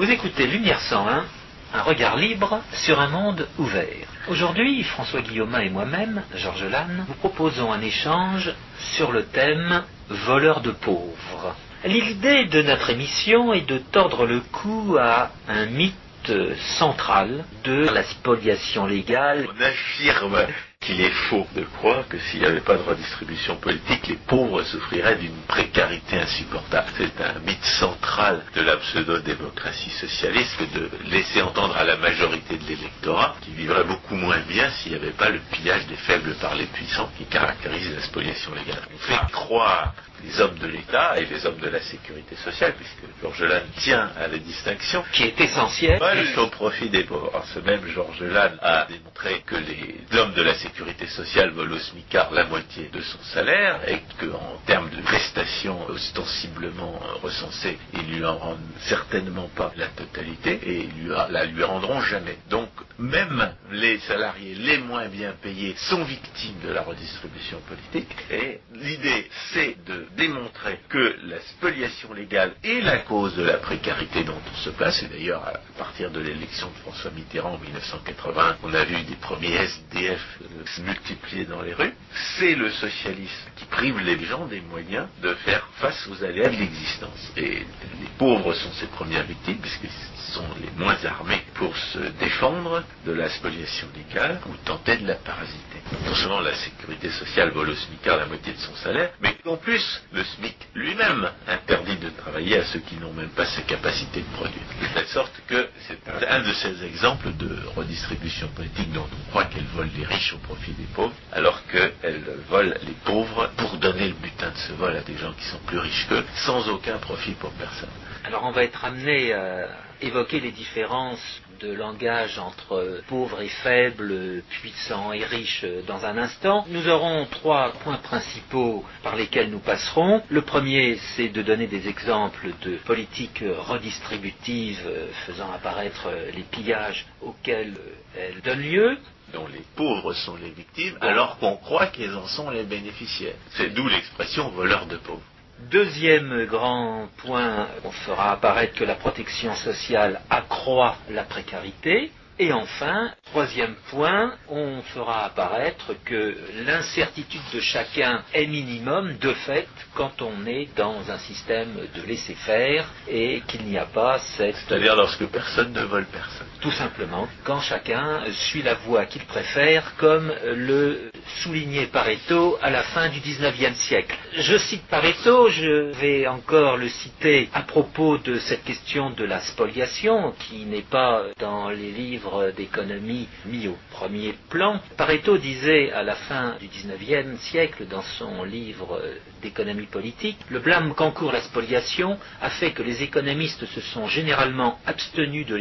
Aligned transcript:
Vous 0.00 0.10
écoutez 0.10 0.46
Lumière 0.46 0.80
101, 0.80 1.26
un 1.74 1.82
regard 1.82 2.16
libre 2.16 2.62
sur 2.72 3.00
un 3.00 3.08
monde 3.08 3.46
ouvert. 3.58 4.08
Aujourd'hui, 4.28 4.82
François 4.82 5.20
Guillaumin 5.20 5.60
et 5.60 5.68
moi-même, 5.68 6.22
Georges 6.36 6.64
Lannes, 6.64 7.04
vous 7.06 7.12
proposons 7.16 7.70
un 7.70 7.82
échange 7.82 8.50
sur 8.94 9.12
le 9.12 9.26
thème 9.26 9.82
voleur 10.08 10.62
de 10.62 10.70
pauvres. 10.70 11.54
L'idée 11.84 12.46
de 12.46 12.62
notre 12.62 12.88
émission 12.88 13.52
est 13.52 13.68
de 13.68 13.76
tordre 13.76 14.24
le 14.24 14.40
cou 14.40 14.96
à 14.98 15.32
un 15.48 15.66
mythe 15.66 16.32
central 16.78 17.44
de 17.64 17.86
la 17.92 18.02
spoliation 18.02 18.86
légale. 18.86 19.48
On 19.54 19.62
affirme 19.62 20.46
qu'il 20.90 21.00
est 21.02 21.10
faux 21.28 21.46
de 21.54 21.62
croire 21.62 22.08
que 22.08 22.18
s'il 22.18 22.40
n'y 22.40 22.46
avait 22.46 22.60
pas 22.62 22.76
de 22.76 22.82
redistribution 22.82 23.54
politique, 23.56 24.08
les 24.08 24.16
pauvres 24.16 24.62
souffriraient 24.62 25.16
d'une 25.16 25.36
précarité 25.46 26.16
insupportable. 26.16 26.88
C'est 26.96 27.20
un 27.22 27.38
mythe 27.46 27.64
central 27.64 28.42
de 28.54 28.62
la 28.62 28.76
pseudo-démocratie 28.78 29.90
socialiste 29.90 30.58
de 30.74 30.90
laisser 31.10 31.42
entendre 31.42 31.76
à 31.76 31.84
la 31.84 31.96
majorité 31.98 32.56
de 32.56 32.64
l'électorat 32.66 33.36
qui 33.42 33.50
vivrait 33.52 33.84
beaucoup 33.84 34.16
moins 34.16 34.40
bien 34.48 34.70
s'il 34.70 34.92
n'y 34.92 34.98
avait 34.98 35.10
pas 35.12 35.28
le 35.28 35.40
pillage 35.52 35.86
des 35.86 35.96
faibles 35.96 36.34
par 36.40 36.54
les 36.54 36.66
puissants 36.66 37.10
qui 37.18 37.24
caractérise 37.24 37.94
la 37.94 38.02
spoliation 38.02 38.52
légale. 38.54 38.82
On 38.94 38.98
fait 38.98 39.32
croire 39.32 39.92
les 40.24 40.40
hommes 40.40 40.58
de 40.58 40.66
l'État 40.66 41.18
et 41.18 41.26
les 41.26 41.46
hommes 41.46 41.58
de 41.58 41.68
la 41.68 41.80
sécurité 41.80 42.36
sociale, 42.36 42.74
puisque 42.76 43.04
Georges 43.22 43.42
Lannes 43.42 43.70
tient 43.78 44.10
à 44.18 44.28
la 44.28 44.38
distinction, 44.38 45.04
qui 45.12 45.24
est 45.24 45.40
essentielle, 45.40 46.00
au 46.36 46.46
profit 46.48 46.88
des 46.88 47.04
pauvres. 47.04 47.30
Alors, 47.32 47.46
ce 47.46 47.58
même 47.60 47.86
Georges 47.86 48.22
Lannes 48.22 48.58
a 48.62 48.86
démontré 48.86 49.42
que 49.46 49.56
les 49.56 50.18
hommes 50.18 50.32
de 50.34 50.42
la 50.42 50.54
sécurité 50.54 51.06
sociale 51.06 51.50
volent 51.50 51.76
au 51.76 51.78
SMICAR 51.78 52.32
la 52.32 52.44
moitié 52.46 52.90
de 52.92 53.00
son 53.00 53.22
salaire 53.34 53.80
et 53.88 54.00
qu'en 54.18 54.56
termes 54.66 54.90
de 54.90 55.00
prestations 55.02 55.86
ostensiblement 55.88 57.00
recensées, 57.22 57.78
ils 57.94 58.14
lui 58.14 58.24
en 58.24 58.36
rendent 58.38 58.58
certainement 58.80 59.48
pas 59.54 59.72
la 59.76 59.86
totalité 59.88 60.58
et 60.62 60.78
ils 60.84 61.04
lui, 61.04 61.10
la 61.30 61.44
lui 61.44 61.62
rendront 61.62 62.00
jamais. 62.02 62.38
Donc, 62.48 62.68
même 62.98 63.54
les 63.70 63.98
salariés 64.00 64.54
les 64.54 64.78
moins 64.78 65.08
bien 65.08 65.32
payés 65.40 65.74
sont 65.76 66.04
victimes 66.04 66.60
de 66.66 66.72
la 66.72 66.82
redistribution 66.82 67.58
politique 67.68 68.14
et 68.30 68.60
l'idée 68.74 69.28
c'est 69.52 69.76
de 69.86 70.06
démontrer 70.16 70.78
que 70.88 71.16
la 71.24 71.40
spoliation 71.40 72.12
légale 72.12 72.54
est 72.62 72.80
la 72.80 72.98
cause 72.98 73.34
de 73.36 73.42
la 73.42 73.58
précarité 73.58 74.24
dont 74.24 74.40
on 74.52 74.56
se 74.56 74.70
place. 74.70 75.02
Et 75.02 75.08
d'ailleurs, 75.08 75.44
à 75.46 75.58
partir 75.78 76.10
de 76.10 76.20
l'élection 76.20 76.68
de 76.68 76.76
François 76.78 77.10
Mitterrand 77.10 77.54
en 77.54 77.58
1980, 77.58 78.56
on 78.62 78.74
a 78.74 78.84
vu 78.84 79.02
des 79.02 79.16
premiers 79.16 79.54
SDF 79.54 80.38
se 80.66 80.80
multiplier 80.82 81.44
dans 81.44 81.62
les 81.62 81.74
rues. 81.74 81.94
C'est 82.38 82.54
le 82.54 82.70
socialisme 82.70 83.50
qui 83.56 83.64
prive 83.66 83.98
les 84.00 84.18
gens 84.24 84.46
des 84.46 84.60
moyens 84.60 85.06
de 85.22 85.34
faire 85.34 85.66
face 85.76 86.08
aux 86.08 86.24
aléas 86.24 86.48
de 86.48 86.56
l'existence. 86.56 87.32
Et 87.36 87.50
les 87.50 88.08
pauvres 88.18 88.54
sont 88.54 88.72
ses 88.72 88.86
premières 88.86 89.24
victimes, 89.24 89.58
puisqu'ils 89.58 89.90
sont 90.32 90.46
les 90.60 90.70
moins 90.82 90.96
armés 91.04 91.42
pour 91.54 91.76
se 91.76 91.98
défendre 92.20 92.82
de 93.04 93.12
la 93.12 93.28
spoliation 93.28 93.88
légale 93.96 94.40
ou 94.48 94.54
tenter 94.64 94.96
de 94.98 95.06
la 95.06 95.16
parasiter. 95.16 95.80
Non 96.04 96.14
seulement 96.14 96.40
la 96.40 96.54
sécurité 96.54 97.10
sociale 97.10 97.50
vole 97.50 97.70
au 97.70 97.74
SMICard 97.74 98.18
la 98.18 98.26
moitié 98.26 98.52
de 98.52 98.58
son 98.58 98.74
salaire, 98.76 99.10
mais 99.20 99.36
en 99.46 99.56
plus, 99.56 99.99
le 100.12 100.24
SMIC 100.24 100.56
lui-même 100.74 101.30
interdit 101.46 101.96
de 101.96 102.10
travailler 102.10 102.58
à 102.58 102.64
ceux 102.64 102.80
qui 102.80 102.96
n'ont 102.96 103.12
même 103.12 103.30
pas 103.30 103.46
sa 103.46 103.62
capacité 103.62 104.20
de 104.20 104.36
produire. 104.36 104.62
De 104.80 104.94
telle 104.94 105.06
sorte 105.08 105.32
que 105.46 105.68
c'est 105.86 105.98
un 106.28 106.40
de 106.40 106.52
ces 106.52 106.84
exemples 106.84 107.32
de 107.36 107.58
redistribution 107.76 108.48
politique 108.48 108.92
dont 108.92 109.06
on 109.12 109.30
croit 109.30 109.44
qu'elle 109.44 109.64
vole 109.74 109.90
les 109.96 110.04
riches 110.04 110.32
au 110.34 110.38
profit 110.38 110.72
des 110.72 110.88
pauvres, 110.94 111.14
alors 111.32 111.60
qu'elle 111.66 112.22
vole 112.48 112.76
les 112.82 112.94
pauvres 113.04 113.50
pour 113.56 113.76
donner 113.78 114.08
le 114.08 114.14
butin 114.14 114.50
de 114.50 114.56
ce 114.56 114.72
vol 114.72 114.96
à 114.96 115.00
des 115.00 115.16
gens 115.16 115.32
qui 115.32 115.44
sont 115.44 115.60
plus 115.66 115.78
riches 115.78 116.06
qu'eux, 116.08 116.24
sans 116.36 116.68
aucun 116.68 116.98
profit 116.98 117.32
pour 117.32 117.50
personne. 117.52 117.88
Alors 118.24 118.44
on 118.44 118.52
va 118.52 118.64
être 118.64 118.84
amené 118.84 119.32
à 119.32 119.68
évoquer 120.02 120.40
les 120.40 120.50
différences 120.52 121.42
de 121.60 121.72
langage 121.72 122.38
entre 122.38 123.02
pauvres 123.08 123.42
et 123.42 123.48
faibles, 123.48 124.42
puissants 124.48 125.12
et 125.12 125.24
riches 125.24 125.66
dans 125.86 126.04
un 126.06 126.16
instant. 126.16 126.64
Nous 126.68 126.88
aurons 126.88 127.26
trois 127.26 127.72
points 127.84 127.98
principaux 127.98 128.84
par 129.02 129.16
lesquels 129.16 129.50
nous 129.50 129.58
passerons. 129.58 130.22
Le 130.30 130.40
premier, 130.40 130.96
c'est 131.14 131.28
de 131.28 131.42
donner 131.42 131.66
des 131.66 131.88
exemples 131.88 132.48
de 132.62 132.76
politiques 132.76 133.44
redistributives 133.58 134.88
faisant 135.26 135.52
apparaître 135.52 136.08
les 136.34 136.44
pillages 136.44 137.06
auxquels 137.20 137.74
elles 138.16 138.40
donnent 138.42 138.62
lieu 138.62 138.98
dont 139.32 139.46
les 139.46 139.64
pauvres 139.76 140.12
sont 140.12 140.36
les 140.36 140.50
victimes, 140.50 140.96
alors 141.00 141.38
qu'on 141.38 141.56
croit 141.56 141.86
qu'ils 141.86 142.14
en 142.14 142.26
sont 142.26 142.50
les 142.50 142.64
bénéficiaires. 142.64 143.36
C'est 143.50 143.70
d'où 143.70 143.86
l'expression 143.88 144.48
voleur 144.48 144.86
de 144.86 144.96
pauvres. 144.96 145.22
Deuxième 145.68 146.46
grand 146.46 147.08
point, 147.18 147.68
on 147.84 147.90
fera 147.90 148.32
apparaître 148.32 148.74
que 148.74 148.84
la 148.84 148.94
protection 148.94 149.54
sociale 149.54 150.20
accroît 150.30 150.96
la 151.10 151.24
précarité. 151.24 152.10
Et 152.38 152.52
enfin, 152.54 153.10
troisième 153.26 153.74
point, 153.90 154.32
on 154.48 154.80
fera 154.80 155.26
apparaître 155.26 155.92
que 156.06 156.34
l'incertitude 156.64 157.42
de 157.52 157.60
chacun 157.60 158.22
est 158.32 158.46
minimum 158.46 159.18
de 159.18 159.34
fait 159.34 159.68
quand 159.94 160.22
on 160.22 160.46
est 160.46 160.68
dans 160.74 161.10
un 161.10 161.18
système 161.18 161.68
de 161.94 162.02
laisser-faire 162.02 162.86
et 163.06 163.42
qu'il 163.46 163.66
n'y 163.66 163.76
a 163.76 163.84
pas 163.84 164.18
cette... 164.18 164.56
C'est-à-dire 164.56 164.96
lorsque 164.96 165.26
personne 165.26 165.74
ne 165.74 165.82
vole 165.82 166.06
personne. 166.06 166.46
Tout 166.60 166.70
simplement, 166.72 167.26
quand 167.44 167.60
chacun 167.60 168.20
suit 168.32 168.62
la 168.62 168.74
voie 168.74 169.06
qu'il 169.06 169.24
préfère, 169.24 169.96
comme 169.96 170.30
le 170.44 171.10
soulignait 171.42 171.86
Pareto 171.86 172.58
à 172.60 172.68
la 172.68 172.82
fin 172.82 173.08
du 173.08 173.18
XIXe 173.20 173.74
siècle. 173.78 174.14
Je 174.36 174.58
cite 174.58 174.82
Pareto, 174.88 175.48
je 175.48 175.90
vais 175.92 176.26
encore 176.26 176.76
le 176.76 176.88
citer 176.88 177.48
à 177.54 177.62
propos 177.62 178.18
de 178.18 178.38
cette 178.38 178.62
question 178.64 179.08
de 179.10 179.24
la 179.24 179.40
spoliation, 179.40 180.34
qui 180.38 180.66
n'est 180.66 180.82
pas 180.82 181.24
dans 181.38 181.70
les 181.70 181.90
livres 181.92 182.52
d'économie 182.54 183.26
mis 183.46 183.68
au 183.68 183.78
premier 183.90 184.34
plan. 184.50 184.80
Pareto 184.98 185.38
disait 185.38 185.90
à 185.92 186.02
la 186.02 186.14
fin 186.14 186.56
du 186.60 186.68
XIXe 186.68 187.40
siècle, 187.40 187.86
dans 187.86 188.02
son 188.18 188.44
livre 188.44 189.00
d'économie 189.40 189.86
politique, 189.86 190.36
le 190.50 190.58
blâme 190.58 190.94
qu'encourt 190.94 191.32
la 191.32 191.40
spoliation 191.40 192.18
a 192.42 192.50
fait 192.50 192.72
que 192.72 192.82
les 192.82 193.02
économistes 193.02 193.64
se 193.64 193.80
sont 193.80 194.06
généralement 194.08 194.78
abstenus 194.84 195.46
de 195.46 195.54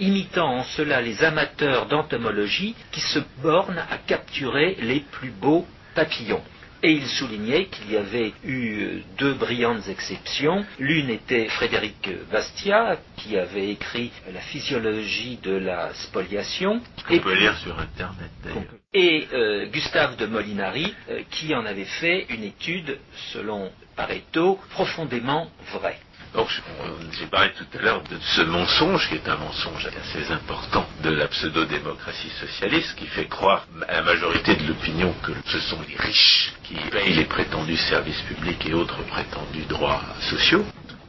imitant 0.00 0.58
en 0.58 0.62
cela 0.64 1.00
les 1.00 1.22
amateurs 1.24 1.86
d'entomologie 1.86 2.74
qui 2.92 3.00
se 3.00 3.18
bornent 3.42 3.84
à 3.90 3.98
capturer 3.98 4.76
les 4.80 5.00
plus 5.00 5.30
beaux 5.30 5.66
papillons. 5.94 6.42
Et 6.82 6.92
il 6.92 7.06
soulignait 7.06 7.64
qu'il 7.66 7.90
y 7.92 7.96
avait 7.96 8.34
eu 8.44 9.02
deux 9.16 9.32
brillantes 9.32 9.88
exceptions. 9.88 10.66
L'une 10.78 11.08
était 11.08 11.48
Frédéric 11.48 12.10
Bastiat, 12.30 12.98
qui 13.16 13.38
avait 13.38 13.70
écrit 13.70 14.12
La 14.34 14.40
physiologie 14.40 15.38
de 15.42 15.52
la 15.52 15.94
spoliation. 15.94 16.82
On 17.08 17.18
peut 17.20 17.38
lire 17.38 17.56
sur 17.56 17.78
Internet 17.80 18.30
d'ailleurs. 18.44 18.64
Et 18.92 19.26
euh, 19.32 19.66
Gustave 19.70 20.16
de 20.16 20.26
Molinari, 20.26 20.94
euh, 21.08 21.22
qui 21.30 21.54
en 21.54 21.64
avait 21.64 21.86
fait 21.86 22.26
une 22.28 22.44
étude, 22.44 22.98
selon 23.32 23.72
Pareto, 23.96 24.60
profondément 24.68 25.48
vraie. 25.72 25.98
Donc, 26.34 26.48
j'ai 27.12 27.26
parlé 27.26 27.52
tout 27.56 27.78
à 27.78 27.82
l'heure 27.82 28.02
de 28.02 28.18
ce 28.20 28.42
mensonge, 28.42 29.08
qui 29.08 29.14
est 29.14 29.28
un 29.28 29.36
mensonge 29.36 29.86
assez 30.00 30.32
important 30.32 30.84
de 31.04 31.10
la 31.10 31.28
pseudo-démocratie 31.28 32.30
socialiste, 32.40 32.96
qui 32.96 33.06
fait 33.06 33.26
croire 33.26 33.66
à 33.88 33.92
la 33.92 34.02
majorité 34.02 34.56
de 34.56 34.66
l'opinion 34.66 35.14
que 35.22 35.30
ce 35.46 35.60
sont 35.60 35.78
les 35.88 35.96
riches 35.96 36.52
qui 36.64 36.74
payent 36.90 37.14
les 37.14 37.24
prétendus 37.26 37.76
services 37.76 38.20
publics 38.22 38.66
et 38.66 38.74
autres 38.74 39.02
prétendus 39.04 39.64
droits 39.68 40.02
sociaux 40.22 40.64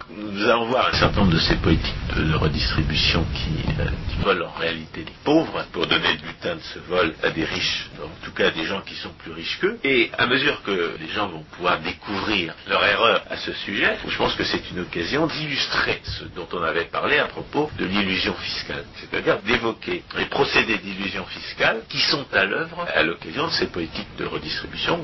nous 0.10 0.44
allons 0.44 0.66
voir 0.68 0.90
un 0.94 0.98
certain 0.98 1.22
nombre 1.22 1.34
de 1.34 1.40
ces 1.40 1.56
politiques 1.56 1.94
de, 2.16 2.36
redistribution 2.36 3.26
qui, 3.34 3.82
euh, 3.82 3.86
qui, 4.10 4.18
volent 4.24 4.46
en 4.46 4.60
réalité 4.60 5.02
les 5.02 5.14
pauvres 5.24 5.66
pour 5.72 5.88
donner 5.88 6.14
le 6.14 6.28
butin 6.28 6.56
de 6.56 6.62
ce 6.62 6.80
vol 6.80 7.14
à 7.24 7.30
des 7.32 7.44
riches, 7.44 7.90
en 8.02 8.26
tout 8.26 8.32
cas 8.32 8.48
à 8.48 8.52
des 8.52 8.66
gens 8.66 8.82
qui 8.82 8.96
sont 8.96 9.10
plus 9.18 9.32
riches 9.32 9.58
qu'eux. 9.60 9.80
Et 9.84 10.12
à 10.18 10.28
mesure 10.28 10.62
que 10.64 10.96
les 11.00 11.08
gens 11.08 11.28
vont 11.28 11.44
pouvoir 11.44 11.80
découvrir 11.80 12.54
leur 12.68 12.86
erreur 12.86 13.24
à 13.30 13.38
ce 13.38 13.52
sujet, 13.54 13.98
je 14.08 14.18
pense 14.18 14.36
que 14.36 14.44
c'est 14.44 14.70
une 14.72 14.82
occasion 14.82 15.26
d'illustrer 15.28 16.02
ce 16.04 16.26
dont 16.36 16.48
on 16.54 16.62
avait 16.62 16.86
parlé 16.86 17.18
à 17.18 17.26
propos 17.26 17.72
de 17.80 17.86
l'illusion 17.86 18.34
fiscale, 18.36 18.86
c'est-à-dire 18.98 19.40
d'évoquer 19.42 20.04
les 20.18 20.26
procédés 20.26 20.78
d'illusion 20.78 21.26
fiscale 21.26 21.82
qui 21.90 22.00
sont 22.00 22.26
à 22.32 22.46
l'œuvre 22.46 22.86
à 22.94 23.02
l'occasion 23.02 23.48
de 23.48 23.52
ces 23.54 23.68
politiques 23.68 24.16
de 24.20 24.26
redistribution 24.26 25.04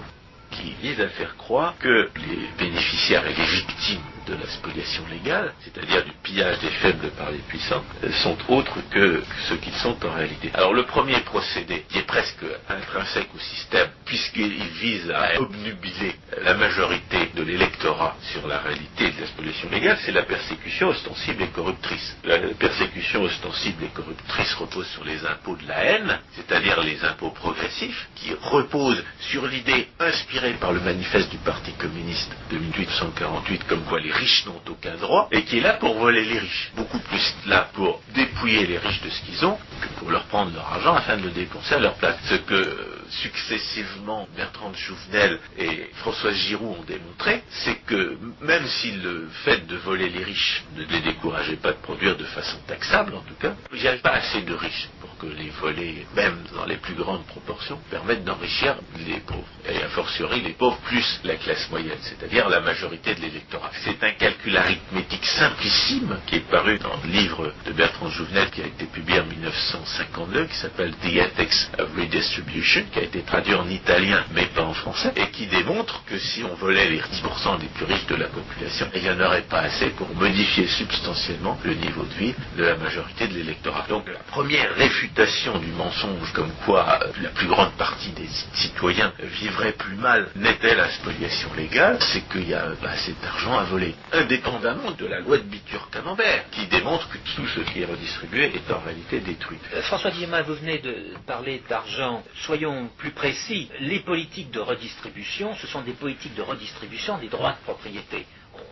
qui 0.52 0.74
visent 0.82 1.02
à 1.02 1.08
faire 1.08 1.36
croire 1.38 1.76
que 1.80 2.10
les 2.16 2.50
bénéficiaires 2.60 3.26
et 3.26 3.34
les 3.34 3.46
victimes 3.46 4.02
de 4.28 4.34
la 4.36 4.48
spoliation 4.48 5.04
légale, 5.10 5.54
c'est-à-dire 5.64 6.04
du 6.06 6.12
pillage 6.24 6.60
des 6.60 6.70
faibles 6.70 7.10
par 7.12 7.32
les 7.32 7.40
puissants, 7.40 7.84
sont 8.24 8.38
autres 8.50 8.78
que 8.90 9.24
ceux 9.48 9.58
qu'ils 9.58 9.76
sont 9.76 9.98
en 10.06 10.14
réalité. 10.14 10.52
Alors 10.54 10.74
le 10.74 10.84
premier 10.84 11.20
procédé, 11.22 11.86
qui 11.90 11.98
est 12.00 12.06
presque 12.08 12.46
intrinsèque 12.70 13.30
au 13.36 13.40
système, 13.40 13.90
puisqu'il 14.06 14.64
vise 14.82 15.10
à 15.12 15.40
obnubiler 15.40 16.16
la 16.44 16.54
majorité 16.54 17.32
de 17.36 17.44
l'électorat 17.44 18.16
sur 18.32 18.48
la 18.48 18.60
réalité 18.60 19.12
de 19.12 19.22
la 19.22 19.28
spoliation 19.28 19.70
légale, 19.70 19.98
c'est 20.06 20.12
la 20.12 20.24
persécution 20.24 20.90
ostensible 20.90 21.44
et 21.44 21.48
corruptrice. 21.48 22.16
La 22.24 22.38
persécution 22.60 23.24
ostensible 23.24 23.84
et 23.86 23.90
corruptrice 23.90 24.54
repose 24.56 24.88
sur 24.88 25.04
les 25.04 25.26
impôts 25.26 25.56
de 25.56 25.68
la 25.68 25.84
haine, 25.84 26.20
c'est-à-dire 26.36 26.82
les 26.82 27.04
impôts 27.04 27.32
progressifs, 27.32 28.08
qui 28.16 28.34
reposent 28.42 29.04
sur 29.20 29.46
l'idée 29.48 29.88
inspirée 30.00 30.54
par 30.54 30.72
le 30.72 30.80
manifeste 30.80 31.30
du 31.32 31.38
Parti 31.38 31.72
communiste 31.74 32.32
de 32.52 32.58
1848, 32.58 33.64
comme 33.68 33.84
quoi 33.84 34.00
les 34.00 34.11
les 34.12 34.18
riches 34.18 34.46
n'ont 34.46 34.62
aucun 34.70 34.96
droit, 34.98 35.28
et 35.32 35.44
qui 35.44 35.58
est 35.58 35.62
là 35.62 35.74
pour 35.74 35.98
voler 35.98 36.26
les 36.26 36.40
riches. 36.40 36.72
Beaucoup 36.76 37.00
plus 37.00 37.34
là 37.46 37.70
pour 37.74 38.02
dépouiller 38.14 38.66
les 38.66 38.78
riches 38.78 39.02
de 39.02 39.10
ce 39.10 39.22
qu'ils 39.22 39.46
ont 39.46 39.58
que 39.82 39.88
pour 40.00 40.12
leur 40.12 40.26
prendre 40.26 40.54
leur 40.54 40.68
argent 40.74 40.96
afin 40.96 41.18
de 41.18 41.30
dépenser 41.30 41.76
à 41.76 41.80
leur 41.80 41.96
place. 41.96 42.18
Ce 42.26 42.36
que 42.36 42.54
euh, 42.54 43.06
successivement 43.10 44.28
Bertrand 44.36 44.72
de 44.72 44.76
Jouvenel 44.76 45.40
et 45.58 45.90
Françoise 45.96 46.36
Giroud 46.36 46.78
ont 46.80 46.84
démontré, 46.84 47.44
c'est 47.50 47.76
que 47.86 48.18
même 48.42 48.66
si 48.68 48.92
le 48.92 49.30
fait 49.46 49.66
de 49.68 49.78
voler 49.78 50.10
les 50.10 50.24
riches 50.24 50.64
ne 50.76 50.84
les 50.84 51.02
décourageait 51.02 51.56
pas 51.56 51.72
de 51.72 51.78
produire 51.82 52.18
de 52.18 52.26
façon 52.26 52.58
taxable, 52.68 53.16
en 53.16 53.22
tout 53.22 53.36
cas, 53.40 53.54
il 53.74 53.82
n'y 53.82 53.88
avait 53.88 54.00
pas 54.00 54.12
assez 54.12 54.42
de 54.42 54.54
riches 54.54 54.90
que 55.22 55.28
les 55.28 55.52
volets, 55.62 56.06
même 56.16 56.38
dans 56.56 56.66
les 56.66 56.78
plus 56.78 56.96
grandes 56.96 57.26
proportions, 57.28 57.80
permettent 57.92 58.24
d'enrichir 58.24 58.76
les 59.06 59.20
pauvres. 59.20 59.46
Et 59.70 59.82
a 59.84 59.90
fortiori 59.90 60.42
les 60.42 60.54
pauvres 60.54 60.80
plus 60.86 61.20
la 61.24 61.36
classe 61.36 61.70
moyenne, 61.70 62.00
c'est-à-dire 62.02 62.50
la 62.50 62.60
majorité 62.60 63.14
de 63.14 63.22
l'électorat. 63.22 63.70
C'est 63.84 64.04
un 64.04 64.12
calcul 64.12 64.58
arithmétique 64.58 65.26
simplissime 65.26 66.18
qui 66.26 66.38
est 66.38 66.50
paru 66.50 66.80
dans 66.80 67.00
le 67.04 67.12
livre 67.12 67.54
de 67.68 67.72
Bertrand 67.72 68.10
Jouvenel 68.10 68.50
qui 68.50 68.62
a 68.62 68.66
été 68.66 68.86
publié 68.86 69.20
en 69.20 69.26
1952, 69.26 70.46
qui 70.46 70.56
s'appelle 70.56 70.96
The 70.96 71.14
Ethics 71.14 71.70
of 71.78 71.90
Redistribution, 71.96 72.86
qui 72.92 73.00
a 73.00 73.04
été 73.04 73.22
traduit 73.22 73.54
en 73.54 73.70
italien 73.70 74.26
mais 74.34 74.48
pas 74.48 74.64
en 74.64 74.74
français, 74.74 75.14
et 75.16 75.30
qui 75.30 75.46
démontre 75.46 76.04
que 76.06 76.18
si 76.18 76.44
on 76.44 76.56
volait 76.56 76.90
les 76.90 77.00
10% 77.00 77.60
des 77.60 77.68
plus 77.68 77.86
riches 77.86 78.08
de 78.08 78.16
la 78.16 78.28
population, 78.28 78.90
il 78.96 79.04
n'y 79.04 79.10
en 79.10 79.20
aurait 79.20 79.44
pas 79.44 79.60
assez 79.60 79.92
pour 79.92 80.10
modifier 80.16 80.68
substantiellement 80.68 81.60
le 81.64 81.76
niveau 81.76 82.04
de 82.04 82.14
vie 82.16 82.34
de 82.58 82.64
la 82.64 82.76
majorité 82.78 83.28
de 83.28 83.36
l'électorat. 83.36 83.86
Donc 83.88 84.08
la 84.08 84.24
première 84.24 84.74
réfutation 84.76 85.11
du 85.16 85.72
mensonge 85.74 86.32
comme 86.34 86.52
quoi 86.66 87.00
la 87.22 87.30
plus 87.30 87.48
grande 87.48 87.72
partie 87.74 88.12
des 88.12 88.28
citoyens 88.54 89.12
vivraient 89.20 89.74
plus 89.74 89.96
mal 89.96 90.30
n'est-elle 90.36 90.78
la 90.78 90.90
spoliation 90.90 91.54
légale, 91.54 91.98
c'est 92.02 92.22
qu'il 92.30 92.48
y 92.48 92.54
a 92.54 92.66
assez 92.84 93.14
d'argent 93.22 93.58
à 93.58 93.64
voler, 93.64 93.94
indépendamment 94.14 94.92
de 94.92 95.06
la 95.06 95.20
loi 95.20 95.38
de 95.38 95.44
Bitur-Camembert, 95.44 96.50
qui 96.52 96.66
démontre 96.68 97.10
que 97.10 97.18
tout 97.36 97.48
ce 97.48 97.60
qui 97.62 97.82
est 97.82 97.86
redistribué 97.86 98.52
est 98.56 98.72
en 98.72 98.80
réalité 98.80 99.20
détruit. 99.20 99.60
Euh, 99.74 99.82
François 99.84 100.12
Guillemin, 100.12 100.42
vous 100.44 100.56
venez 100.56 100.80
de 100.80 100.96
parler 101.28 101.62
d'argent. 101.70 102.24
Soyons 102.46 102.90
plus 102.98 103.12
précis. 103.12 103.70
Les 103.82 104.00
politiques 104.00 104.52
de 104.52 104.60
redistribution, 104.60 105.56
ce 105.56 105.68
sont 105.68 105.82
des 105.82 105.94
politiques 105.94 106.36
de 106.36 106.42
redistribution 106.42 107.18
des 107.18 107.28
droits 107.28 107.52
de 107.52 107.64
propriété. 107.64 108.26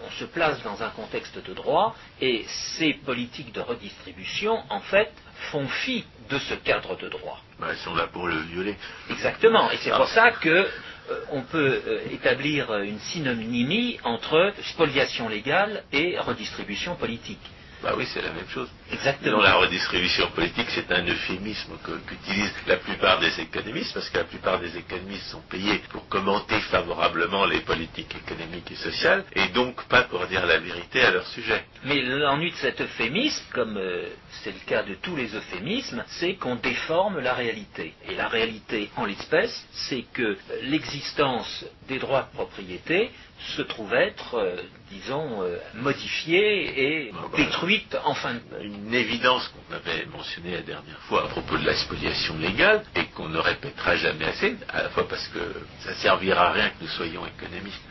On 0.05 0.11
se 0.11 0.25
place 0.25 0.61
dans 0.63 0.81
un 0.83 0.89
contexte 0.89 1.37
de 1.45 1.53
droit 1.53 1.95
et 2.21 2.45
ces 2.77 2.93
politiques 2.93 3.53
de 3.53 3.61
redistribution, 3.61 4.61
en 4.69 4.81
fait, 4.81 5.11
font 5.51 5.67
fi 5.67 6.03
de 6.29 6.39
ce 6.39 6.53
cadre 6.55 6.95
de 6.97 7.09
droit. 7.09 7.41
Ben, 7.59 7.67
elles 7.71 7.77
sont 7.77 7.95
là 7.95 8.07
pour 8.07 8.27
le 8.27 8.37
violer. 8.41 8.75
Exactement. 9.09 9.69
Et 9.71 9.77
c'est 9.77 9.89
pour 9.91 10.01
Ah. 10.01 10.15
ça 10.15 10.31
que 10.31 10.49
euh, 10.49 10.65
on 11.31 11.41
peut 11.41 11.81
euh, 11.87 12.01
établir 12.11 12.69
euh, 12.71 12.83
une 12.83 12.99
synonymie 12.99 13.99
entre 14.03 14.53
spoliation 14.63 15.27
légale 15.27 15.83
et 15.91 16.17
redistribution 16.19 16.95
politique. 16.95 17.41
Bah 17.81 17.93
oui, 17.97 18.05
c'est 18.13 18.21
la 18.21 18.31
même 18.31 18.47
chose. 18.49 18.69
Exactement. 18.91 19.37
Dans 19.37 19.43
la 19.43 19.55
redistribution 19.55 20.29
politique, 20.31 20.67
c'est 20.69 20.91
un 20.91 21.05
euphémisme 21.05 21.73
qu'utilisent 21.83 22.53
la 22.67 22.77
plupart 22.77 23.19
des 23.19 23.39
économistes, 23.39 23.93
parce 23.93 24.09
que 24.09 24.17
la 24.17 24.23
plupart 24.23 24.59
des 24.59 24.77
économistes 24.77 25.27
sont 25.27 25.41
payés 25.41 25.81
pour 25.89 26.07
commenter 26.09 26.59
favorablement 26.61 27.45
les 27.45 27.59
politiques 27.61 28.15
économiques 28.15 28.71
et 28.71 28.75
sociales, 28.75 29.23
et 29.35 29.47
donc 29.49 29.83
pas 29.87 30.03
pour 30.03 30.25
dire 30.27 30.45
la 30.45 30.59
vérité 30.59 31.01
à 31.01 31.11
leur 31.11 31.27
sujet. 31.27 31.63
Mais 31.85 32.01
l'ennui 32.01 32.51
de 32.51 32.55
cet 32.57 32.81
euphémisme, 32.81 33.43
comme 33.53 33.77
euh, 33.77 34.07
c'est 34.43 34.51
le 34.51 34.59
cas 34.65 34.83
de 34.83 34.95
tous 34.95 35.15
les 35.15 35.33
euphémismes, 35.35 36.03
c'est 36.07 36.33
qu'on 36.35 36.55
déforme 36.55 37.19
la 37.19 37.33
réalité. 37.33 37.93
Et 38.09 38.15
la 38.15 38.27
réalité, 38.27 38.89
en 38.97 39.05
l'espèce, 39.05 39.65
c'est 39.71 40.03
que 40.13 40.21
euh, 40.23 40.37
l'existence 40.63 41.65
des 41.87 41.99
droits 41.99 42.27
de 42.31 42.35
propriété 42.35 43.11
se 43.55 43.61
trouve 43.61 43.93
être, 43.93 44.35
euh, 44.35 44.57
disons, 44.91 45.43
modifiée 45.75 47.05
et 47.05 47.11
Ah 47.13 47.25
bah. 47.31 47.37
détruite 47.37 47.95
en 48.03 48.13
fin 48.13 48.33
de... 48.33 48.39
Une 48.61 48.78
évidence 48.93 49.47
qu'on 49.49 49.75
avait 49.75 50.05
mentionnée 50.05 50.51
la 50.51 50.61
dernière 50.61 50.99
fois 51.07 51.25
à 51.25 51.27
propos 51.27 51.57
de 51.57 51.65
la 51.65 51.75
spoliation 51.75 52.37
légale, 52.37 52.83
et 52.95 53.05
qu'on 53.15 53.29
ne 53.29 53.37
répétera 53.37 53.95
jamais 53.95 54.25
assez, 54.25 54.57
à 54.69 54.83
la 54.83 54.89
fois 54.89 55.07
parce 55.07 55.27
que 55.29 55.39
ça 55.81 55.93
servira 55.95 56.49
à 56.49 56.51
rien 56.53 56.69
que 56.69 56.81
nous 56.83 56.89
soyons 56.89 57.25
économistes 57.25 57.81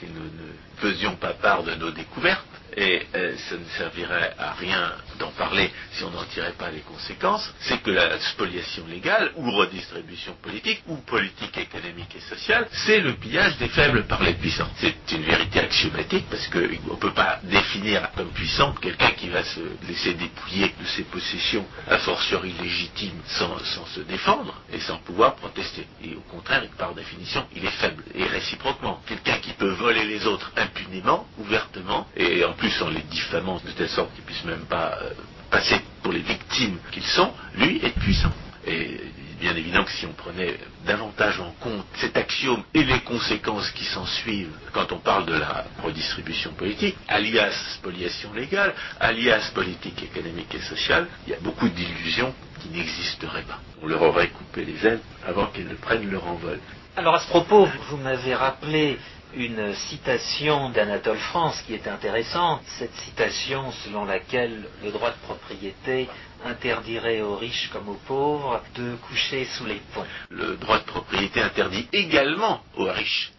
si 0.00 0.06
nous 0.06 0.24
ne 0.24 0.52
faisions 0.78 1.16
pas 1.16 1.34
part 1.34 1.62
de 1.62 1.74
nos 1.74 1.90
découvertes, 1.90 2.44
et 2.76 3.06
euh, 3.14 3.34
ça 3.48 3.56
ne 3.56 3.64
servirait 3.78 4.34
à 4.38 4.52
rien 4.52 4.92
d'en 5.18 5.30
parler 5.32 5.70
si 5.92 6.04
on 6.04 6.10
n'en 6.10 6.24
tirait 6.24 6.52
pas 6.52 6.70
les 6.70 6.80
conséquences, 6.80 7.52
c'est 7.60 7.82
que 7.82 7.90
la 7.90 8.18
spoliation 8.18 8.86
légale, 8.86 9.32
ou 9.36 9.50
redistribution 9.50 10.34
politique, 10.42 10.82
ou 10.88 10.96
politique 10.96 11.56
économique 11.56 12.14
et 12.16 12.20
sociale, 12.20 12.66
c'est 12.72 13.00
le 13.00 13.14
pillage 13.14 13.56
des 13.58 13.68
faibles 13.68 14.04
par 14.06 14.22
les 14.22 14.34
puissants. 14.34 14.68
C'est 14.76 14.94
une 15.12 15.22
vérité 15.22 15.60
axiomatique 15.60 16.26
parce 16.30 16.46
qu'on 16.48 16.58
ne 16.58 16.96
peut 16.98 17.14
pas 17.14 17.40
définir 17.44 18.10
comme 18.16 18.30
puissant 18.30 18.72
quelqu'un 18.74 19.10
qui 19.12 19.28
va 19.28 19.44
se 19.44 19.60
laisser 19.86 20.14
dépouiller 20.14 20.74
de 20.80 20.86
ses 20.86 21.04
possessions 21.04 21.66
a 21.88 21.98
fortiori 21.98 22.54
légitimes 22.60 23.20
sans, 23.26 23.58
sans 23.64 23.86
se 23.86 24.00
défendre 24.00 24.54
et 24.72 24.80
sans 24.80 24.98
pouvoir 24.98 25.36
protester. 25.36 25.86
Et 26.02 26.14
au 26.14 26.20
contraire, 26.20 26.62
par 26.78 26.94
définition, 26.94 27.46
il 27.54 27.64
est 27.64 27.70
faible. 27.70 28.02
Et 28.14 28.24
réciproquement, 28.24 29.00
quelqu'un 29.06 29.38
qui 29.38 29.52
peut 29.52 29.72
voler 29.72 30.04
les 30.04 30.26
autres 30.26 30.52
impunément, 30.56 31.26
ouvertement, 31.38 32.06
et 32.16 32.44
en 32.44 32.52
plus 32.52 32.63
en 32.80 32.88
les 32.88 33.02
diffamant 33.02 33.60
de 33.64 33.70
telle 33.72 33.88
sorte 33.88 34.14
qu'ils 34.14 34.24
puissent 34.24 34.44
même 34.44 34.64
pas 34.68 34.98
euh, 35.02 35.10
passer 35.50 35.80
pour 36.02 36.12
les 36.12 36.20
victimes 36.20 36.78
qu'ils 36.92 37.04
sont, 37.04 37.30
lui 37.56 37.78
est 37.84 37.94
puissant. 37.98 38.32
Et 38.66 39.00
bien 39.38 39.54
évidemment 39.54 39.84
que 39.84 39.92
si 39.92 40.06
on 40.06 40.12
prenait 40.12 40.58
davantage 40.86 41.38
en 41.40 41.50
compte 41.60 41.84
cet 41.96 42.16
axiome 42.16 42.62
et 42.72 42.82
les 42.82 43.00
conséquences 43.00 43.70
qui 43.72 43.84
s'en 43.84 44.06
suivent 44.06 44.56
quand 44.72 44.92
on 44.92 44.98
parle 44.98 45.26
de 45.26 45.34
la 45.34 45.66
redistribution 45.82 46.52
politique, 46.54 46.96
alias 47.08 47.52
spoliation 47.74 48.32
légale, 48.32 48.74
alias 49.00 49.50
politique 49.54 50.02
économique 50.02 50.54
et 50.54 50.62
sociale, 50.62 51.06
il 51.26 51.32
y 51.32 51.36
a 51.36 51.40
beaucoup 51.40 51.68
d'illusions 51.68 52.34
qui 52.62 52.70
n'existeraient 52.70 53.42
pas. 53.42 53.60
On 53.82 53.86
leur 53.86 54.00
aurait 54.00 54.28
coupé 54.28 54.64
les 54.64 54.86
ailes 54.86 55.00
avant 55.26 55.46
qu'elles 55.48 55.68
ne 55.68 55.74
prennent 55.74 56.10
leur 56.10 56.26
envol. 56.26 56.58
Alors 56.96 57.16
à 57.16 57.20
ce 57.20 57.28
propos, 57.28 57.68
vous 57.90 57.96
m'avez 57.98 58.34
rappelé 58.34 58.98
une 59.36 59.74
citation 59.74 60.70
d'Anatole 60.70 61.18
France 61.18 61.60
qui 61.66 61.74
est 61.74 61.88
intéressante, 61.88 62.62
cette 62.78 62.94
citation 62.94 63.70
selon 63.84 64.04
laquelle 64.04 64.64
le 64.82 64.90
droit 64.92 65.10
de 65.10 65.16
propriété 65.26 66.08
interdirait 66.44 67.20
aux 67.22 67.36
riches 67.36 67.70
comme 67.72 67.88
aux 67.88 68.00
pauvres 68.06 68.62
de 68.74 68.94
coucher 69.08 69.44
sous 69.46 69.66
les 69.66 69.80
ponts. 69.94 70.04
Le 70.30 70.56
droit 70.56 70.78
de 70.78 70.84
propriété 70.84 71.40
interdit 71.40 71.88
également 71.92 72.62
aux 72.76 72.90
riches 72.90 73.32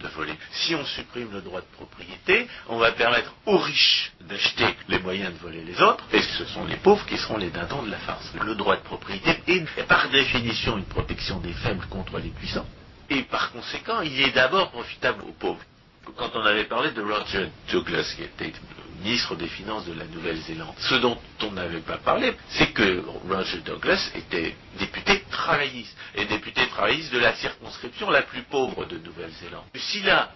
de 0.00 0.08
voler. 0.08 0.34
Si 0.52 0.74
on 0.74 0.84
supprime 0.84 1.32
le 1.32 1.40
droit 1.40 1.60
de 1.60 1.66
propriété, 1.76 2.46
on 2.68 2.76
va 2.78 2.92
permettre 2.92 3.32
aux 3.46 3.58
riches 3.58 4.12
d'acheter 4.20 4.66
les 4.88 4.98
moyens 4.98 5.32
de 5.32 5.38
voler 5.38 5.62
les 5.64 5.80
autres, 5.80 6.04
et 6.12 6.20
ce 6.20 6.44
sont 6.46 6.64
les 6.66 6.76
pauvres 6.76 7.06
qui 7.06 7.16
seront 7.16 7.38
les 7.38 7.50
dindons 7.50 7.82
de 7.82 7.90
la 7.90 7.98
farce. 7.98 8.32
Le 8.44 8.54
droit 8.54 8.76
de 8.76 8.82
propriété 8.82 9.38
est 9.46 9.82
par 9.86 10.08
définition 10.10 10.76
une 10.76 10.84
protection 10.84 11.38
des 11.38 11.52
faibles 11.54 11.86
contre 11.86 12.18
les 12.18 12.28
puissants, 12.30 12.66
et 13.10 13.22
par 13.22 13.52
conséquent, 13.52 14.00
il 14.02 14.20
est 14.20 14.32
d'abord 14.32 14.70
profitable 14.70 15.22
aux 15.22 15.32
pauvres. 15.32 15.62
Quand 16.16 16.30
on 16.34 16.44
avait 16.44 16.64
parlé 16.64 16.90
de 16.92 17.02
Roger 17.02 17.50
Douglas, 17.70 18.14
qui 18.16 18.22
était 18.22 18.52
ministre 19.02 19.36
des 19.36 19.46
Finances 19.46 19.86
de 19.86 19.92
la 19.92 20.06
Nouvelle-Zélande, 20.06 20.74
ce 20.78 20.94
dont 20.96 21.18
on 21.42 21.52
n'avait 21.52 21.80
pas 21.80 21.98
parlé, 21.98 22.34
c'est 22.48 22.72
que 22.72 23.02
Roger 23.28 23.58
Douglas 23.58 24.10
était 24.14 24.56
député 24.78 25.22
travailliste, 25.30 25.96
et 26.14 26.24
député 26.24 26.66
travailliste 26.68 27.12
de 27.12 27.18
la 27.18 27.34
circonscription 27.34 28.10
la 28.10 28.22
plus 28.22 28.42
pauvre 28.42 28.86
de 28.86 28.98
Nouvelle-Zélande. 28.98 29.64
S'il 29.76 30.08
a 30.10 30.30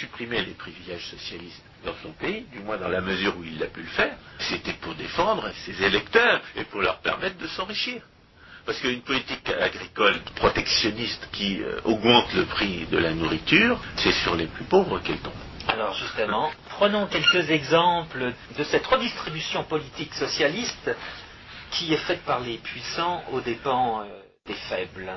supprimé 0.00 0.44
les 0.44 0.54
privilèges 0.54 1.06
socialistes 1.06 1.62
dans 1.84 1.94
son 2.02 2.12
pays, 2.12 2.46
du 2.52 2.60
moins 2.60 2.78
dans 2.78 2.88
la 2.88 3.00
mesure 3.00 3.36
où 3.36 3.44
il 3.44 3.58
l'a 3.58 3.66
pu 3.66 3.82
le 3.82 3.86
faire, 3.88 4.16
c'était 4.38 4.72
pour 4.74 4.94
défendre 4.94 5.50
ses 5.64 5.82
électeurs 5.82 6.40
et 6.56 6.64
pour 6.64 6.80
leur 6.80 6.98
permettre 7.00 7.38
de 7.38 7.46
s'enrichir. 7.46 8.02
Parce 8.68 8.80
qu'une 8.80 9.00
politique 9.00 9.48
agricole 9.48 10.20
protectionniste 10.36 11.26
qui 11.32 11.62
euh, 11.62 11.80
augmente 11.84 12.30
le 12.34 12.44
prix 12.44 12.84
de 12.92 12.98
la 12.98 13.14
nourriture, 13.14 13.80
c'est 13.96 14.12
sur 14.12 14.36
les 14.36 14.46
plus 14.46 14.64
pauvres 14.64 14.98
qu'elle 14.98 15.16
tombe. 15.20 15.32
Alors 15.68 15.94
justement, 15.94 16.50
prenons 16.68 17.06
quelques 17.06 17.48
exemples 17.48 18.30
de 18.58 18.64
cette 18.64 18.86
redistribution 18.86 19.64
politique 19.64 20.12
socialiste 20.12 20.94
qui 21.70 21.94
est 21.94 22.04
faite 22.08 22.20
par 22.26 22.40
les 22.40 22.58
puissants 22.58 23.24
aux 23.32 23.40
dépens 23.40 24.02
euh, 24.02 24.04
des 24.46 24.52
faibles. 24.52 25.12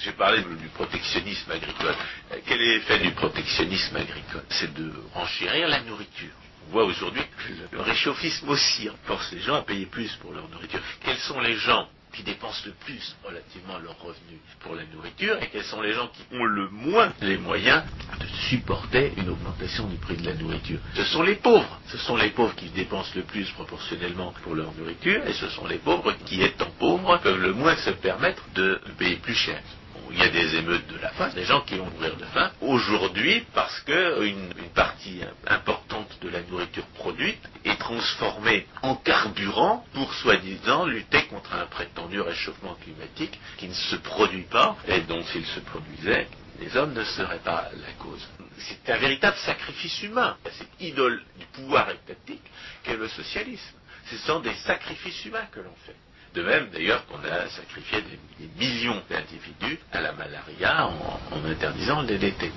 J'ai 0.00 0.10
parlé 0.10 0.40
du 0.42 0.66
protectionnisme 0.70 1.52
agricole. 1.52 1.94
Euh, 2.32 2.38
Quel 2.44 2.60
est 2.60 2.74
l'effet 2.74 2.98
du 2.98 3.12
protectionnisme 3.12 3.94
agricole? 3.98 4.42
C'est 4.48 4.74
de 4.74 4.92
renchérir 5.14 5.68
la 5.68 5.78
nourriture. 5.82 6.34
On 6.68 6.72
voit 6.72 6.84
aujourd'hui 6.84 7.22
que 7.22 7.76
le 7.76 7.82
réchauffisme 7.82 8.48
aussi 8.48 8.88
force 9.04 9.30
les 9.30 9.38
gens 9.42 9.54
à 9.54 9.62
payer 9.62 9.86
plus 9.86 10.10
pour 10.16 10.32
leur 10.32 10.48
nourriture. 10.48 10.80
Quels 11.04 11.18
sont 11.18 11.38
les 11.38 11.54
gens 11.54 11.88
qui 12.16 12.22
dépensent 12.22 12.62
le 12.64 12.72
plus 12.72 13.14
relativement 13.22 13.78
leurs 13.78 13.98
revenus 14.00 14.40
pour 14.60 14.74
la 14.74 14.84
nourriture 14.86 15.36
et 15.42 15.48
quels 15.48 15.64
sont 15.64 15.82
les 15.82 15.92
gens 15.92 16.08
qui 16.08 16.22
ont 16.34 16.44
le 16.44 16.68
moins 16.70 17.12
les 17.20 17.36
moyens 17.36 17.82
de 18.18 18.26
supporter 18.48 19.12
une 19.18 19.28
augmentation 19.28 19.86
du 19.86 19.96
prix 19.96 20.16
de 20.16 20.24
la 20.24 20.34
nourriture. 20.34 20.78
Ce 20.94 21.04
sont 21.04 21.22
les 21.22 21.34
pauvres. 21.34 21.80
Ce 21.88 21.98
sont 21.98 22.16
les 22.16 22.30
pauvres 22.30 22.54
qui 22.54 22.70
dépensent 22.70 23.12
le 23.14 23.22
plus 23.22 23.50
proportionnellement 23.50 24.32
pour 24.42 24.54
leur 24.54 24.72
nourriture 24.74 25.26
et 25.26 25.34
ce 25.34 25.48
sont 25.50 25.66
les 25.66 25.78
pauvres 25.78 26.14
qui, 26.24 26.42
étant 26.42 26.70
pauvres, 26.78 27.18
peuvent 27.18 27.40
le 27.40 27.52
moins 27.52 27.76
se 27.76 27.90
permettre 27.90 28.42
de 28.54 28.80
payer 28.96 29.16
plus 29.16 29.34
cher. 29.34 29.60
Il 30.10 30.18
y 30.18 30.22
a 30.22 30.28
des 30.28 30.56
émeutes 30.56 30.86
de 30.88 30.98
la 30.98 31.10
faim, 31.10 31.28
des 31.34 31.44
gens 31.44 31.60
qui 31.62 31.76
vont 31.76 31.90
mourir 31.90 32.16
de 32.16 32.24
faim 32.26 32.50
aujourd'hui 32.60 33.44
parce 33.54 33.80
que 33.80 34.24
une, 34.24 34.52
partie 34.74 35.22
importante 35.46 36.18
de 36.20 36.28
la 36.28 36.42
nourriture 36.42 36.84
produite 36.94 37.40
est 37.64 37.78
transformée 37.78 38.66
en 38.82 38.94
carburant 38.96 39.86
pour 39.94 40.12
soi-disant 40.12 40.84
lutter 40.84 41.22
contre 41.26 41.54
un 41.54 41.64
prétendu 41.66 42.20
réchauffement 42.20 42.74
climatique 42.82 43.38
qui 43.56 43.68
ne 43.68 43.74
se 43.74 43.96
produit 43.96 44.42
pas 44.42 44.76
et 44.86 45.00
dont 45.00 45.24
s'il 45.24 45.46
se 45.46 45.60
produisait, 45.60 46.28
les 46.60 46.76
hommes 46.76 46.92
ne 46.92 47.04
seraient 47.04 47.38
pas 47.38 47.70
la 47.74 47.92
cause. 48.04 48.26
C'est 48.58 48.90
un 48.92 48.98
véritable 48.98 49.36
sacrifice 49.38 50.02
humain, 50.02 50.36
cette 50.44 50.80
idole 50.80 51.22
du 51.38 51.46
pouvoir 51.46 51.88
étatique 51.90 52.44
qu'est 52.82 52.96
le 52.96 53.08
socialisme. 53.08 53.76
Ce 54.10 54.18
sont 54.18 54.40
des 54.40 54.54
sacrifices 54.54 55.24
humains 55.24 55.46
que 55.52 55.60
l'on 55.60 55.74
fait. 55.86 55.96
De 56.36 56.42
même, 56.42 56.68
d'ailleurs, 56.70 57.06
qu'on 57.06 57.24
a 57.24 57.48
sacrifié 57.48 58.02
des, 58.02 58.48
millions 58.58 59.02
d'individus 59.08 59.78
à 59.90 60.02
la 60.02 60.12
malaria 60.12 60.86
en, 61.32 61.44
interdisant 61.46 62.02
le 62.02 62.08
DDT. 62.08 62.52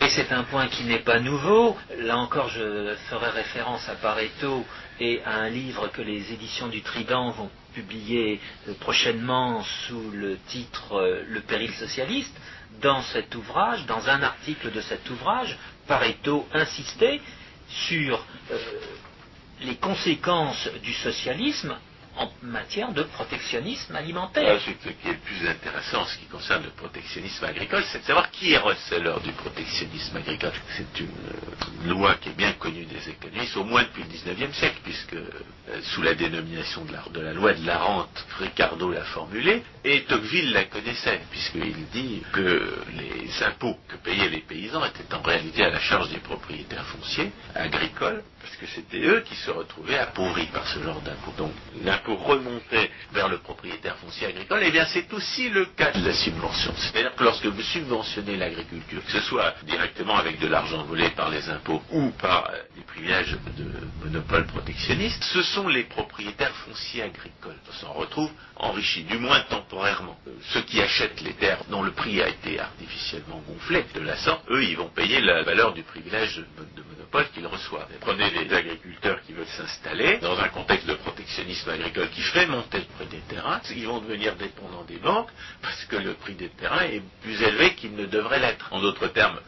Et 0.00 0.08
c'est 0.08 0.32
un 0.32 0.44
point 0.44 0.68
qui 0.68 0.84
n'est 0.84 1.00
pas 1.00 1.20
nouveau. 1.20 1.76
Là 1.98 2.16
encore, 2.16 2.48
je 2.48 2.94
ferai 3.10 3.28
référence 3.28 3.86
à 3.86 3.96
Pareto 3.96 4.64
et 4.98 5.20
à 5.26 5.40
un 5.40 5.50
livre 5.50 5.88
que 5.88 6.00
les 6.00 6.32
éditions 6.32 6.68
du 6.68 6.80
Trident 6.80 7.30
vont 7.32 7.50
publier 7.74 8.40
euh, 8.66 8.72
prochainement 8.80 9.62
sous 9.86 10.10
le 10.10 10.38
titre 10.48 10.94
euh, 10.94 11.22
Le 11.28 11.40
péril 11.42 11.72
socialiste. 11.74 12.34
Dans 12.80 13.02
cet 13.02 13.34
ouvrage, 13.34 13.84
dans 13.84 14.08
un 14.08 14.22
article 14.22 14.72
de 14.72 14.80
cet 14.80 15.08
ouvrage, 15.10 15.58
Pareto 15.86 16.48
insistait 16.54 17.20
sur 17.68 18.24
euh, 18.50 18.58
les 19.60 19.76
conséquences 19.76 20.70
du 20.82 20.94
socialisme 20.94 21.76
en 22.18 22.30
matière 22.42 22.92
de 22.92 23.02
protectionnisme 23.04 23.94
alimentaire. 23.94 24.56
Ah, 24.56 24.58
ce 24.58 24.88
qui 24.88 25.08
est 25.08 25.12
le 25.12 25.18
plus 25.18 25.48
intéressant 25.48 26.02
en 26.02 26.06
ce 26.06 26.18
qui 26.18 26.26
concerne 26.26 26.64
le 26.64 26.70
protectionnisme 26.70 27.44
agricole, 27.44 27.84
c'est 27.90 28.00
de 28.00 28.04
savoir 28.04 28.30
qui 28.30 28.52
est 28.52 28.58
receleur 28.58 29.20
du 29.20 29.32
protectionnisme 29.32 30.16
agricole. 30.16 30.52
C'est 30.76 31.00
une 31.00 31.06
euh, 31.06 31.88
loi 31.88 32.16
qui 32.16 32.30
est 32.30 32.36
bien 32.36 32.52
connue 32.54 32.84
des 32.84 33.08
économistes, 33.08 33.56
au 33.56 33.64
moins 33.64 33.84
depuis 33.84 34.02
le 34.02 34.08
19e 34.08 34.52
siècle, 34.52 34.80
puisque 34.82 35.14
euh, 35.14 35.80
sous 35.82 36.02
la 36.02 36.14
dénomination 36.14 36.84
de 36.84 37.20
la, 37.20 37.32
loi 37.32 37.54
de 37.54 37.66
la 37.66 37.78
rente, 37.78 38.26
Ricardo 38.38 38.90
l'a 38.90 39.04
formulée, 39.04 39.62
et 39.84 40.02
Tocqueville 40.04 40.52
la 40.52 40.64
connaissait, 40.64 41.20
puisqu'il 41.30 41.86
dit 41.92 42.22
que 42.32 42.82
les 42.96 43.42
impôts 43.44 43.76
que 43.88 43.96
payaient 43.96 44.28
les 44.28 44.40
paysans 44.40 44.84
étaient 44.84 45.14
en 45.14 45.22
réalité 45.22 45.64
à 45.64 45.70
la 45.70 45.80
charge 45.80 46.10
des 46.10 46.18
propriétaires 46.18 46.86
fonciers 46.86 47.30
agricoles, 47.54 48.22
parce 48.40 48.56
que 48.56 48.66
c'était 48.66 49.00
eux 49.00 49.20
qui 49.20 49.34
se 49.34 49.50
retrouvaient 49.50 49.98
appauvris 49.98 50.46
par 50.46 50.66
ce 50.66 50.82
genre 50.82 51.00
d'impôts. 51.00 51.32
Donc 51.36 51.52
l'impôt 51.82 52.16
remontait 52.16 52.90
vers 53.12 53.28
le 53.28 53.38
propriétaire 53.38 53.96
foncier 53.96 54.28
agricole, 54.28 54.62
et 54.62 54.68
eh 54.68 54.70
bien 54.70 54.86
c'est 54.86 55.12
aussi 55.12 55.48
le 55.48 55.66
cas 55.66 55.92
de 55.92 56.04
la 56.04 56.14
subvention. 56.14 56.72
C'est-à-dire 56.76 57.14
que 57.14 57.24
lorsque 57.24 57.46
vous 57.46 57.62
subventionnez 57.62 58.36
l'agriculture, 58.36 59.04
que 59.04 59.12
ce 59.12 59.20
soit 59.20 59.54
directement 59.64 60.16
avec 60.16 60.38
de 60.38 60.46
l'argent 60.46 60.84
volé 60.84 61.10
par 61.10 61.30
les 61.30 61.48
impôts 61.48 61.82
ou 61.90 62.10
par 62.10 62.50
euh, 62.50 62.58
des 62.76 62.82
privilèges 62.82 63.36
de 63.56 63.66
monopole 64.04 64.46
protectionniste, 64.46 65.22
ce 65.24 65.42
sont 65.42 65.68
les 65.68 65.84
propriétaires 65.84 66.54
fonciers 66.66 67.02
agricoles 67.02 67.58
qui 67.70 67.78
s'en 67.78 67.92
retrouvent 67.92 68.32
enrichis, 68.58 69.04
du 69.04 69.18
moins 69.18 69.40
temporairement. 69.48 70.18
Euh, 70.26 70.32
ceux 70.52 70.62
qui 70.62 70.80
achètent 70.80 71.20
les 71.20 71.34
terres 71.34 71.62
dont 71.70 71.82
le 71.82 71.92
prix 71.92 72.20
a 72.22 72.28
été 72.28 72.58
artificiellement 72.58 73.42
gonflé 73.46 73.84
de 73.94 74.00
la 74.00 74.16
sorte, 74.16 74.44
eux, 74.50 74.64
ils 74.64 74.76
vont 74.76 74.88
payer 74.88 75.20
la 75.20 75.42
valeur 75.42 75.72
du 75.74 75.82
privilège 75.82 76.44
de 76.76 76.82
monopole 76.82 77.28
qu'ils 77.32 77.46
reçoivent. 77.46 77.88
Prenez 78.00 78.30
les 78.30 78.52
agriculteurs 78.52 79.20
qui 79.22 79.32
veulent 79.32 79.46
s'installer 79.46 80.18
dans 80.18 80.38
un 80.38 80.48
contexte 80.48 80.86
de 80.86 80.94
protectionnisme 80.94 81.70
agricole 81.70 82.10
qui 82.10 82.22
ferait 82.22 82.46
monter 82.46 82.78
le 82.78 82.84
prix 82.84 83.06
des 83.06 83.34
terrains, 83.34 83.60
ils 83.70 83.86
vont 83.86 84.00
devenir 84.00 84.36
dépendants 84.36 84.84
des 84.84 84.98
banques 84.98 85.30
parce 85.62 85.84
que 85.84 85.96
le 85.96 86.14
prix 86.14 86.34
des 86.34 86.48
terrains 86.50 86.84
est 86.84 87.02
plus 87.22 87.40
élevé 87.42 87.74
qu'il 87.74 87.94
ne 87.94 88.06
devrait 88.06 88.40
l'être. 88.40 88.68
En 88.72 88.80
d'autres 88.80 89.08
termes, 89.08 89.38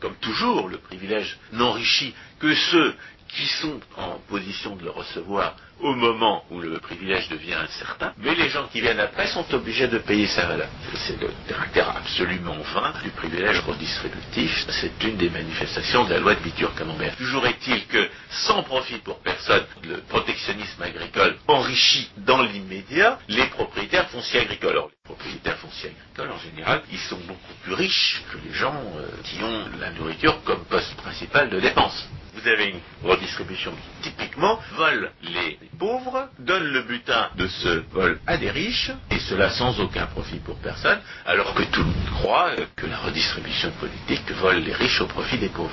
comme 0.00 0.16
toujours, 0.16 0.68
le 0.68 0.78
privilège 0.78 1.38
n'enrichit 1.52 2.14
que 2.38 2.54
ceux 2.54 2.94
qui 3.34 3.46
sont 3.46 3.80
en 3.96 4.18
position 4.28 4.76
de 4.76 4.84
le 4.84 4.90
recevoir 4.90 5.56
au 5.80 5.94
moment 5.94 6.44
où 6.50 6.60
le 6.60 6.78
privilège 6.78 7.28
devient 7.28 7.54
incertain, 7.54 8.12
mais 8.18 8.34
les 8.34 8.50
gens 8.50 8.66
qui 8.68 8.80
viennent 8.80 9.00
après 9.00 9.26
sont 9.28 9.46
obligés 9.54 9.88
de 9.88 9.98
payer 9.98 10.26
sa 10.26 10.46
valeur. 10.46 10.68
C'est 10.94 11.18
le 11.20 11.30
caractère 11.48 11.96
absolument 11.96 12.56
vain 12.74 12.92
du 13.02 13.10
privilège 13.10 13.60
redistributif. 13.60 14.66
C'est 14.68 15.02
une 15.04 15.16
des 15.16 15.30
manifestations 15.30 16.04
de 16.04 16.10
la 16.14 16.20
loi 16.20 16.34
de 16.34 16.40
Bitur-Camembert. 16.40 17.16
Toujours 17.16 17.46
est-il 17.46 17.86
que, 17.86 18.08
sans 18.30 18.62
profit 18.62 18.98
pour 18.98 19.20
personne, 19.20 19.64
le 19.84 19.98
protectionnisme 20.02 20.82
agricole 20.82 21.36
enrichit 21.48 22.10
dans 22.18 22.42
l'immédiat 22.42 23.18
les 23.28 23.46
propriétaires 23.46 24.08
fonciers 24.10 24.40
agricoles. 24.40 24.70
Alors, 24.70 24.90
les 24.90 25.14
propriétaires 25.14 25.56
fonciers 25.56 25.90
agricoles, 25.90 26.30
en 26.30 26.38
général, 26.38 26.82
ils 26.92 26.98
sont 26.98 27.18
beaucoup 27.26 27.54
plus 27.62 27.74
riches 27.74 28.22
que 28.30 28.38
les 28.46 28.52
gens 28.52 28.74
euh, 28.98 29.06
qui 29.24 29.42
ont 29.42 29.64
la 29.80 29.90
nourriture 29.92 30.42
comme 30.44 30.64
poste 30.66 30.94
principal 30.96 31.48
de 31.48 31.58
dépense 31.58 32.06
vous 32.40 32.48
avez 32.48 32.70
une 32.70 32.80
redistribution 33.08 33.72
qui 34.02 34.10
typiquement 34.10 34.58
vole 34.76 35.10
les 35.22 35.58
pauvres, 35.78 36.28
donne 36.38 36.64
le 36.64 36.82
butin 36.82 37.30
de 37.36 37.46
ce 37.46 37.82
vol 37.92 38.18
à 38.26 38.36
des 38.36 38.50
riches, 38.50 38.90
et 39.10 39.18
cela 39.18 39.50
sans 39.50 39.78
aucun 39.80 40.06
profit 40.06 40.38
pour 40.38 40.56
personne, 40.56 41.00
alors 41.26 41.54
que 41.54 41.62
tout 41.64 41.80
le 41.80 41.86
monde 41.86 42.10
croit 42.14 42.50
que 42.76 42.86
la 42.86 42.98
redistribution 42.98 43.70
politique 43.72 44.30
vole 44.32 44.58
les 44.58 44.72
riches 44.72 45.00
au 45.00 45.06
profit 45.06 45.38
des 45.38 45.48
pauvres. 45.48 45.70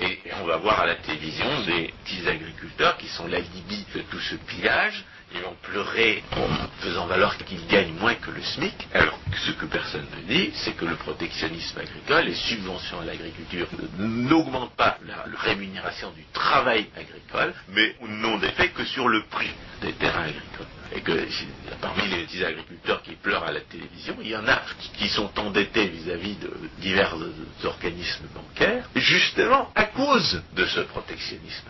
Et 0.00 0.18
on 0.42 0.46
va 0.46 0.56
voir 0.56 0.80
à 0.80 0.86
la 0.86 0.94
télévision 0.94 1.46
des 1.66 1.92
petits 2.04 2.26
agriculteurs 2.26 2.96
qui 2.96 3.06
sont 3.08 3.26
l'alibi 3.26 3.84
de 3.94 4.00
tout 4.02 4.20
ce 4.20 4.34
pillage, 4.36 5.04
ils 5.32 5.40
vont 5.40 5.56
pleurer 5.62 6.22
en 6.32 6.48
faisant 6.80 7.06
valoir 7.06 7.36
qu'ils 7.38 7.66
gagnent 7.66 7.94
moins 7.94 8.14
que 8.14 8.30
le 8.30 8.42
SMIC, 8.42 8.88
alors 8.92 9.18
ce 9.46 9.52
que 9.52 9.66
personne 9.66 10.06
ne 10.16 10.34
dit, 10.34 10.50
c'est 10.54 10.72
que 10.76 10.84
le 10.84 10.96
protectionnisme 10.96 11.78
agricole, 11.78 12.24
les 12.24 12.34
subventions 12.34 13.00
à 13.00 13.04
l'agriculture 13.04 13.68
n'augmentent 13.98 14.74
pas 14.76 14.98
la 15.06 15.24
rémunération 15.38 16.10
du 16.12 16.24
travail 16.32 16.88
agricole, 16.96 17.54
mais 17.68 17.94
n'ont 18.00 18.38
d'effet 18.38 18.68
que 18.70 18.84
sur 18.84 19.08
le 19.08 19.22
prix 19.24 19.50
des 19.82 19.92
terrains 19.92 20.24
agricoles. 20.24 20.66
Et 20.92 21.02
que 21.02 21.12
parmi 21.80 22.08
les 22.08 22.24
petits 22.24 22.44
agriculteurs 22.44 23.00
qui 23.02 23.12
pleurent 23.12 23.44
à 23.44 23.52
la 23.52 23.60
télévision, 23.60 24.16
il 24.20 24.28
y 24.30 24.36
en 24.36 24.48
a 24.48 24.60
qui 24.94 25.08
sont 25.08 25.30
endettés 25.38 25.86
vis-à-vis 25.86 26.34
de 26.36 26.50
divers 26.78 27.14
organismes 27.64 28.26
bancaires, 28.34 28.88
justement 28.96 29.70
à 29.76 29.84
cause 29.84 30.42
de 30.56 30.66
ce 30.66 30.80
protectionnisme. 30.80 31.68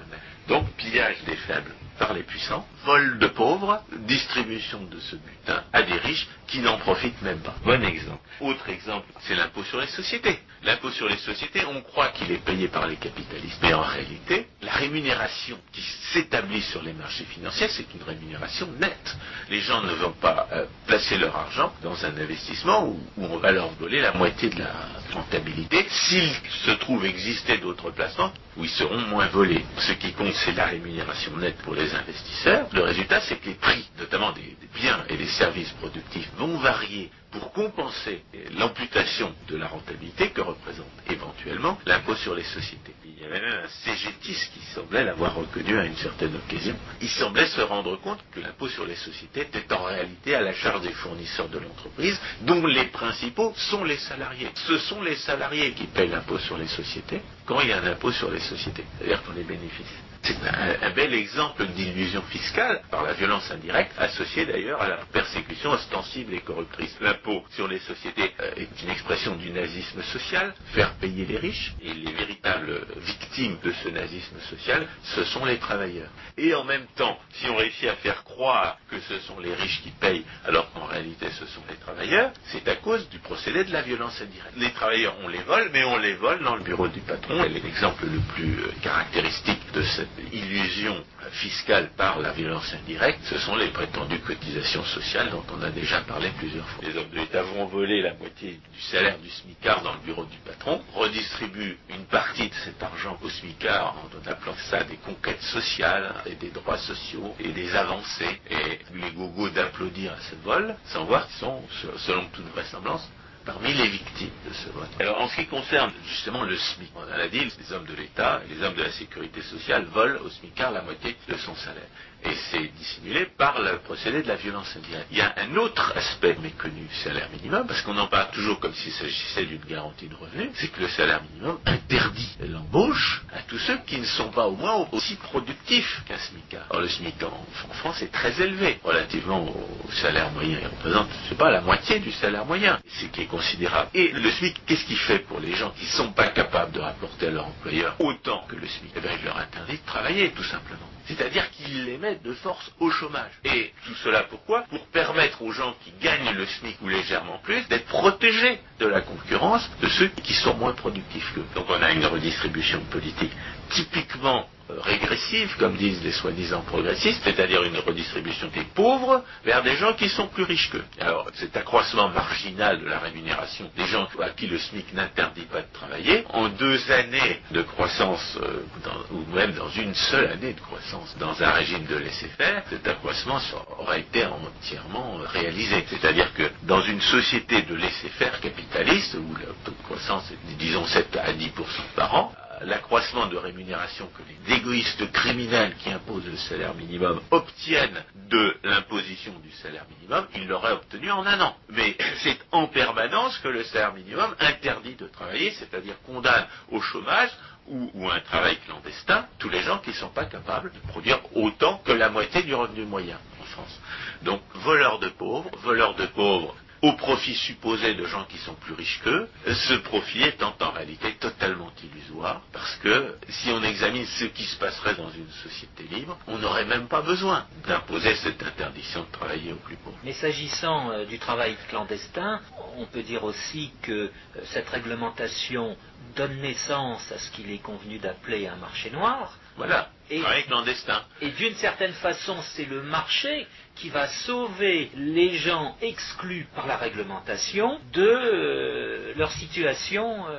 Donc 0.48 0.70
pillage 0.72 1.18
des 1.26 1.36
faibles 1.36 1.74
par 2.00 2.14
les 2.14 2.22
puissants, 2.22 2.66
vol 2.84 3.18
de 3.18 3.26
pauvres, 3.26 3.84
distribution 4.08 4.82
de 4.84 4.98
ce 4.98 5.16
butin 5.16 5.62
à 5.72 5.82
des 5.82 5.98
riches 5.98 6.26
qui 6.46 6.60
n'en 6.60 6.78
profitent 6.78 7.20
même 7.22 7.40
pas. 7.40 7.54
Bon 7.62 7.84
exemple. 7.84 8.22
Autre 8.40 8.68
exemple, 8.70 9.06
c'est 9.20 9.34
l'impôt 9.34 9.62
sur 9.64 9.78
les 9.80 9.86
sociétés. 9.86 10.40
L'impôt 10.62 10.90
sur 10.90 11.08
les 11.08 11.16
sociétés, 11.16 11.64
on 11.64 11.80
croit 11.80 12.08
qu'il 12.08 12.30
est 12.30 12.44
payé 12.44 12.68
par 12.68 12.86
les 12.86 12.96
capitalistes, 12.96 13.58
mais 13.62 13.72
en 13.72 13.80
réalité, 13.80 14.46
la 14.60 14.72
rémunération 14.72 15.58
qui 15.72 15.80
s'établit 16.12 16.60
sur 16.60 16.82
les 16.82 16.92
marchés 16.92 17.24
financiers, 17.24 17.68
c'est 17.68 17.94
une 17.94 18.02
rémunération 18.02 18.68
nette. 18.78 19.16
Les 19.48 19.60
gens 19.60 19.82
ne 19.82 19.92
vont 19.94 20.12
pas 20.12 20.48
euh, 20.52 20.66
placer 20.86 21.16
leur 21.16 21.34
argent 21.34 21.72
dans 21.82 22.04
un 22.04 22.14
investissement 22.16 22.86
où, 22.86 23.00
où, 23.16 23.24
on 23.24 23.38
va 23.38 23.52
leur 23.52 23.70
voler 23.70 24.02
la 24.02 24.12
moitié 24.12 24.50
de 24.50 24.58
la 24.58 24.70
rentabilité. 25.14 25.86
S'il 25.88 26.30
se 26.66 26.72
trouve 26.72 27.06
exister 27.06 27.56
d'autres 27.56 27.90
placements, 27.90 28.32
où 28.56 28.64
ils 28.64 28.70
seront 28.70 29.00
moins 29.08 29.28
volés. 29.28 29.64
Ce 29.78 29.92
qui 29.92 30.12
compte, 30.12 30.34
c'est 30.44 30.52
la 30.52 30.66
rémunération 30.66 31.36
nette 31.36 31.56
pour 31.62 31.74
les 31.74 31.94
investisseurs. 31.94 32.66
Le 32.72 32.82
résultat, 32.82 33.20
c'est 33.22 33.36
que 33.36 33.46
les 33.46 33.54
prix, 33.54 33.88
notamment 33.98 34.32
des, 34.32 34.56
biens 34.74 35.04
et 35.08 35.16
des 35.16 35.26
services 35.26 35.72
productifs, 35.80 36.30
vont 36.36 36.58
varier 36.58 37.10
pour 37.30 37.52
compenser 37.52 38.22
l'amputation 38.56 39.34
de 39.48 39.56
la 39.56 39.68
rentabilité 39.68 40.30
que 40.30 40.40
représente 40.40 40.86
éventuellement 41.08 41.78
l'impôt 41.86 42.14
sur 42.16 42.34
les 42.34 42.42
sociétés. 42.44 42.94
Il 43.04 43.20
y 43.20 43.24
avait 43.24 43.40
même 43.40 43.60
un 43.64 43.68
CGTIS 43.84 44.48
qui 44.52 44.60
semblait 44.74 45.04
l'avoir 45.04 45.34
reconnu 45.34 45.78
à 45.78 45.84
une 45.84 45.96
certaine 45.96 46.34
occasion. 46.34 46.76
Il 47.00 47.08
semblait 47.08 47.46
se 47.46 47.60
rendre 47.60 47.96
compte 48.00 48.20
que 48.32 48.40
l'impôt 48.40 48.68
sur 48.68 48.84
les 48.86 48.96
sociétés 48.96 49.42
était 49.42 49.72
en 49.72 49.84
réalité 49.84 50.34
à 50.34 50.40
la 50.40 50.54
charge 50.54 50.82
des 50.82 50.92
fournisseurs 50.92 51.48
de 51.48 51.58
l'entreprise, 51.58 52.18
dont 52.42 52.66
les 52.66 52.86
principaux 52.86 53.52
sont 53.56 53.84
les 53.84 53.98
salariés. 53.98 54.48
Ce 54.54 54.78
sont 54.78 55.02
les 55.02 55.16
salariés 55.16 55.72
qui 55.72 55.84
payent 55.84 56.08
l'impôt 56.08 56.38
sur 56.38 56.56
les 56.56 56.68
sociétés 56.68 57.20
quand 57.46 57.60
il 57.60 57.68
y 57.68 57.72
a 57.72 57.78
un 57.80 57.86
impôt 57.86 58.12
sur 58.12 58.30
les 58.30 58.40
sociétés, 58.40 58.84
c'est-à-dire 58.98 59.22
pour 59.22 59.34
les 59.34 59.44
bénéfices. 59.44 60.09
C'est 60.22 60.36
un, 60.82 60.90
bel 60.90 61.14
exemple 61.14 61.66
d'illusion 61.68 62.22
fiscale 62.22 62.82
par 62.90 63.02
la 63.02 63.14
violence 63.14 63.50
indirecte, 63.50 63.92
associée 63.98 64.44
d'ailleurs 64.44 64.82
à 64.82 64.88
la 64.88 64.96
persécution 65.12 65.70
ostensible 65.70 66.34
et 66.34 66.40
corruptrice. 66.40 66.94
L'impôt 67.00 67.42
sur 67.50 67.66
les 67.66 67.78
sociétés 67.78 68.34
euh, 68.40 68.52
est 68.56 68.82
une 68.82 68.90
expression 68.90 69.34
du 69.36 69.50
nazisme 69.50 70.02
social, 70.02 70.54
faire 70.74 70.92
payer 70.94 71.24
les 71.24 71.38
riches, 71.38 71.72
et 71.82 71.94
les 71.94 72.12
véritables 72.12 72.86
victimes 72.98 73.56
de 73.64 73.72
ce 73.72 73.88
nazisme 73.88 74.38
social, 74.50 74.86
ce 75.04 75.24
sont 75.24 75.44
les 75.46 75.58
travailleurs. 75.58 76.10
Et 76.36 76.54
en 76.54 76.64
même 76.64 76.86
temps, 76.96 77.18
si 77.32 77.46
on 77.48 77.56
réussit 77.56 77.88
à 77.88 77.96
faire 77.96 78.22
croire 78.24 78.76
que 78.90 79.00
ce 79.00 79.18
sont 79.20 79.40
les 79.40 79.54
riches 79.54 79.80
qui 79.82 79.90
payent, 79.90 80.24
alors 80.44 80.70
qu'en 80.72 80.84
réalité 80.84 81.26
ce 81.38 81.46
sont 81.46 81.62
les 81.68 81.76
travailleurs, 81.76 82.30
c'est 82.44 82.68
à 82.68 82.76
cause 82.76 83.08
du 83.08 83.18
procédé 83.20 83.64
de 83.64 83.72
la 83.72 83.82
violence 83.82 84.20
indirecte. 84.20 84.56
Les 84.56 84.72
travailleurs, 84.72 85.16
on 85.22 85.28
les 85.28 85.42
vole, 85.42 85.70
mais 85.72 85.84
on 85.84 85.96
les 85.96 86.14
vole 86.14 86.42
dans 86.44 86.56
le 86.56 86.62
bureau 86.62 86.88
du 86.88 87.00
patron, 87.00 87.42
et 87.42 87.48
l'exemple 87.48 88.04
le 88.04 88.20
plus 88.34 88.60
euh, 88.60 88.72
caractéristique 88.82 89.60
de 89.72 89.82
cette 89.82 90.32
illusion 90.32 91.04
fiscale 91.32 91.90
par 91.96 92.18
la 92.18 92.32
violence 92.32 92.72
indirecte, 92.74 93.20
ce 93.24 93.38
sont 93.38 93.56
les 93.56 93.68
prétendues 93.68 94.18
cotisations 94.20 94.84
sociales 94.84 95.30
dont 95.30 95.44
on 95.56 95.62
a 95.62 95.70
déjà 95.70 96.00
parlé 96.00 96.30
plusieurs 96.38 96.68
fois. 96.68 96.84
Les 96.86 96.96
hommes 96.96 97.10
de 97.10 97.16
l'État 97.16 97.42
vont 97.42 97.66
voler 97.66 98.02
la 98.02 98.14
moitié 98.14 98.60
du 98.72 98.80
salaire 98.80 99.18
du 99.18 99.28
SMICAR 99.28 99.82
dans 99.82 99.92
le 99.92 100.00
bureau 100.00 100.24
du 100.24 100.38
patron, 100.38 100.82
redistribuent 100.94 101.78
une 101.88 102.04
partie 102.06 102.48
de 102.48 102.54
cet 102.64 102.82
argent 102.82 103.16
au 103.22 103.28
SMICAR 103.28 103.94
en 103.96 104.30
appelant 104.30 104.56
ça 104.70 104.82
des 104.84 104.96
conquêtes 104.96 105.42
sociales 105.42 106.14
et 106.26 106.34
des 106.34 106.50
droits 106.50 106.78
sociaux 106.78 107.34
et 107.38 107.48
des 107.48 107.74
avancées 107.74 108.40
et 108.50 108.78
les 108.94 109.10
gogos 109.12 109.50
d'applaudir 109.50 110.12
à 110.12 110.20
ce 110.30 110.34
vol 110.44 110.74
sans 110.86 111.04
voir 111.04 111.26
qu'ils 111.28 111.36
sont, 111.38 111.62
selon 111.98 112.24
toute 112.32 112.48
vraisemblance, 112.52 113.08
parmi 113.52 113.74
les 113.74 113.88
victimes 113.88 114.30
de 114.48 114.54
ce 114.54 114.68
vote. 114.70 114.88
En 115.18 115.28
ce 115.28 115.36
qui 115.36 115.46
concerne 115.46 115.92
justement 116.06 116.44
le 116.44 116.56
SMIC, 116.56 116.90
on 116.96 117.20
a 117.20 117.28
dit, 117.28 117.40
les 117.58 117.72
hommes 117.72 117.86
de 117.86 117.94
l'État 117.94 118.40
et 118.44 118.54
les 118.54 118.62
hommes 118.62 118.74
de 118.74 118.82
la 118.82 118.92
sécurité 118.92 119.42
sociale 119.42 119.84
volent 119.86 120.20
au 120.24 120.28
SMICAR 120.28 120.72
la 120.72 120.82
moitié 120.82 121.16
de 121.28 121.36
son 121.36 121.54
salaire. 121.56 121.88
Et 122.24 122.34
c'est 122.50 122.70
dissimulé 122.76 123.26
par 123.38 123.60
le 123.62 123.78
procédé 123.78 124.22
de 124.22 124.28
la 124.28 124.36
violence 124.36 124.76
indirecte. 124.76 125.06
Il 125.10 125.18
y 125.18 125.22
a 125.22 125.34
un 125.38 125.56
autre 125.56 125.92
aspect 125.96 126.36
méconnu 126.42 126.82
du 126.82 126.94
salaire 126.96 127.28
minimum, 127.30 127.66
parce 127.66 127.80
qu'on 127.82 127.96
en 127.96 128.08
parle 128.08 128.30
toujours 128.32 128.60
comme 128.60 128.74
s'il 128.74 128.92
s'agissait 128.92 129.46
d'une 129.46 129.64
garantie 129.64 130.08
de 130.08 130.14
revenu, 130.14 130.50
c'est 130.54 130.68
que 130.68 130.80
le 130.80 130.88
salaire 130.88 131.22
minimum 131.32 131.58
interdit 131.64 132.28
l'embauche 132.40 133.22
à 133.32 133.42
tous 133.42 133.58
ceux 133.58 133.78
qui 133.86 133.98
ne 133.98 134.04
sont 134.04 134.30
pas 134.30 134.46
au 134.46 134.56
moins 134.56 134.86
aussi 134.92 135.16
productifs 135.16 136.02
qu'un 136.06 136.18
SMICAR. 136.18 136.66
Or 136.70 136.80
le 136.80 136.88
SMIC 136.88 137.22
en, 137.22 137.72
France 137.74 138.02
est 138.02 138.12
très 138.12 138.40
élevé 138.42 138.78
relativement 138.84 139.44
au 139.44 139.90
salaire 139.92 140.30
moyen. 140.32 140.58
Il 140.60 140.66
représente, 140.66 141.08
je 141.24 141.28
sais 141.30 141.34
pas, 141.36 141.50
la 141.50 141.62
moitié 141.62 142.00
du 142.00 142.12
salaire 142.12 142.44
moyen, 142.44 142.78
ce 143.00 143.06
qui 143.06 143.22
est 143.22 143.26
considérable. 143.26 143.90
Et 143.94 144.08
le 144.12 144.30
SMIC, 144.30 144.60
qu'est-ce 144.66 144.84
qu'il 144.84 144.98
fait 144.98 145.20
pour 145.20 145.40
les 145.40 145.54
gens 145.54 145.70
qui 145.70 145.86
ne 145.86 145.90
sont 145.90 146.12
pas 146.12 146.28
capables 146.28 146.72
de 146.72 146.80
rapporter 146.80 147.28
à 147.28 147.30
leur 147.30 147.46
employeur 147.46 147.96
autant 147.98 148.44
que 148.48 148.56
le 148.56 148.66
SMIC? 148.66 148.92
Eh 148.96 149.00
bien, 149.00 149.12
il 149.18 149.24
leur 149.24 149.38
interdit 149.38 149.78
de 149.78 149.86
travailler, 149.86 150.30
tout 150.32 150.44
simplement. 150.44 150.86
C'est-à-dire 151.10 151.50
qu'il 151.50 151.86
les 151.86 151.98
met 151.98 152.16
de 152.16 152.32
force 152.34 152.70
au 152.78 152.88
chômage. 152.90 153.32
Et 153.44 153.72
tout 153.84 153.94
cela 154.04 154.22
pourquoi? 154.22 154.62
Pour 154.70 154.86
permettre 154.86 155.42
aux 155.42 155.50
gens 155.50 155.74
qui 155.82 155.92
gagnent 156.00 156.32
le 156.36 156.46
SMIC 156.46 156.80
ou 156.82 156.88
légèrement 156.88 157.38
plus 157.38 157.66
d'être 157.68 157.86
protégés 157.86 158.60
de 158.78 158.86
la 158.86 159.00
concurrence 159.00 159.68
de 159.82 159.88
ceux 159.88 160.06
qui 160.22 160.34
sont 160.34 160.54
moins 160.54 160.72
productifs 160.72 161.32
qu'eux. 161.34 161.44
Donc 161.56 161.66
on 161.68 161.82
a 161.82 161.90
une 161.90 162.06
redistribution 162.06 162.80
politique 162.90 163.32
typiquement 163.70 164.48
régressive, 164.78 165.54
comme 165.58 165.76
disent 165.76 166.02
les 166.02 166.12
soi-disant 166.12 166.62
progressistes, 166.62 167.20
c'est-à-dire 167.24 167.62
une 167.64 167.78
redistribution 167.78 168.48
des 168.48 168.64
pauvres 168.74 169.24
vers 169.44 169.62
des 169.62 169.76
gens 169.76 169.94
qui 169.94 170.08
sont 170.08 170.28
plus 170.28 170.44
riches 170.44 170.70
qu'eux. 170.70 170.84
Alors 171.00 171.26
cet 171.34 171.56
accroissement 171.56 172.08
marginal 172.08 172.80
de 172.80 172.86
la 172.86 172.98
rémunération 172.98 173.70
des 173.76 173.86
gens 173.86 174.08
à 174.20 174.30
qui 174.30 174.46
le 174.46 174.58
SMIC 174.58 174.92
n'interdit 174.94 175.46
pas 175.46 175.62
de 175.62 175.72
travailler, 175.72 176.24
en 176.30 176.48
deux 176.48 176.90
années 176.90 177.40
de 177.50 177.62
croissance, 177.62 178.38
euh, 178.42 178.62
ou 179.10 179.24
même 179.34 179.52
dans 179.52 179.70
une 179.70 179.94
seule 179.94 180.28
année 180.28 180.52
de 180.52 180.60
croissance, 180.60 181.16
dans 181.18 181.42
un 181.42 181.50
régime 181.50 181.84
de 181.86 181.96
laisser-faire, 181.96 182.62
cet 182.68 182.86
accroissement 182.86 183.40
aurait 183.78 184.00
été 184.00 184.24
entièrement 184.26 185.18
réalisé. 185.26 185.84
C'est-à-dire 185.88 186.32
que 186.34 186.50
dans 186.64 186.82
une 186.82 187.00
société 187.00 187.62
de 187.62 187.74
laisser-faire 187.74 188.40
capitaliste, 188.40 189.14
où 189.14 189.34
le 189.34 189.46
taux 189.64 189.72
de 189.72 189.82
croissance 189.84 190.30
est, 190.30 190.56
disons, 190.56 190.86
7 190.86 191.16
à 191.16 191.32
10% 191.32 191.50
par 191.94 192.14
an, 192.14 192.32
l'accroissement 192.62 193.26
de 193.26 193.36
rémunération 193.36 194.08
que 194.16 194.22
les 194.28 194.56
égoïstes 194.56 195.10
criminels 195.12 195.74
qui 195.76 195.90
imposent 195.90 196.26
le 196.26 196.36
salaire 196.36 196.74
minimum 196.74 197.20
obtiennent 197.30 198.04
de 198.28 198.56
l'imposition 198.64 199.32
du 199.40 199.50
salaire 199.52 199.86
minimum, 199.98 200.26
ils 200.34 200.46
l'auraient 200.46 200.72
obtenu 200.72 201.10
en 201.10 201.26
un 201.26 201.40
an. 201.40 201.56
Mais 201.70 201.96
c'est 202.22 202.38
en 202.52 202.66
permanence 202.66 203.38
que 203.38 203.48
le 203.48 203.64
salaire 203.64 203.94
minimum 203.94 204.34
interdit 204.40 204.94
de 204.94 205.06
travailler, 205.06 205.52
c'est-à-dire 205.52 205.94
condamne 206.06 206.46
au 206.70 206.80
chômage 206.80 207.30
ou, 207.66 207.90
ou, 207.94 208.10
un 208.10 208.20
travail 208.20 208.58
clandestin 208.66 209.26
tous 209.38 209.48
les 209.48 209.62
gens 209.62 209.78
qui 209.78 209.90
ne 209.90 209.94
sont 209.94 210.08
pas 210.08 210.24
capables 210.24 210.72
de 210.72 210.78
produire 210.90 211.20
autant 211.34 211.78
que 211.84 211.92
la 211.92 212.08
moitié 212.08 212.42
du 212.42 212.54
revenu 212.54 212.84
moyen 212.84 213.18
en 213.40 213.44
France. 213.44 213.80
Donc 214.22 214.42
voleurs 214.54 214.98
de 214.98 215.08
pauvres, 215.08 215.50
voleurs 215.62 215.94
de 215.94 216.06
pauvres 216.06 216.54
au 216.82 216.92
profit 216.94 217.34
supposé 217.34 217.94
de 217.94 218.04
gens 218.06 218.24
qui 218.24 218.38
sont 218.38 218.54
plus 218.54 218.74
riches 218.74 219.00
qu'eux, 219.04 219.28
ce 219.46 219.74
profit 219.74 220.22
étant 220.22 220.54
en 220.60 220.70
réalité 220.70 221.12
totalement 221.14 221.70
illusoire, 221.84 222.42
parce 222.52 222.76
que 222.76 223.16
si 223.28 223.50
on 223.50 223.62
examine 223.62 224.06
ce 224.06 224.24
qui 224.24 224.44
se 224.44 224.56
passerait 224.56 224.94
dans 224.94 225.10
une 225.10 225.30
société 225.42 225.84
libre, 225.94 226.16
on 226.26 226.38
n'aurait 226.38 226.64
même 226.64 226.88
pas 226.88 227.02
besoin 227.02 227.46
d'imposer 227.66 228.14
cette 228.16 228.42
interdiction 228.42 229.02
de 229.02 229.12
travailler 229.12 229.52
aux 229.52 229.56
plus 229.56 229.76
pauvres. 229.76 229.98
Mais 230.04 230.12
s'agissant 230.12 230.90
euh, 230.90 231.04
du 231.04 231.18
travail 231.18 231.56
clandestin, 231.68 232.40
on 232.76 232.86
peut 232.86 233.02
dire 233.02 233.24
aussi 233.24 233.72
que 233.82 233.92
euh, 233.92 234.10
cette 234.52 234.68
réglementation 234.68 235.76
donne 236.16 236.40
naissance 236.40 237.12
à 237.12 237.18
ce 237.18 237.30
qu'il 237.30 237.50
est 237.50 237.62
convenu 237.62 237.98
d'appeler 237.98 238.46
un 238.46 238.56
marché 238.56 238.90
noir. 238.90 239.38
Voilà, 239.56 239.90
et, 240.10 240.20
travail 240.20 240.44
clandestin. 240.44 241.02
Et 241.20 241.30
d'une 241.30 241.54
certaine 241.54 241.92
façon, 241.92 242.36
c'est 242.54 242.64
le 242.64 242.82
marché 242.82 243.46
qui 243.76 243.88
va 243.88 244.08
sauver 244.08 244.90
les 244.94 245.36
gens 245.38 245.76
exclus 245.80 246.46
par 246.54 246.66
la 246.66 246.76
réglementation 246.76 247.80
de 247.92 248.02
euh, 248.02 249.12
leur 249.16 249.30
situation. 249.32 250.28
Euh, 250.28 250.38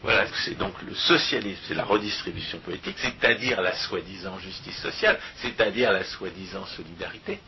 voilà, 0.00 0.26
c'est 0.44 0.58
donc 0.58 0.74
le 0.82 0.94
socialisme, 0.94 1.60
c'est 1.68 1.74
la 1.74 1.84
redistribution 1.84 2.58
politique, 2.58 2.96
c'est-à-dire 2.98 3.62
la 3.62 3.74
soi-disant 3.74 4.38
justice 4.40 4.78
sociale, 4.78 5.18
c'est-à-dire 5.36 5.92
la 5.92 6.04
soi-disant 6.04 6.66
solidarité. 6.66 7.38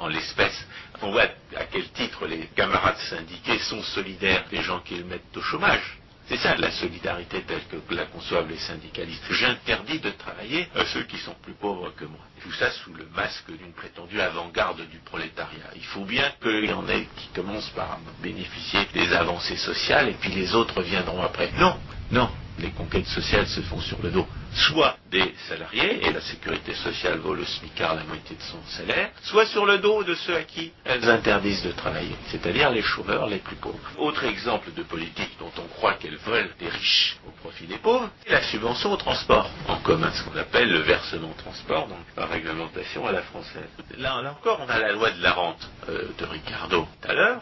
En, 0.00 0.08
l'espèce, 0.08 0.66
on 1.02 1.10
voit 1.12 1.28
à 1.56 1.64
quel 1.70 1.88
titre 1.90 2.26
les 2.26 2.46
camarades 2.56 2.98
syndiqués 3.08 3.58
sont 3.58 3.82
solidaires 3.82 4.44
des 4.50 4.62
gens 4.62 4.80
qu'ils 4.80 5.04
mettent 5.04 5.36
au 5.36 5.42
chômage. 5.42 5.98
C'est 6.28 6.38
ça 6.38 6.56
la 6.56 6.72
solidarité 6.72 7.42
telle 7.42 7.62
que 7.68 7.94
la 7.94 8.06
conçoivent 8.06 8.48
les 8.48 8.56
syndicalistes. 8.58 9.22
J'interdis 9.30 10.00
de 10.00 10.10
travailler 10.10 10.68
à 10.74 10.84
ceux 10.86 11.04
qui 11.04 11.18
sont 11.18 11.36
plus 11.40 11.52
pauvres 11.54 11.92
que 11.96 12.04
moi. 12.04 12.20
Tout 12.42 12.52
ça 12.52 12.70
sous 12.72 12.92
le 12.94 13.06
masque 13.14 13.50
d'une 13.56 13.72
prétendue 13.72 14.20
avant-garde 14.20 14.88
du 14.88 14.98
prolétariat. 14.98 15.70
Il 15.76 15.84
faut 15.84 16.04
bien 16.04 16.32
qu'il 16.42 16.64
y 16.64 16.72
en 16.72 16.88
ait 16.88 17.06
qui 17.16 17.28
commencent 17.34 17.70
par 17.70 18.00
bénéficier 18.22 18.80
des 18.92 19.12
avancées 19.12 19.56
sociales 19.56 20.08
et 20.08 20.14
puis 20.14 20.30
les 20.30 20.52
autres 20.54 20.82
viendront 20.82 21.22
après. 21.22 21.52
Non, 21.58 21.78
non, 22.10 22.28
les 22.58 22.70
conquêtes 22.70 23.06
sociales 23.06 23.46
se 23.46 23.60
font 23.62 23.80
sur 23.80 24.02
le 24.02 24.10
dos 24.10 24.26
soit 24.56 24.96
des 25.10 25.34
salariés, 25.48 26.06
et 26.06 26.12
la 26.12 26.20
sécurité 26.20 26.74
sociale 26.74 27.18
vaut 27.18 27.34
le 27.34 27.44
SMICAR 27.44 27.94
la 27.94 28.04
moitié 28.04 28.36
de 28.36 28.42
son 28.42 28.62
salaire, 28.68 29.10
soit 29.22 29.46
sur 29.46 29.66
le 29.66 29.78
dos 29.78 30.02
de 30.02 30.14
ceux 30.14 30.36
à 30.36 30.42
qui 30.42 30.72
elles 30.84 31.08
interdisent 31.08 31.62
de 31.62 31.72
travailler, 31.72 32.16
c'est-à-dire 32.28 32.70
les 32.70 32.82
chômeurs 32.82 33.26
les 33.26 33.38
plus 33.38 33.56
pauvres. 33.56 33.78
Autre 33.98 34.24
exemple 34.24 34.72
de 34.74 34.82
politique 34.82 35.36
dont 35.38 35.52
on 35.58 35.68
croit 35.68 35.94
qu'elles 35.94 36.16
veulent 36.16 36.50
des 36.58 36.68
riches 36.68 37.18
au 37.26 37.30
profit 37.42 37.66
des 37.66 37.78
pauvres, 37.78 38.08
c'est 38.24 38.32
la 38.32 38.42
subvention 38.42 38.92
au 38.92 38.96
transport 38.96 39.50
en 39.68 39.76
commun, 39.80 40.10
ce 40.12 40.22
qu'on 40.22 40.38
appelle 40.38 40.70
le 40.70 40.80
versement 40.80 41.34
transport, 41.36 41.88
donc 41.88 41.98
la 42.16 42.26
réglementation 42.26 43.06
à 43.06 43.12
la 43.12 43.22
française. 43.22 43.68
Là, 43.98 44.16
encore, 44.30 44.60
on 44.66 44.68
a 44.68 44.78
la 44.78 44.92
loi 44.92 45.10
de 45.10 45.22
la 45.22 45.32
rente 45.32 45.70
euh, 45.88 46.08
de 46.18 46.24
Ricardo 46.24 46.86
tout 47.02 47.08
à 47.08 47.14
l'heure 47.14 47.40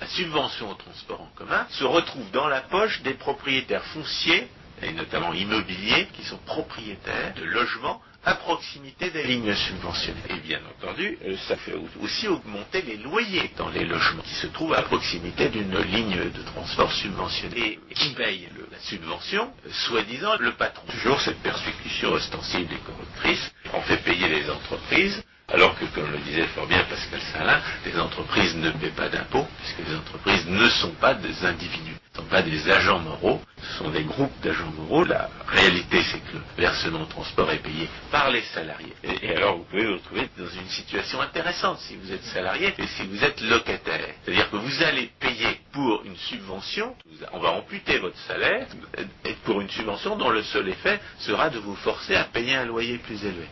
la 0.00 0.06
subvention 0.06 0.70
au 0.70 0.74
transport 0.74 1.20
en 1.20 1.30
commun 1.36 1.66
se 1.70 1.84
retrouve 1.84 2.30
dans 2.30 2.48
la 2.48 2.62
poche 2.62 3.02
des 3.02 3.14
propriétaires 3.14 3.84
fonciers 3.86 4.48
et 4.82 4.92
notamment 4.92 5.34
immobiliers, 5.34 6.08
qui 6.14 6.24
sont 6.24 6.38
propriétaires 6.38 7.34
de 7.34 7.44
logements 7.44 8.00
à 8.24 8.34
proximité 8.34 9.10
des 9.10 9.22
lignes 9.22 9.54
subventionnées. 9.54 10.20
Et 10.28 10.40
bien 10.40 10.60
entendu, 10.78 11.18
euh, 11.24 11.36
ça 11.48 11.56
fait 11.56 11.74
aussi 12.02 12.28
augmenter 12.28 12.82
les 12.82 12.98
loyers 12.98 13.50
dans 13.56 13.70
les 13.70 13.84
logements 13.84 14.22
qui 14.22 14.34
se 14.34 14.46
trouvent 14.48 14.74
à 14.74 14.82
proximité 14.82 15.48
d'une 15.48 15.78
ligne 15.78 16.30
de 16.30 16.42
transport 16.42 16.92
subventionnée. 16.92 17.78
Et 17.90 17.94
qui 17.94 18.10
paye 18.10 18.48
la 18.70 18.78
subvention 18.78 19.50
euh, 19.66 19.70
Soi-disant 19.72 20.36
le 20.38 20.52
patron. 20.52 20.86
Toujours 20.90 21.20
cette 21.20 21.40
persécution 21.40 22.12
ostensible 22.12 22.74
et 22.74 22.90
corruptrice. 22.90 23.52
On 23.72 23.80
fait 23.82 24.02
payer 24.02 24.28
les 24.28 24.50
entreprises 24.50 25.22
alors 25.52 25.76
que, 25.78 25.84
comme 25.86 26.10
le 26.10 26.18
disait 26.18 26.46
fort 26.48 26.66
bien 26.66 26.84
Pascal 26.84 27.20
Salin, 27.32 27.60
les 27.84 27.98
entreprises 27.98 28.54
ne 28.56 28.70
paient 28.70 28.90
pas 28.90 29.08
d'impôts, 29.08 29.46
puisque 29.58 29.88
les 29.88 29.96
entreprises 29.96 30.46
ne 30.46 30.68
sont 30.68 30.92
pas 30.92 31.14
des 31.14 31.44
individus, 31.44 31.96
ne 32.14 32.20
sont 32.22 32.28
pas 32.28 32.42
des 32.42 32.70
agents 32.70 33.00
moraux, 33.00 33.40
ce 33.60 33.78
sont 33.78 33.90
des 33.90 34.04
groupes 34.04 34.38
d'agents 34.42 34.70
moraux. 34.70 35.04
La 35.04 35.28
réalité, 35.48 36.02
c'est 36.02 36.20
que 36.20 36.36
le 36.36 36.62
versement 36.62 37.00
de 37.00 37.08
transport 37.10 37.50
est 37.50 37.62
payé 37.62 37.88
par 38.10 38.30
les 38.30 38.42
salariés. 38.42 38.94
Et, 39.02 39.34
alors, 39.36 39.58
vous 39.58 39.64
pouvez 39.64 39.86
vous 39.86 39.94
retrouver 39.94 40.28
dans 40.38 40.48
une 40.48 40.68
situation 40.68 41.20
intéressante 41.20 41.78
si 41.80 41.96
vous 41.96 42.12
êtes 42.12 42.24
salarié 42.24 42.72
et 42.78 42.86
si 42.86 43.06
vous 43.06 43.22
êtes 43.24 43.40
locataire. 43.40 44.06
C'est-à-dire 44.24 44.50
que 44.50 44.56
vous 44.56 44.82
allez 44.82 45.10
payer 45.18 45.60
pour 45.72 46.02
une 46.04 46.16
subvention, 46.16 46.94
on 47.32 47.40
va 47.40 47.50
amputer 47.50 47.98
votre 47.98 48.18
salaire, 48.28 48.66
pour 49.44 49.60
une 49.60 49.70
subvention 49.70 50.16
dont 50.16 50.30
le 50.30 50.42
seul 50.44 50.68
effet 50.68 51.00
sera 51.18 51.50
de 51.50 51.58
vous 51.58 51.76
forcer 51.76 52.14
à 52.14 52.24
payer 52.24 52.54
un 52.54 52.66
loyer 52.66 52.98
plus 52.98 53.24
élevé. 53.24 53.48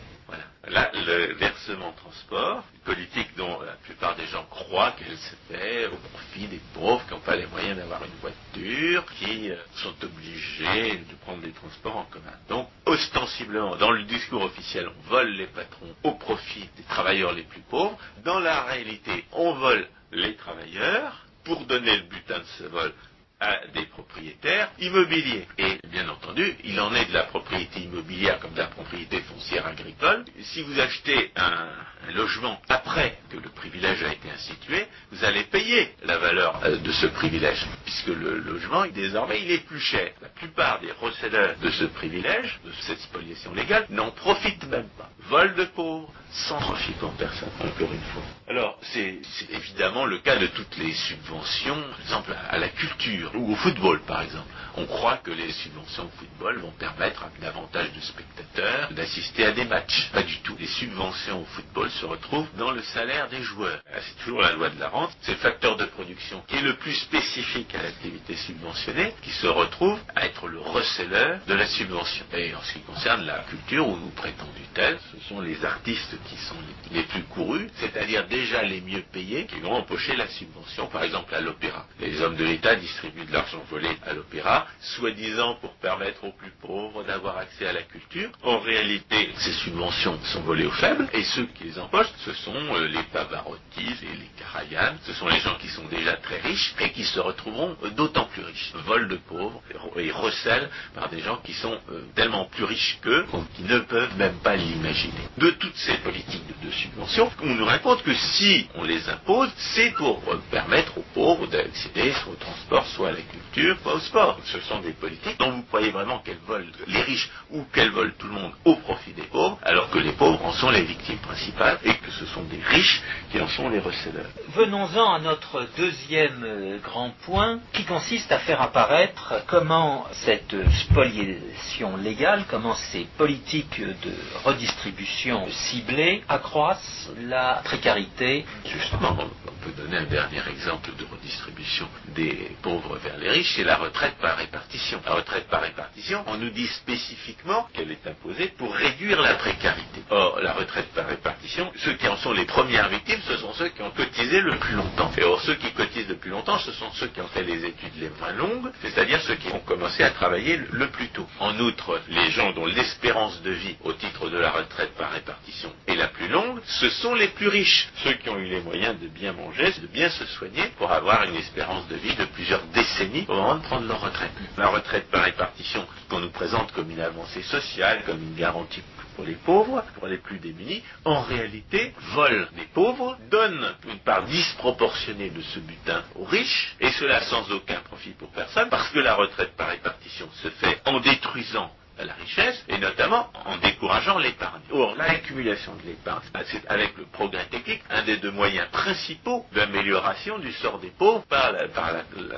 Là, 0.67 0.91
le 0.93 1.33
versement 1.35 1.93
transport, 1.93 2.63
une 2.73 2.81
politique 2.81 3.35
dont 3.37 3.61
la 3.61 3.73
plupart 3.83 4.17
des 4.17 4.25
gens 4.27 4.43
croient 4.49 4.91
qu'elle 4.91 5.17
se 5.17 5.35
fait 5.47 5.87
au 5.87 5.95
profit 5.95 6.47
des 6.47 6.59
pauvres 6.73 7.03
qui 7.07 7.13
n'ont 7.13 7.21
pas 7.21 7.37
les 7.37 7.47
moyens 7.47 7.77
d'avoir 7.77 8.01
une 8.03 8.19
voiture, 8.19 9.05
qui 9.17 9.49
euh, 9.49 9.55
sont 9.75 9.95
obligés 10.03 10.97
de 10.97 11.15
prendre 11.21 11.41
des 11.41 11.53
transports 11.53 11.95
en 11.95 12.03
commun. 12.03 12.33
Donc, 12.49 12.67
ostensiblement, 12.85 13.77
dans 13.77 13.91
le 13.91 14.03
discours 14.03 14.43
officiel, 14.43 14.89
on 14.89 15.09
vole 15.09 15.29
les 15.29 15.47
patrons 15.47 15.95
au 16.03 16.11
profit 16.11 16.69
des 16.75 16.83
travailleurs 16.83 17.31
les 17.31 17.43
plus 17.43 17.61
pauvres. 17.61 17.97
Dans 18.25 18.39
la 18.39 18.63
réalité, 18.63 19.25
on 19.31 19.53
vole 19.53 19.87
les 20.11 20.35
travailleurs 20.35 21.25
pour 21.45 21.65
donner 21.65 21.95
le 21.95 22.03
butin 22.03 22.39
de 22.39 22.45
ce 22.57 22.63
vol 22.65 22.93
à 23.39 23.59
des 23.73 23.85
propriétaires 23.85 24.69
immobiliers. 24.79 25.47
Et 25.57 25.77
bien 25.87 26.07
entendu, 26.09 26.55
il 26.63 26.79
en 26.79 26.93
est 26.93 27.05
de 27.05 27.13
la 27.13 27.23
propriété 27.23 27.81
immobilière 27.81 28.39
comme 28.39 28.53
de 28.53 28.59
la 28.59 28.67
propriété 28.67 29.21
foncière 29.21 29.65
agricole. 29.65 30.25
Si 30.41 30.61
vous 30.61 30.79
achetez 30.79 31.31
un, 31.35 31.69
logement 32.15 32.59
après 32.69 33.17
que 33.29 33.37
le 33.37 33.49
privilège 33.49 34.03
a 34.03 34.13
été 34.13 34.29
institué, 34.31 34.87
vous 35.11 35.23
allez 35.23 35.43
payer 35.43 35.93
la 36.03 36.17
valeur 36.17 36.59
euh, 36.63 36.77
de 36.77 36.91
ce 36.91 37.07
privilège, 37.07 37.65
puisque 37.83 38.07
le 38.07 38.39
logement, 38.39 38.85
désormais, 38.87 39.41
il 39.41 39.51
est 39.51 39.65
plus 39.65 39.79
cher. 39.79 40.11
La 40.21 40.29
plupart 40.29 40.79
des 40.79 40.91
receveurs 40.91 41.55
de 41.61 41.69
ce 41.69 41.85
privilège, 41.85 42.59
de 42.65 42.71
cette 42.81 42.99
spoliation 42.99 43.53
légale, 43.53 43.85
n'en 43.89 44.11
profitent 44.11 44.65
même 44.67 44.89
pas. 44.97 45.09
Vol 45.27 45.53
de 45.55 45.65
pauvres, 45.65 46.11
sans 46.31 46.57
profit 46.57 46.93
pour 46.93 47.11
personne, 47.13 47.49
encore 47.59 47.93
une 47.93 48.01
fois. 48.01 48.23
Alors, 48.47 48.79
c'est 48.81 49.19
évidemment 49.51 50.05
le 50.05 50.19
cas 50.19 50.37
de 50.37 50.47
toutes 50.47 50.77
les 50.77 50.93
subventions, 50.93 51.81
par 51.81 52.01
exemple 52.01 52.35
à 52.49 52.57
la 52.57 52.69
culture 52.69 53.28
ou 53.35 53.51
au 53.51 53.55
football, 53.55 54.01
par 54.01 54.21
exemple. 54.21 54.47
On 54.77 54.85
croit 54.85 55.17
que 55.17 55.31
les 55.31 55.51
subventions 55.51 56.05
au 56.05 56.17
football 56.17 56.59
vont 56.59 56.71
permettre 56.71 57.23
à 57.23 57.29
davantage 57.41 57.91
de 57.93 57.99
spectateurs 57.99 58.91
d'assister 58.91 59.45
à 59.45 59.51
des 59.51 59.65
matchs. 59.65 60.09
Pas 60.13 60.23
du 60.23 60.37
tout. 60.39 60.55
Les 60.59 60.67
subventions 60.67 61.41
au 61.41 61.45
football 61.45 61.89
se 61.89 62.05
retrouvent 62.05 62.47
dans 62.57 62.71
le 62.71 62.81
salaire 62.81 63.27
des 63.29 63.41
joueurs. 63.41 63.79
Ah, 63.91 63.99
c'est 64.01 64.23
toujours 64.23 64.41
la 64.41 64.53
loi 64.53 64.69
de 64.69 64.79
la 64.79 64.89
rente. 64.89 65.11
C'est 65.21 65.33
le 65.33 65.37
facteur 65.37 65.75
de 65.75 65.85
production 65.85 66.41
qui 66.47 66.55
est 66.55 66.61
le 66.61 66.75
plus 66.75 66.93
spécifique 66.93 67.73
à 67.75 67.83
l'activité 67.83 68.35
subventionnée 68.35 69.13
qui 69.21 69.31
se 69.31 69.47
retrouve 69.47 69.99
à 70.15 70.25
être 70.25 70.47
le 70.47 70.59
receleur 70.59 71.39
de 71.47 71.53
la 71.53 71.67
subvention. 71.67 72.25
Et 72.33 72.53
en 72.55 72.61
ce 72.61 72.73
qui 72.73 72.81
concerne 72.81 73.25
la 73.25 73.39
culture 73.49 73.87
ou 73.87 73.95
prétendu 74.15 74.61
tel, 74.73 74.97
ce 75.11 75.27
sont 75.27 75.41
les 75.41 75.63
artistes 75.65 76.15
qui 76.25 76.37
sont 76.37 76.55
les 76.91 77.03
plus 77.03 77.23
courus, 77.23 77.69
c'est-à-dire 77.75 78.27
déjà 78.27 78.63
les 78.63 78.81
mieux 78.81 79.03
payés, 79.11 79.45
qui 79.45 79.59
vont 79.59 79.73
empocher 79.73 80.15
la 80.15 80.27
subvention, 80.27 80.87
par 80.87 81.03
exemple 81.03 81.33
à 81.35 81.41
l'opéra. 81.41 81.85
Les 81.99 82.21
hommes 82.21 82.35
de 82.35 82.45
l'État 82.45 82.75
distribuent 82.75 83.18
de 83.25 83.33
l'argent 83.33 83.63
volé 83.69 83.89
à 84.05 84.13
l'opéra, 84.13 84.67
soi-disant 84.81 85.55
pour 85.55 85.73
permettre 85.75 86.23
aux 86.23 86.31
plus 86.31 86.51
pauvres 86.61 87.03
d'avoir 87.03 87.37
accès 87.37 87.67
à 87.67 87.73
la 87.73 87.83
culture. 87.83 88.29
En 88.43 88.59
réalité, 88.59 89.29
ces 89.37 89.53
subventions 89.53 90.19
sont 90.25 90.41
volées 90.41 90.65
aux 90.65 90.71
faibles, 90.71 91.07
et 91.13 91.23
ceux 91.23 91.45
qui 91.45 91.65
les 91.65 91.79
empochent, 91.79 92.11
ce 92.25 92.33
sont 92.33 92.55
euh, 92.55 92.87
les 92.87 93.03
Pavarotti 93.11 93.59
et 93.77 94.17
les 94.17 94.29
Karajan, 94.37 94.95
ce 95.05 95.13
sont 95.13 95.27
les 95.27 95.39
gens 95.39 95.55
qui 95.55 95.67
sont 95.69 95.85
déjà 95.85 96.17
très 96.17 96.39
riches 96.39 96.73
et 96.79 96.91
qui 96.91 97.03
se 97.03 97.19
retrouveront 97.19 97.75
euh, 97.83 97.89
d'autant 97.91 98.25
plus 98.25 98.43
riches. 98.43 98.71
Vol 98.85 99.07
de 99.07 99.15
pauvres 99.15 99.61
et 99.97 100.11
recèlent 100.11 100.69
par 100.93 101.09
des 101.09 101.19
gens 101.21 101.37
qui 101.37 101.53
sont 101.53 101.77
euh, 101.91 102.03
tellement 102.15 102.45
plus 102.45 102.63
riches 102.63 102.99
qu'eux, 103.01 103.25
qui 103.55 103.63
ne 103.63 103.79
peuvent 103.79 104.15
même 104.17 104.37
pas 104.39 104.55
l'imaginer. 104.55 105.27
De 105.37 105.51
toutes 105.51 105.75
ces 105.75 105.97
politiques 105.97 106.43
de, 106.63 106.71
subvention, 106.71 107.31
on 107.41 107.55
nous 107.55 107.65
raconte 107.65 108.03
que 108.03 108.13
si 108.13 108.67
on 108.75 108.83
les 108.83 109.09
impose, 109.09 109.49
c'est 109.57 109.91
pour 109.91 110.21
permettre 110.51 110.97
aux 110.97 111.05
pauvres 111.13 111.47
d'accéder 111.47 112.13
soit 112.13 112.33
au 112.33 112.35
transport, 112.35 112.85
soit 112.87 113.08
à 113.09 113.11
la 113.11 113.21
culture, 113.21 113.77
soit 113.81 113.93
au 113.95 113.99
sport. 113.99 114.39
Ce 114.45 114.59
sont 114.61 114.79
des 114.79 114.93
politiques 114.93 115.37
dont 115.39 115.51
vous 115.51 115.63
croyez 115.63 115.91
vraiment 115.91 116.19
qu'elles 116.19 116.45
volent 116.45 116.65
les 116.87 117.01
riches 117.01 117.29
ou 117.51 117.63
qu'elles 117.73 117.91
volent 117.91 118.13
tout 118.17 118.27
le 118.27 118.33
monde 118.33 118.51
au 118.65 118.75
profit 118.75 119.11
des 119.13 119.23
pauvres, 119.23 119.57
alors 119.63 119.89
que 119.89 119.99
les 119.99 120.11
pauvres 120.13 120.43
en 120.45 120.53
sont 120.53 120.69
les 120.69 120.83
victimes 120.83 121.17
principales 121.17 121.79
et 121.83 121.93
que 121.95 122.11
ce 122.11 122.25
sont 122.27 122.43
des 122.43 122.61
riches 122.63 123.01
qui 123.31 123.39
en 123.39 123.47
sont 123.47 123.69
les 123.69 123.79
receveurs. 123.79 124.29
Venons-en 124.55 125.13
à 125.13 125.19
notre 125.19 125.67
deuxième 125.77 126.43
euh, 126.43 126.77
grand 126.79 127.11
point 127.25 127.59
qui 127.73 127.83
consiste 127.83 128.31
à 128.31 128.39
faire 128.39 128.61
apparaître 128.61 129.43
comment 129.47 130.05
cette 130.11 130.55
spoliation 130.81 131.97
légale, 131.97 132.45
comment 132.49 132.75
ces 132.75 133.07
politiques 133.17 133.81
de 133.81 134.13
redistribution 134.43 135.47
ciblée 135.49 136.23
accroissent 136.29 137.09
la 137.23 137.61
précarité. 137.63 138.45
Justement, 138.65 139.17
on 139.19 139.65
peut 139.65 139.71
donner 139.81 139.97
un 139.97 140.05
dernier 140.05 140.41
exemple 140.49 140.91
de 140.97 141.05
redistribution 141.05 141.87
des 142.15 142.51
pauvres 142.61 142.98
vers 142.99 143.17
les 143.17 143.29
riches, 143.29 143.53
c'est 143.55 143.63
la 143.63 143.77
retraite 143.77 144.15
par 144.21 144.37
répartition. 144.37 145.01
La 145.05 145.13
retraite 145.13 145.47
par 145.47 145.61
répartition, 145.61 146.23
on 146.27 146.37
nous 146.37 146.49
dit 146.49 146.67
spécifiquement 146.67 147.67
qu'elle 147.73 147.91
est 147.91 148.05
imposée 148.07 148.47
pour 148.57 148.73
réduire 148.73 149.21
la 149.21 149.35
précarité. 149.35 150.01
Or, 150.09 150.39
la 150.41 150.53
retraite 150.53 150.91
par 150.93 151.07
répartition, 151.07 151.71
ceux 151.77 151.93
qui 151.93 152.07
en 152.07 152.17
sont 152.17 152.33
les 152.33 152.45
premières 152.45 152.89
victimes, 152.89 153.21
ce 153.27 153.37
sont 153.37 153.53
ceux 153.53 153.69
qui 153.69 153.81
ont 153.81 153.91
cotisé 153.91 154.41
le 154.41 154.57
plus 154.57 154.75
longtemps. 154.75 155.11
Et 155.17 155.23
or, 155.23 155.41
ceux 155.41 155.55
qui 155.55 155.71
cotisent 155.71 156.09
le 156.09 156.17
plus 156.17 156.31
longtemps, 156.31 156.59
ce 156.59 156.71
sont 156.73 156.91
ceux 156.93 157.07
qui 157.07 157.21
ont 157.21 157.27
fait 157.27 157.43
les 157.43 157.65
études 157.65 157.95
les 157.99 158.09
moins 158.19 158.33
longues, 158.33 158.71
c'est-à-dire 158.81 159.21
ceux 159.21 159.35
qui 159.35 159.47
ont 159.51 159.59
commencé 159.59 160.03
à 160.03 160.11
travailler 160.11 160.59
le 160.71 160.87
plus 160.89 161.07
tôt. 161.09 161.27
En 161.39 161.57
outre, 161.59 162.01
les 162.09 162.31
gens 162.31 162.51
dont 162.51 162.65
l'espérance 162.65 163.41
de 163.41 163.51
vie 163.51 163.75
au 163.83 163.93
titre 163.93 164.29
de 164.29 164.37
la 164.37 164.51
retraite 164.51 164.93
par 164.95 165.11
répartition 165.11 165.73
est 165.87 165.95
la 165.95 166.07
plus 166.07 166.27
longue, 166.27 166.59
ce 166.65 166.89
sont 166.89 167.15
les 167.15 167.29
plus 167.29 167.47
riches, 167.47 167.89
ceux 168.03 168.13
qui 168.13 168.29
ont 168.29 168.37
eu 168.37 168.45
les 168.45 168.61
moyens 168.61 168.99
de 168.99 169.07
bien 169.07 169.33
manger, 169.33 169.71
de 169.81 169.87
bien 169.87 170.09
se 170.09 170.25
soigner 170.25 170.63
pour 170.77 170.91
avoir 170.91 171.23
une 171.23 171.35
espérance 171.35 171.87
de 171.87 171.95
vie 171.95 172.15
de 172.15 172.25
plusieurs 172.25 172.63
décennies 172.73 172.88
de 172.99 173.61
prendre 173.61 173.87
leur 173.87 174.01
retraite. 174.01 174.31
La 174.57 174.67
retraite 174.67 175.09
par 175.09 175.23
répartition 175.23 175.85
qu'on 176.09 176.19
nous 176.19 176.29
présente 176.31 176.71
comme 176.71 176.89
une 176.91 177.01
avancée 177.01 177.43
sociale, 177.43 178.03
comme 178.05 178.21
une 178.21 178.35
garantie 178.35 178.81
pour 179.15 179.25
les 179.25 179.35
pauvres, 179.35 179.83
pour 179.95 180.07
les 180.07 180.17
plus 180.17 180.39
démunis, 180.39 180.81
en 181.03 181.21
réalité, 181.21 181.93
vole 182.13 182.47
des 182.55 182.67
pauvres, 182.73 183.17
donne 183.29 183.75
une 183.89 183.99
part 183.99 184.23
disproportionnée 184.23 185.29
de 185.29 185.41
ce 185.41 185.59
butin 185.59 186.03
aux 186.15 186.23
riches, 186.23 186.75
et 186.79 186.89
cela 186.91 187.21
sans 187.21 187.51
aucun 187.51 187.79
profit 187.81 188.11
pour 188.11 188.29
personne, 188.29 188.69
parce 188.69 188.89
que 188.89 188.99
la 188.99 189.15
retraite 189.15 189.55
par 189.57 189.69
répartition 189.69 190.29
se 190.41 190.49
fait 190.49 190.81
en 190.85 190.99
détruisant 191.01 191.69
la 192.05 192.13
richesse, 192.13 192.63
et 192.67 192.77
notamment 192.77 193.29
en 193.45 193.57
décourageant 193.57 194.17
l'épargne. 194.17 194.61
Or, 194.71 194.95
l'accumulation 194.95 195.75
de 195.75 195.87
l'épargne, 195.87 196.23
c'est 196.45 196.65
avec 196.67 196.97
le 196.97 197.05
progrès 197.05 197.45
technique 197.45 197.81
un 197.89 198.03
des 198.03 198.17
deux 198.17 198.31
moyens 198.31 198.67
principaux 198.71 199.45
d'amélioration 199.53 200.39
du 200.39 200.51
sort 200.53 200.79
des 200.79 200.91
pauvres 200.91 201.23
par 201.29 201.53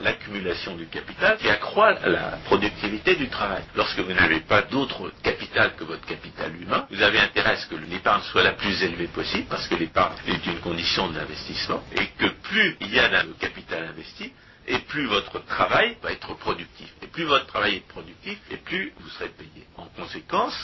l'accumulation 0.01 0.75
du 0.75 0.87
capital 0.87 1.37
qui 1.37 1.49
accroît 1.49 1.93
la 2.05 2.37
productivité 2.45 3.15
du 3.15 3.29
travail. 3.29 3.63
Lorsque 3.75 3.99
vous 3.99 4.13
n'avez 4.13 4.39
pas 4.41 4.63
d'autre 4.63 5.11
capital 5.23 5.75
que 5.75 5.83
votre 5.83 6.05
capital 6.05 6.55
humain, 6.61 6.87
vous 6.89 7.01
avez 7.01 7.19
intérêt 7.19 7.51
à 7.51 7.57
ce 7.57 7.67
que 7.67 7.75
l'épargne 7.75 8.21
soit 8.31 8.43
la 8.43 8.53
plus 8.53 8.83
élevée 8.83 9.07
possible, 9.07 9.47
parce 9.49 9.67
que 9.67 9.75
l'épargne 9.75 10.15
est 10.27 10.45
une 10.45 10.59
condition 10.59 11.09
de 11.09 11.17
l'investissement, 11.17 11.83
et 11.95 12.07
que 12.17 12.27
plus 12.43 12.77
il 12.81 12.93
y 12.93 12.99
a 12.99 13.09
de 13.23 13.33
capital 13.33 13.83
investi, 13.83 14.31
et 14.67 14.79
plus 14.79 15.05
votre 15.07 15.43
travail 15.45 15.97
va 16.01 16.11
être 16.11 16.33
productif. 16.35 16.89
Et 17.01 17.07
plus 17.07 17.23
votre 17.23 17.47
travail 17.47 17.77
est 17.77 17.87
productif, 17.87 18.37
et 18.51 18.57
plus 18.57 18.93
vous 18.99 19.09
serez 19.09 19.29
payé. 19.29 19.67
En 19.77 19.85
conséquence, 19.85 20.55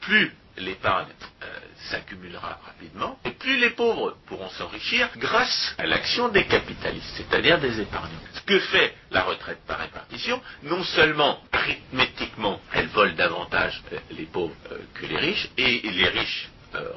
plus 0.00 0.32
l'épargne 0.58 1.08
euh, 1.42 1.46
s'accumulera 1.90 2.58
rapidement, 2.64 3.18
et 3.24 3.30
plus 3.32 3.58
les 3.58 3.70
pauvres 3.70 4.16
pourront 4.26 4.48
s'enrichir 4.50 5.08
grâce 5.16 5.74
à 5.78 5.86
l'action 5.86 6.28
des 6.28 6.46
capitalistes, 6.46 7.12
c'est-à-dire 7.16 7.60
des 7.60 7.80
épargnants. 7.80 8.20
Ce 8.34 8.40
que 8.40 8.58
fait 8.58 8.94
la 9.10 9.22
retraite 9.22 9.60
par 9.66 9.78
répartition, 9.78 10.40
non 10.62 10.82
seulement 10.82 11.40
arithmétiquement, 11.52 12.60
elle 12.72 12.86
vole 12.88 13.14
davantage 13.16 13.82
euh, 13.92 13.98
les 14.10 14.24
pauvres 14.24 14.54
euh, 14.72 14.78
que 14.94 15.06
les 15.06 15.18
riches, 15.18 15.48
et 15.58 15.80
les 15.82 16.08
riches 16.08 16.48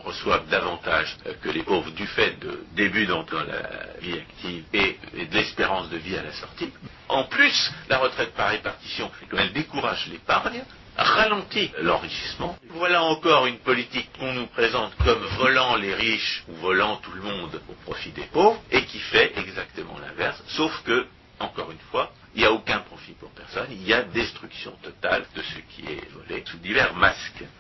reçoivent 0.04 0.48
davantage 0.50 1.16
euh, 1.26 1.34
que 1.42 1.50
les 1.50 1.64
pauvres 1.64 1.92
du 1.92 2.08
fait 2.08 2.40
de 2.40 2.66
début 2.76 3.06
dans 3.06 3.26
la 3.32 4.00
vie 4.02 4.14
active 4.14 4.64
et, 4.74 4.98
de 5.14 5.34
l'espérance 5.34 5.90
de 5.90 5.98
vie 5.98 6.16
à 6.16 6.24
la 6.24 6.34
sortie. 6.34 6.72
En 7.08 7.24
plus, 7.26 7.72
la 7.90 7.98
retraite 7.98 8.34
par 8.34 8.50
répartition, 8.50 9.12
elle 9.38 9.54
décourage 9.54 10.08
l'épargne, 10.08 10.64
ralentit 10.96 11.72
l'enrichissement. 11.82 12.58
Voilà 12.72 13.04
encore 13.04 13.46
une 13.48 13.60
politique 13.60 14.10
qu'on 14.18 14.34
nous 14.34 14.48
présente 14.48 14.96
comme 14.98 15.24
volant 15.38 15.76
les 15.76 15.94
riches 15.94 16.44
ou 16.50 16.54
volant 16.56 16.98
tout 16.98 17.12
le 17.12 17.22
monde 17.22 17.62
au 17.70 17.74
profit 17.86 18.12
des 18.12 18.28
pauvres 18.34 18.62
et 18.72 18.84
qui 18.86 19.00
fait 19.00 19.34
exactement 19.38 19.98
l'inverse, 20.00 20.42
sauf 20.48 20.84
que, 20.84 21.08
encore 21.40 21.72
une 21.72 21.80
fois, 21.92 22.12
il 22.36 22.42
n'y 22.42 22.46
a 22.46 22.52
aucun 22.52 22.80
profit 22.80 23.14
pour 23.14 23.30
personne, 23.32 23.68
il 23.72 23.88
y 23.88 23.94
a 23.94 24.04
destruction 24.04 24.72
totale 24.84 25.26
de 25.36 25.42
ce 25.42 25.60
qui 25.74 25.92
est 25.92 26.02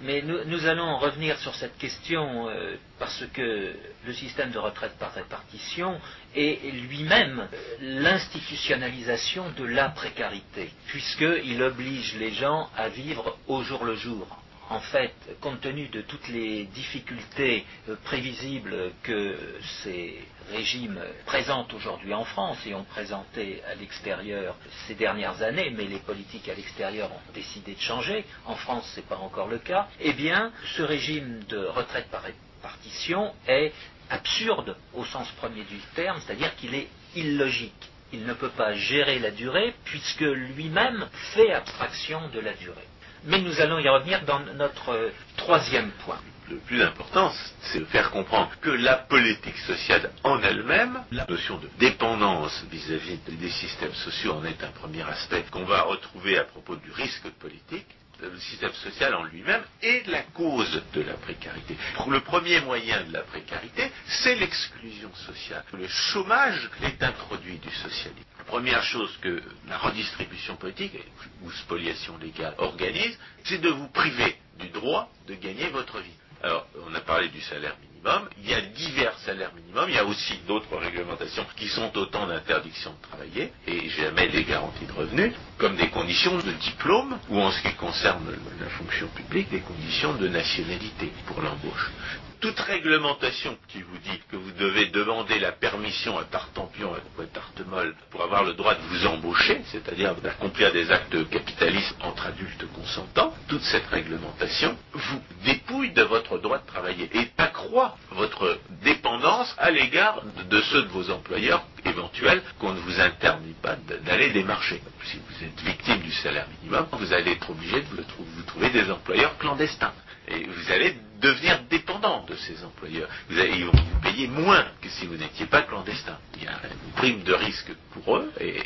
Mais 0.01 0.21
nous, 0.21 0.65
allons 0.65 0.97
revenir 0.97 1.37
sur 1.39 1.55
cette 1.55 1.77
question 1.77 2.49
euh, 2.49 2.75
parce 2.97 3.23
que 3.33 3.73
le 4.05 4.13
système 4.13 4.51
de 4.51 4.59
retraite 4.59 4.97
par 4.99 5.13
répartition 5.13 5.99
est 6.35 6.71
lui-même 6.71 7.47
l'institutionnalisation 7.81 9.51
de 9.57 9.65
la 9.65 9.89
précarité, 9.89 10.69
puisqu'il 10.87 11.61
oblige 11.61 12.15
les 12.15 12.31
gens 12.31 12.69
à 12.75 12.89
vivre 12.89 13.37
au 13.47 13.63
jour 13.63 13.85
le 13.85 13.95
jour 13.95 14.38
en 14.69 14.79
fait, 14.79 15.13
compte 15.41 15.61
tenu 15.61 15.87
de 15.87 16.01
toutes 16.01 16.27
les 16.27 16.65
difficultés 16.65 17.65
euh, 17.89 17.95
prévisibles 18.03 18.91
que 19.03 19.35
ces 19.83 20.23
régimes 20.51 21.01
présentent 21.25 21.73
aujourd'hui 21.73 22.13
en 22.13 22.23
France 22.23 22.57
et 22.67 22.75
ont 22.75 22.83
présenté 22.83 23.61
à 23.69 23.75
l'extérieur 23.75 24.55
ces 24.87 24.95
dernières 24.95 25.41
années, 25.41 25.71
mais 25.75 25.85
les 25.85 25.97
politiques 25.99 26.49
à 26.49 26.53
l'extérieur 26.53 27.11
ont 27.11 27.33
décidé 27.33 27.73
de 27.73 27.79
changer, 27.79 28.25
en 28.45 28.55
France 28.55 28.89
ce 28.93 28.99
n'est 28.99 29.05
pas 29.07 29.17
encore 29.17 29.47
le 29.47 29.57
cas, 29.59 29.87
eh 29.99 30.13
bien 30.13 30.51
ce 30.75 30.83
régime 30.83 31.43
de 31.49 31.57
retraite 31.65 32.09
par 32.09 32.21
répartition 32.23 33.33
est 33.47 33.73
absurde 34.09 34.75
au 34.93 35.05
sens 35.05 35.29
premier 35.33 35.63
du 35.63 35.77
terme, 35.95 36.19
c'est-à-dire 36.25 36.55
qu'il 36.55 36.75
est 36.75 36.87
illogique. 37.15 37.89
Il 38.11 38.25
ne 38.25 38.33
peut 38.33 38.49
pas 38.49 38.73
gérer 38.73 39.19
la 39.19 39.31
durée 39.31 39.73
puisque 39.83 40.21
lui-même 40.21 41.07
fait 41.33 41.51
abstraction 41.51 42.27
de 42.29 42.39
la 42.39 42.53
durée. 42.53 42.87
Mais 43.25 43.41
nous 43.41 43.59
allons 43.59 43.79
y 43.79 43.89
revenir 43.89 44.23
dans 44.25 44.39
notre 44.55 45.11
troisième 45.37 45.91
point. 46.05 46.19
le 46.49 46.57
plus 46.57 46.81
important, 46.81 47.31
c'est 47.61 47.79
de 47.79 47.85
faire 47.85 48.09
comprendre 48.09 48.49
que 48.61 48.71
la 48.71 48.95
politique 48.95 49.57
sociale 49.67 50.09
en 50.23 50.41
elle-même, 50.41 50.99
la 51.11 51.25
notion 51.27 51.57
de 51.59 51.69
dépendance 51.77 52.63
vis-à-vis 52.71 53.19
des 53.27 53.49
systèmes 53.51 53.93
sociaux 53.93 54.33
en 54.33 54.43
est 54.45 54.63
un 54.63 54.71
premier 54.71 55.03
aspect 55.03 55.45
qu'on 55.51 55.65
va 55.65 55.83
retrouver 55.83 56.39
à 56.39 56.45
propos 56.45 56.75
du 56.75 56.91
risque 56.91 57.29
politique, 57.39 57.85
le 58.21 58.37
système 58.39 58.73
social 58.73 59.15
en 59.15 59.23
lui-même 59.23 59.63
est 59.81 60.05
la 60.07 60.23
cause 60.23 60.81
de 60.93 61.01
la 61.01 61.13
précarité. 61.13 61.77
Le 62.07 62.19
premier 62.19 62.59
moyen 62.61 63.03
de 63.05 63.13
la 63.13 63.21
précarité, 63.21 63.91
c'est 64.07 64.35
l'exclusion 64.35 65.13
sociale. 65.15 65.63
Le 65.73 65.87
chômage 65.87 66.69
est 66.83 67.01
introduit 67.01 67.57
du 67.59 67.69
socialisme. 67.69 68.28
La 68.49 68.55
première 68.55 68.83
chose 68.83 69.15
que 69.21 69.43
la 69.67 69.77
redistribution 69.77 70.55
politique 70.55 70.97
ou 71.43 71.51
spoliation 71.51 72.17
légale 72.17 72.55
organise, 72.57 73.15
c'est 73.43 73.61
de 73.61 73.69
vous 73.69 73.87
priver 73.89 74.37
du 74.59 74.69
droit 74.69 75.07
de 75.27 75.35
gagner 75.35 75.67
votre 75.69 75.99
vie. 75.99 76.17
Alors, 76.41 76.65
on 76.87 76.95
a 76.95 76.99
parlé 76.99 77.29
du 77.29 77.41
salaire 77.41 77.75
minimum, 77.79 78.27
il 78.39 78.49
y 78.49 78.55
a 78.55 78.61
divers 78.61 79.15
salaires 79.19 79.53
minimums, 79.53 79.87
il 79.89 79.93
y 79.93 79.99
a 79.99 80.05
aussi 80.05 80.35
d'autres 80.47 80.75
réglementations 80.77 81.45
qui 81.57 81.67
sont 81.67 81.95
autant 81.95 82.25
d'interdictions 82.25 82.93
de 82.93 83.07
travailler, 83.07 83.53
et 83.67 83.87
jamais 83.89 84.29
des 84.29 84.45
garanties 84.45 84.87
de 84.87 84.93
revenus, 84.93 85.31
comme 85.59 85.75
des 85.75 85.89
conditions 85.89 86.35
de 86.39 86.51
diplôme, 86.53 87.19
ou 87.29 87.39
en 87.39 87.51
ce 87.51 87.61
qui 87.61 87.75
concerne 87.75 88.35
la 88.59 88.69
fonction 88.69 89.09
publique, 89.09 89.51
des 89.51 89.61
conditions 89.61 90.15
de 90.15 90.27
nationalité 90.27 91.13
pour 91.27 91.39
l'embauche 91.39 91.91
toute 92.39 92.59
réglementation 92.59 93.57
qui 93.67 93.81
vous 93.81 93.97
dit 93.97 94.19
que 94.31 94.37
vous 94.37 94.51
devez 94.51 94.87
demander 94.87 95.39
la 95.39 95.51
permission 95.51 96.17
à 96.17 96.23
Tartampion 96.23 96.95
et 96.95 97.21
à 97.21 97.25
Tartemol 97.25 97.95
pour 98.11 98.23
avoir 98.23 98.43
le 98.43 98.53
droit 98.53 98.75
de 98.75 98.81
vous 98.89 99.07
embaucher, 99.07 99.61
c'est-à-dire 99.71 100.15
d'accomplir 100.15 100.71
des 100.71 100.89
actes 100.91 101.29
capitalistes 101.29 101.95
entre 102.01 102.27
adultes 102.27 102.65
consentants, 102.73 103.33
toute 103.47 103.63
cette 103.63 103.87
réglementation 103.87 104.77
vous 104.93 105.21
dépouille 105.43 105.91
de 105.91 106.03
votre 106.03 106.37
droit 106.37 106.59
de 106.59 106.65
travailler 106.65 107.09
et 107.13 107.29
accroît 107.37 107.97
votre 108.11 108.57
dépendance 108.83 109.53
à 109.57 109.71
l'égard 109.71 110.21
de 110.49 110.61
ceux 110.61 110.83
de 110.83 110.87
vos 110.89 111.09
employeurs 111.11 111.63
éventuels 111.85 112.41
qu'on 112.59 112.73
ne 112.73 112.79
vous 112.79 112.99
interdit 113.01 113.55
pas 113.61 113.75
d'aller 114.05 114.31
démarcher. 114.31 114.81
Si 115.03 115.17
vous 115.17 115.45
êtes 115.45 115.61
victime 115.61 115.99
du 115.99 116.11
salaire 116.11 116.47
minimum, 116.61 116.87
vous 116.93 117.13
allez 117.13 117.31
être 117.31 117.49
obligé 117.49 117.81
de 117.81 117.87
vous 118.17 118.43
trouver 118.43 118.69
des 118.69 118.89
employeurs 118.89 119.37
clandestins. 119.37 119.93
Et 120.29 120.45
vous 120.45 120.71
allez 120.71 120.95
devenir 121.21 121.61
dépendant 121.69 122.23
de 122.25 122.35
ces 122.35 122.63
employeurs. 122.63 123.09
Vous 123.29 123.39
allez, 123.39 123.57
ils 123.57 123.65
vous 123.65 123.71
payer 124.01 124.27
moins 124.27 124.65
que 124.81 124.89
si 124.89 125.05
vous 125.05 125.15
n'étiez 125.15 125.47
pas 125.47 125.63
clandestin. 125.63 126.17
Il 126.37 126.43
y 126.43 126.47
a 126.47 126.59
une 126.85 126.91
prime 126.93 127.23
de 127.23 127.33
risque 127.33 127.71
pour 127.93 128.17
eux 128.17 128.31
et 128.39 128.57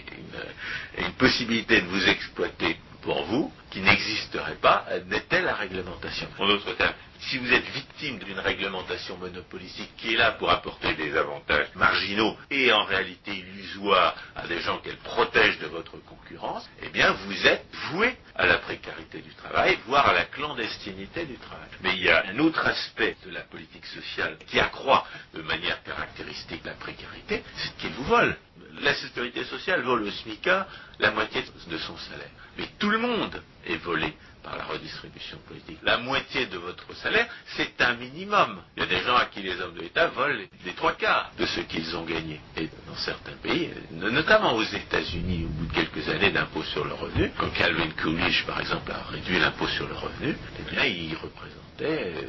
une, 0.97 1.05
une 1.05 1.13
possibilité 1.13 1.81
de 1.81 1.87
vous 1.87 2.07
exploiter 2.07 2.77
pour 3.01 3.23
vous 3.25 3.51
qui 3.69 3.81
n'existerait 3.81 4.55
pas 4.61 4.85
n'était 5.09 5.41
la 5.41 5.55
réglementation? 5.55 6.27
En 6.39 6.47
d'autres 6.47 6.73
termes, 6.75 6.93
si 7.27 7.37
vous 7.37 7.51
êtes 7.51 7.67
victime 7.69 8.19
d'une 8.19 8.39
réglementation 8.39 9.17
monopolistique 9.17 9.91
qui 9.97 10.13
est 10.13 10.17
là 10.17 10.31
pour 10.31 10.49
apporter 10.49 10.93
des 10.95 11.15
avantages 11.15 11.67
marginaux 11.75 12.35
et 12.51 12.71
en 12.71 12.83
réalité 12.83 13.31
illusoires 13.33 14.15
à 14.35 14.47
des 14.47 14.59
gens 14.61 14.77
qu'elle 14.79 14.97
protège 14.97 15.59
de 15.59 15.67
votre 15.67 15.97
concurrence, 16.05 16.69
eh 16.81 16.89
bien 16.89 17.11
vous 17.11 17.47
êtes 17.47 17.65
voué 17.91 18.15
à 18.35 18.45
la 18.45 18.57
précarité 18.57 19.21
du 19.21 19.33
travail, 19.35 19.77
voire 19.87 20.07
à 20.09 20.13
la 20.13 20.25
clandestinité 20.25 21.25
du 21.25 21.37
travail. 21.37 21.69
Mais 21.81 21.95
il 21.95 22.03
y 22.03 22.09
a 22.09 22.25
un 22.27 22.39
autre 22.39 22.65
aspect 22.65 23.15
de 23.25 23.31
la 23.31 23.41
politique 23.41 23.85
sociale 23.85 24.37
qui 24.47 24.59
accroît 24.59 25.05
de 25.33 25.41
manière 25.41 25.81
caractéristique 25.83 26.65
la 26.65 26.73
précarité, 26.73 27.43
c'est 27.55 27.75
qu'il 27.77 27.91
vous 27.91 28.03
vole. 28.03 28.35
La 28.83 28.93
sécurité 28.95 29.45
sociale 29.45 29.81
vole 29.81 30.03
au 30.03 30.11
SMICA 30.11 30.67
la 30.99 31.11
moitié 31.11 31.41
de 31.67 31.77
son 31.77 31.97
salaire. 31.97 32.29
Mais 32.57 32.67
tout 32.77 32.89
le 32.89 32.97
monde 32.97 33.41
est 33.65 33.77
volé 33.77 34.13
par 34.43 34.57
la 34.57 34.65
redistribution 34.65 35.37
politique. 35.47 35.79
La 35.83 35.97
moitié 35.97 36.47
de 36.47 36.57
votre 36.57 36.93
salaire, 36.97 37.27
c'est 37.55 37.81
un 37.81 37.93
minimum. 37.95 38.61
Il 38.75 38.81
y 38.81 38.85
a 38.85 38.89
des 38.89 39.01
gens 39.01 39.15
à 39.15 39.25
qui 39.25 39.41
les 39.41 39.59
hommes 39.61 39.73
de 39.73 39.81
l'État 39.81 40.07
volent 40.07 40.37
les 40.65 40.73
trois 40.73 40.93
quarts 40.93 41.31
de 41.39 41.45
ce 41.45 41.61
qu'ils 41.61 41.95
ont 41.95 42.03
gagné. 42.03 42.41
Et 42.57 42.69
dans 42.85 42.95
certains 42.97 43.37
pays, 43.41 43.69
notamment 43.91 44.53
aux 44.53 44.63
États-Unis, 44.63 45.45
au 45.45 45.49
bout 45.49 45.65
de 45.67 45.73
quelques 45.73 46.09
années 46.09 46.31
d'impôt 46.31 46.63
sur 46.63 46.83
le 46.83 46.93
revenu, 46.93 47.31
quand 47.37 47.49
Calvin 47.51 47.89
Coolidge, 48.01 48.45
par 48.45 48.59
exemple, 48.59 48.91
a 48.91 49.01
réduit 49.11 49.39
l'impôt 49.39 49.67
sur 49.67 49.87
le 49.87 49.95
revenu, 49.95 50.35
eh 50.59 50.71
bien, 50.71 50.83
il 50.83 51.15
représentait 51.15 52.27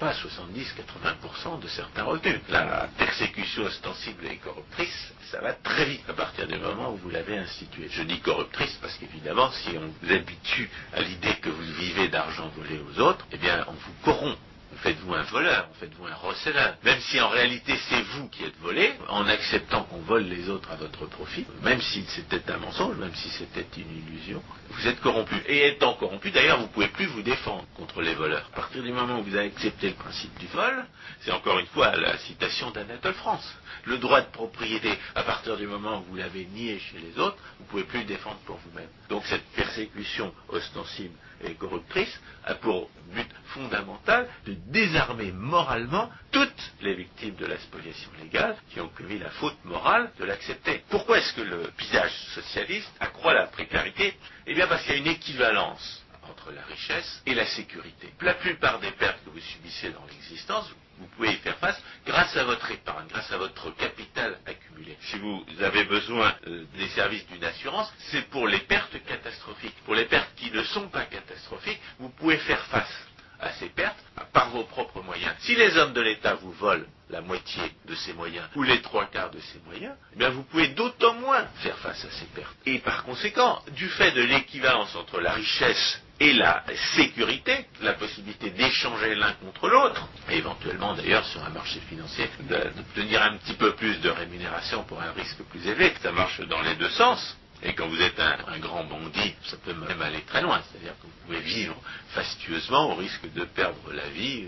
pas 0.00 0.12
70-80% 0.14 1.60
de 1.60 1.68
certains 1.68 2.04
revenus. 2.04 2.40
La 2.48 2.88
persécution 2.96 3.64
ostensible 3.64 4.26
et 4.26 4.38
corruptrice, 4.38 5.12
ça 5.30 5.40
va 5.40 5.52
très 5.52 5.84
vite 5.84 6.02
à 6.08 6.14
partir 6.14 6.48
du 6.48 6.58
moment 6.58 6.92
où 6.92 6.96
vous 6.96 7.10
l'avez 7.10 7.36
instituée. 7.36 7.88
Je 7.90 8.02
dis 8.02 8.18
corruptrice 8.20 8.76
parce 8.80 8.96
qu'évidemment, 8.96 9.50
si 9.52 9.76
on 9.76 9.88
vous 10.02 10.12
habitue 10.12 10.70
à 10.94 11.02
l'idée 11.02 11.34
que 11.36 11.50
vous 11.50 11.72
vivez 11.74 12.08
d'argent 12.08 12.50
volé 12.56 12.80
aux 12.80 13.00
autres, 13.00 13.26
eh 13.30 13.36
bien, 13.36 13.64
on 13.68 13.72
vous 13.72 13.92
corrompt 14.02 14.38
faites-vous 14.76 15.14
un 15.14 15.22
voleur, 15.24 15.68
faites-vous 15.78 16.06
un 16.06 16.14
receleur. 16.14 16.76
Même 16.84 17.00
si 17.00 17.20
en 17.20 17.28
réalité 17.28 17.74
c'est 17.88 18.02
vous 18.02 18.28
qui 18.28 18.44
êtes 18.44 18.58
volé, 18.60 18.92
en 19.08 19.26
acceptant 19.26 19.84
qu'on 19.84 20.00
vole 20.00 20.24
les 20.24 20.48
autres 20.48 20.70
à 20.70 20.76
votre 20.76 21.06
profit, 21.06 21.46
même 21.62 21.80
si 21.80 22.04
c'était 22.08 22.50
un 22.50 22.58
mensonge, 22.58 22.96
même 22.96 23.14
si 23.14 23.28
c'était 23.30 23.66
une 23.76 23.96
illusion, 23.96 24.42
vous 24.70 24.86
êtes 24.88 25.00
corrompu. 25.00 25.34
Et 25.46 25.68
étant 25.68 25.94
corrompu, 25.94 26.30
d'ailleurs, 26.30 26.58
vous 26.58 26.66
ne 26.66 26.72
pouvez 26.72 26.88
plus 26.88 27.06
vous 27.06 27.22
défendre 27.22 27.64
contre 27.76 28.02
les 28.02 28.14
voleurs. 28.14 28.48
À 28.52 28.56
partir 28.56 28.82
du 28.82 28.92
moment 28.92 29.18
où 29.20 29.24
vous 29.24 29.36
avez 29.36 29.48
accepté 29.48 29.88
le 29.88 29.94
principe 29.94 30.38
du 30.38 30.46
vol, 30.48 30.84
c'est 31.22 31.32
encore 31.32 31.58
une 31.58 31.66
fois 31.66 31.96
la 31.96 32.16
citation 32.18 32.70
d'Anatole 32.70 33.14
France. 33.14 33.46
Le 33.84 33.98
droit 33.98 34.20
de 34.20 34.30
propriété, 34.30 34.90
à 35.14 35.22
partir 35.22 35.56
du 35.56 35.66
moment 35.66 35.98
où 36.00 36.10
vous 36.10 36.16
l'avez 36.16 36.44
nié 36.46 36.78
chez 36.78 36.98
les 36.98 37.18
autres, 37.18 37.38
vous 37.58 37.64
ne 37.64 37.68
pouvez 37.70 37.84
plus 37.84 38.00
le 38.00 38.04
défendre 38.06 38.38
pour 38.46 38.58
vous-même. 38.58 38.88
Donc 39.08 39.24
cette 39.26 39.44
persécution 39.52 40.32
ostensible 40.48 41.14
et 41.44 41.54
corruptrice 41.54 42.20
a 42.44 42.54
pour 42.54 42.90
but 43.14 43.28
fondamental 43.46 44.28
de 44.46 44.54
désarmer 44.68 45.32
moralement 45.32 46.10
toutes 46.30 46.72
les 46.80 46.94
victimes 46.94 47.34
de 47.36 47.46
la 47.46 47.58
spoliation 47.58 48.10
légale 48.22 48.56
qui 48.70 48.80
ont 48.80 48.88
commis 48.88 49.18
la 49.18 49.30
faute 49.30 49.56
morale 49.64 50.10
de 50.18 50.24
l'accepter. 50.24 50.84
Pourquoi 50.90 51.18
est-ce 51.18 51.32
que 51.34 51.40
le 51.42 51.70
visage 51.78 52.12
socialiste 52.34 52.90
accroît 53.00 53.34
la 53.34 53.46
précarité? 53.46 54.14
Eh 54.46 54.54
bien 54.54 54.66
parce 54.66 54.82
qu'il 54.82 54.92
y 54.92 54.96
a 54.96 54.98
une 54.98 55.06
équivalence 55.08 56.04
la 56.50 56.62
richesse 56.62 57.22
et 57.26 57.34
la 57.34 57.46
sécurité. 57.46 58.12
La 58.20 58.34
plupart 58.34 58.80
des 58.80 58.90
pertes 58.92 59.22
que 59.24 59.30
vous 59.30 59.40
subissez 59.40 59.90
dans 59.90 60.04
l'existence, 60.06 60.70
vous 60.98 61.06
pouvez 61.16 61.32
y 61.32 61.36
faire 61.36 61.56
face 61.58 61.80
grâce 62.06 62.36
à 62.36 62.44
votre 62.44 62.70
épargne, 62.70 63.06
grâce 63.08 63.30
à 63.32 63.38
votre 63.38 63.74
capital 63.76 64.38
accumulé. 64.46 64.96
Si 65.02 65.18
vous 65.18 65.44
avez 65.60 65.84
besoin 65.84 66.34
euh, 66.46 66.64
des 66.76 66.88
services 66.88 67.26
d'une 67.28 67.44
assurance, 67.44 67.92
c'est 68.10 68.28
pour 68.30 68.46
les 68.46 68.60
pertes 68.60 69.02
catastrophiques. 69.04 69.76
Pour 69.84 69.94
les 69.94 70.04
pertes 70.04 70.34
qui 70.36 70.50
ne 70.50 70.62
sont 70.64 70.88
pas 70.88 71.04
catastrophiques, 71.04 71.80
vous 71.98 72.10
pouvez 72.10 72.36
faire 72.38 72.64
face 72.66 73.06
à 73.40 73.52
ces 73.54 73.70
pertes 73.70 73.98
par 74.32 74.50
vos 74.50 74.64
propres 74.64 75.02
moyens. 75.02 75.34
Si 75.40 75.54
les 75.54 75.76
hommes 75.78 75.94
de 75.94 76.00
l'État 76.00 76.34
vous 76.34 76.52
volent 76.52 76.84
la 77.08 77.22
moitié 77.22 77.62
de 77.86 77.94
ces 77.94 78.12
moyens 78.12 78.46
ou 78.54 78.62
les 78.62 78.80
trois 78.82 79.06
quarts 79.06 79.30
de 79.30 79.40
ces 79.40 79.58
moyens, 79.64 79.94
eh 80.12 80.18
bien 80.18 80.28
vous 80.30 80.42
pouvez 80.44 80.68
d'autant 80.68 81.14
moins 81.14 81.46
faire 81.62 81.78
face 81.78 82.04
à 82.04 82.10
ces 82.10 82.26
pertes. 82.26 82.54
Et 82.66 82.78
par 82.80 83.04
conséquent, 83.04 83.62
du 83.72 83.88
fait 83.88 84.12
de 84.12 84.22
l'équivalence 84.22 84.94
entre 84.94 85.20
la 85.20 85.32
richesse 85.32 86.00
et 86.20 86.34
la 86.34 86.62
sécurité, 86.94 87.66
la 87.80 87.94
possibilité 87.94 88.50
d'échanger 88.50 89.14
l'un 89.14 89.32
contre 89.32 89.68
l'autre, 89.68 90.06
et 90.30 90.36
éventuellement 90.36 90.94
d'ailleurs 90.94 91.24
sur 91.24 91.42
un 91.42 91.48
marché 91.48 91.80
financier 91.88 92.28
d'obtenir 92.40 93.22
un 93.22 93.38
petit 93.38 93.54
peu 93.54 93.74
plus 93.74 93.98
de 94.00 94.10
rémunération 94.10 94.84
pour 94.84 95.00
un 95.00 95.12
risque 95.12 95.42
plus 95.50 95.66
élevé, 95.66 95.94
ça 96.02 96.12
marche 96.12 96.40
dans 96.42 96.60
les 96.60 96.74
deux 96.76 96.90
sens. 96.90 97.36
Et 97.62 97.74
quand 97.74 97.88
vous 97.88 98.00
êtes 98.00 98.18
un, 98.18 98.58
grand 98.58 98.84
bandit, 98.84 99.34
ça 99.44 99.56
peut 99.58 99.74
même 99.74 100.00
aller 100.00 100.22
très 100.22 100.40
loin. 100.40 100.60
C'est-à-dire 100.70 100.94
que 100.98 101.06
vous 101.06 101.26
pouvez 101.26 101.40
vivre 101.40 101.76
fastueusement 102.10 102.92
au 102.92 102.94
risque 102.94 103.32
de 103.34 103.44
perdre 103.44 103.92
la 103.92 104.08
vie 104.08 104.46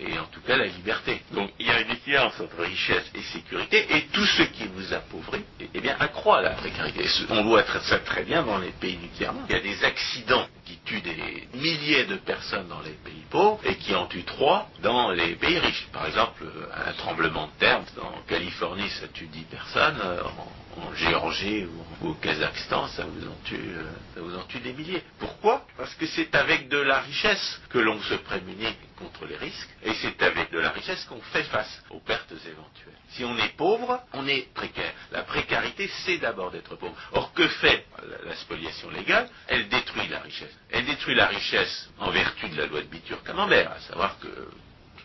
et 0.00 0.18
en 0.18 0.24
tout 0.26 0.40
cas 0.40 0.56
la 0.56 0.66
liberté. 0.66 1.22
Donc 1.32 1.50
il 1.58 1.66
y 1.66 1.70
a 1.70 1.80
une 1.80 1.90
équivalence 1.90 2.40
entre 2.40 2.62
richesse 2.62 3.10
et 3.14 3.22
sécurité 3.22 3.86
et 3.96 4.06
tout 4.06 4.24
ce 4.24 4.42
qui 4.44 4.66
vous 4.66 4.92
appauvrit, 4.94 5.44
eh 5.60 5.80
bien, 5.80 5.96
accroît 6.00 6.40
la 6.40 6.50
précarité. 6.50 7.04
On 7.30 7.44
voit 7.44 7.64
ça 7.82 7.98
très 7.98 8.24
bien 8.24 8.42
dans 8.42 8.58
les 8.58 8.70
pays 8.70 8.96
du 8.96 9.08
tiers-monde. 9.08 9.44
Il 9.50 9.56
y 9.56 9.58
a 9.58 9.62
des 9.62 9.84
accidents 9.84 10.46
qui 10.64 10.78
tuent 10.84 11.02
des 11.02 11.48
milliers 11.54 12.04
de 12.04 12.16
personnes 12.16 12.68
dans 12.68 12.80
les 12.80 12.94
pays 13.04 13.24
pauvres 13.30 13.60
et 13.64 13.76
qui 13.76 13.94
en 13.94 14.06
tuent 14.06 14.24
trois 14.24 14.68
dans 14.82 15.10
les 15.10 15.34
pays 15.34 15.58
riches. 15.58 15.86
Par 15.92 16.06
exemple, 16.06 16.44
un 16.86 16.92
tremblement 16.92 17.46
de 17.46 17.52
terre 17.58 17.82
en 18.00 18.22
Californie, 18.26 18.88
ça 19.00 19.08
tue 19.08 19.26
10 19.26 19.42
personnes. 19.44 20.00
En 20.24 20.64
en 20.76 20.94
Géorgie 20.94 21.66
ou, 21.66 22.08
au 22.08 22.14
Kazakhstan, 22.14 22.53
ça 22.56 23.04
vous, 23.04 23.28
en 23.28 23.36
tue, 23.44 23.56
euh, 23.56 23.84
ça 24.14 24.20
vous 24.20 24.36
en 24.36 24.44
tue 24.44 24.60
des 24.60 24.72
milliers. 24.72 25.02
Pourquoi? 25.18 25.66
Parce 25.76 25.94
que 25.94 26.06
c'est 26.06 26.34
avec 26.34 26.68
de 26.68 26.78
la 26.78 27.00
richesse 27.00 27.60
que 27.70 27.78
l'on 27.78 28.00
se 28.02 28.14
prémunit 28.14 28.76
contre 28.96 29.26
les 29.26 29.36
risques, 29.36 29.68
et 29.82 29.92
c'est 29.94 30.22
avec 30.22 30.50
de 30.50 30.58
la 30.58 30.70
richesse 30.70 31.04
qu'on 31.04 31.20
fait 31.20 31.44
face 31.44 31.82
aux 31.90 32.00
pertes 32.00 32.32
éventuelles. 32.32 32.94
Si 33.10 33.24
on 33.24 33.36
est 33.38 33.56
pauvre, 33.56 34.00
on 34.12 34.26
est 34.26 34.52
précaire. 34.54 34.92
La 35.12 35.22
précarité, 35.22 35.90
c'est 36.04 36.18
d'abord 36.18 36.50
d'être 36.50 36.76
pauvre. 36.76 36.96
Or, 37.12 37.32
que 37.32 37.46
fait 37.48 37.86
la, 38.24 38.34
spoliation 38.36 38.90
légale? 38.90 39.28
Elle 39.48 39.68
détruit 39.68 40.08
la 40.08 40.20
richesse. 40.20 40.56
Elle 40.70 40.86
détruit 40.86 41.14
la 41.14 41.26
richesse 41.26 41.90
en 41.98 42.10
vertu 42.10 42.48
de 42.48 42.56
la 42.56 42.66
loi 42.66 42.80
de 42.80 42.86
Bitur-Camembert, 42.86 43.70
à 43.70 43.80
savoir 43.80 44.18
que 44.18 44.28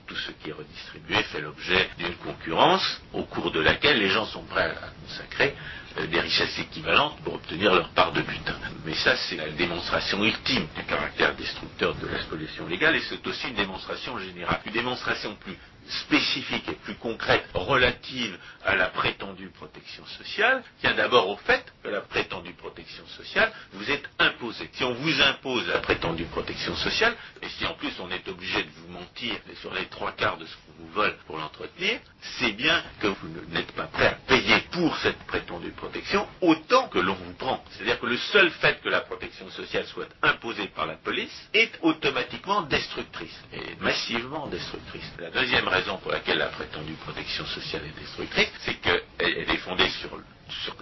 tout 0.10 0.16
ce 0.16 0.32
qui 0.32 0.50
est 0.50 0.54
redistribué 0.54 1.22
fait 1.24 1.40
l'objet 1.40 1.88
d'une 2.00 2.16
concurrence 2.16 3.00
au 3.14 3.24
cours 3.24 3.52
de 3.52 3.60
laquelle 3.60 4.00
les 4.00 4.10
gens 4.10 4.26
sont 4.26 4.42
prêts 4.44 4.76
à 4.82 4.90
consacrer 5.06 5.56
euh, 6.00 6.08
des 6.08 6.20
richesses 6.20 6.58
équivalentes 6.58 7.22
pour 7.24 7.36
obtenir 7.36 7.76
leur 7.76 7.90
part 7.90 8.12
de 8.12 8.22
butin. 8.24 8.56
Mais 8.86 8.96
ça, 8.96 9.16
c'est 9.16 9.36
la 9.36 9.50
démonstration 9.50 10.24
ultime 10.24 10.66
du 10.76 10.84
caractère 10.86 11.36
destructeur 11.36 11.94
de 11.96 12.08
la 12.08 12.20
spoliation 12.24 12.68
légale 12.68 12.96
et 12.96 13.02
c'est 13.02 13.26
aussi 13.28 13.50
une 13.50 13.56
démonstration 13.56 14.18
générale, 14.18 14.60
une 14.66 14.74
démonstration 14.74 15.36
plus 15.36 15.56
spécifique 15.90 16.68
et 16.70 16.74
plus 16.74 16.96
concrète 16.96 17.46
relative 17.54 18.38
à 18.66 18.76
la 18.76 18.88
prétendue 18.88 19.50
protection 19.50 20.06
sociale 20.06 20.64
tient 20.82 20.94
d'abord 20.94 21.30
au 21.30 21.38
fait 21.38 21.66
que 21.84 21.90
la 21.90 22.02
prétendue 22.02 22.54
protection 22.54 23.06
sociale 23.08 23.52
vous 23.74 23.90
est 23.90 24.04
imposée. 24.20 24.70
Si 24.74 24.84
on 24.84 24.94
vous 24.94 25.22
impose 25.22 25.68
la 25.68 25.80
prétendue 25.80 26.26
protection 26.26 26.76
sociale, 26.76 27.16
et 27.42 27.50
si 27.50 27.66
en 27.66 27.74
plus 27.74 27.94
on 28.00 28.10
est 28.12 28.28
obligé 28.28 28.64
de 28.64 28.70
vous 28.78 28.92
mentir 28.94 29.36
sur 29.62 29.74
les 29.74 29.86
trois 29.86 30.12
quarts 30.12 30.38
de 30.38 30.46
ce 30.46 30.54
qu'on 30.56 30.84
vous 30.84 30.92
vole 30.92 31.16
pour 31.26 31.38
l'entretenir, 31.38 32.00
c'est 32.40 32.52
bien 32.52 32.84
que 33.00 33.08
vous 33.08 33.30
n'êtes 33.50 33.72
pas 33.74 33.88
prêt 33.88 34.08
à 34.08 34.12
payer 34.28 34.60
pour 34.72 34.96
cette 34.98 35.20
prétendue 35.26 35.72
protection 35.72 36.28
autant 36.42 36.88
que 36.90 37.00
l'on 37.00 37.16
vous 37.16 37.34
prend. 37.34 37.64
C'est-à-dire 37.72 38.00
que 38.00 38.06
le 38.06 38.18
seul 38.18 38.50
fait 38.52 38.82
que 38.82 38.90
la 38.90 39.02
protection 39.02 39.50
sociale 39.52 39.86
soit 39.86 40.08
imposée 40.22 40.68
par 40.68 40.86
la 40.86 40.96
police 40.96 41.50
est 41.54 41.72
automatiquement 41.82 42.62
destructrice, 42.64 43.40
et 43.54 43.76
massivement 43.82 44.48
destructrice. 44.48 45.12
La 45.20 45.30
deuxième 45.32 45.68
pour 46.02 46.12
laquelle 46.12 46.40
la 46.40 46.48
prétendue 46.48 46.94
protection 46.94 47.46
sociale 47.46 47.84
est 47.86 48.00
destructrice, 48.00 48.52
c'est 48.60 48.76
qu'elle 48.76 49.02
est 49.20 49.58
fondée 49.58 49.90
sur 49.90 50.10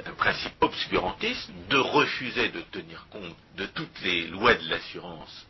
un 0.05 0.11
principe 0.13 0.53
obscurantiste 0.61 1.51
de 1.69 1.77
refuser 1.77 2.49
de 2.49 2.61
tenir 2.71 3.05
compte 3.11 3.35
de 3.57 3.65
toutes 3.67 4.01
les 4.01 4.27
lois 4.27 4.55
de 4.55 4.69
l'assurance 4.69 5.46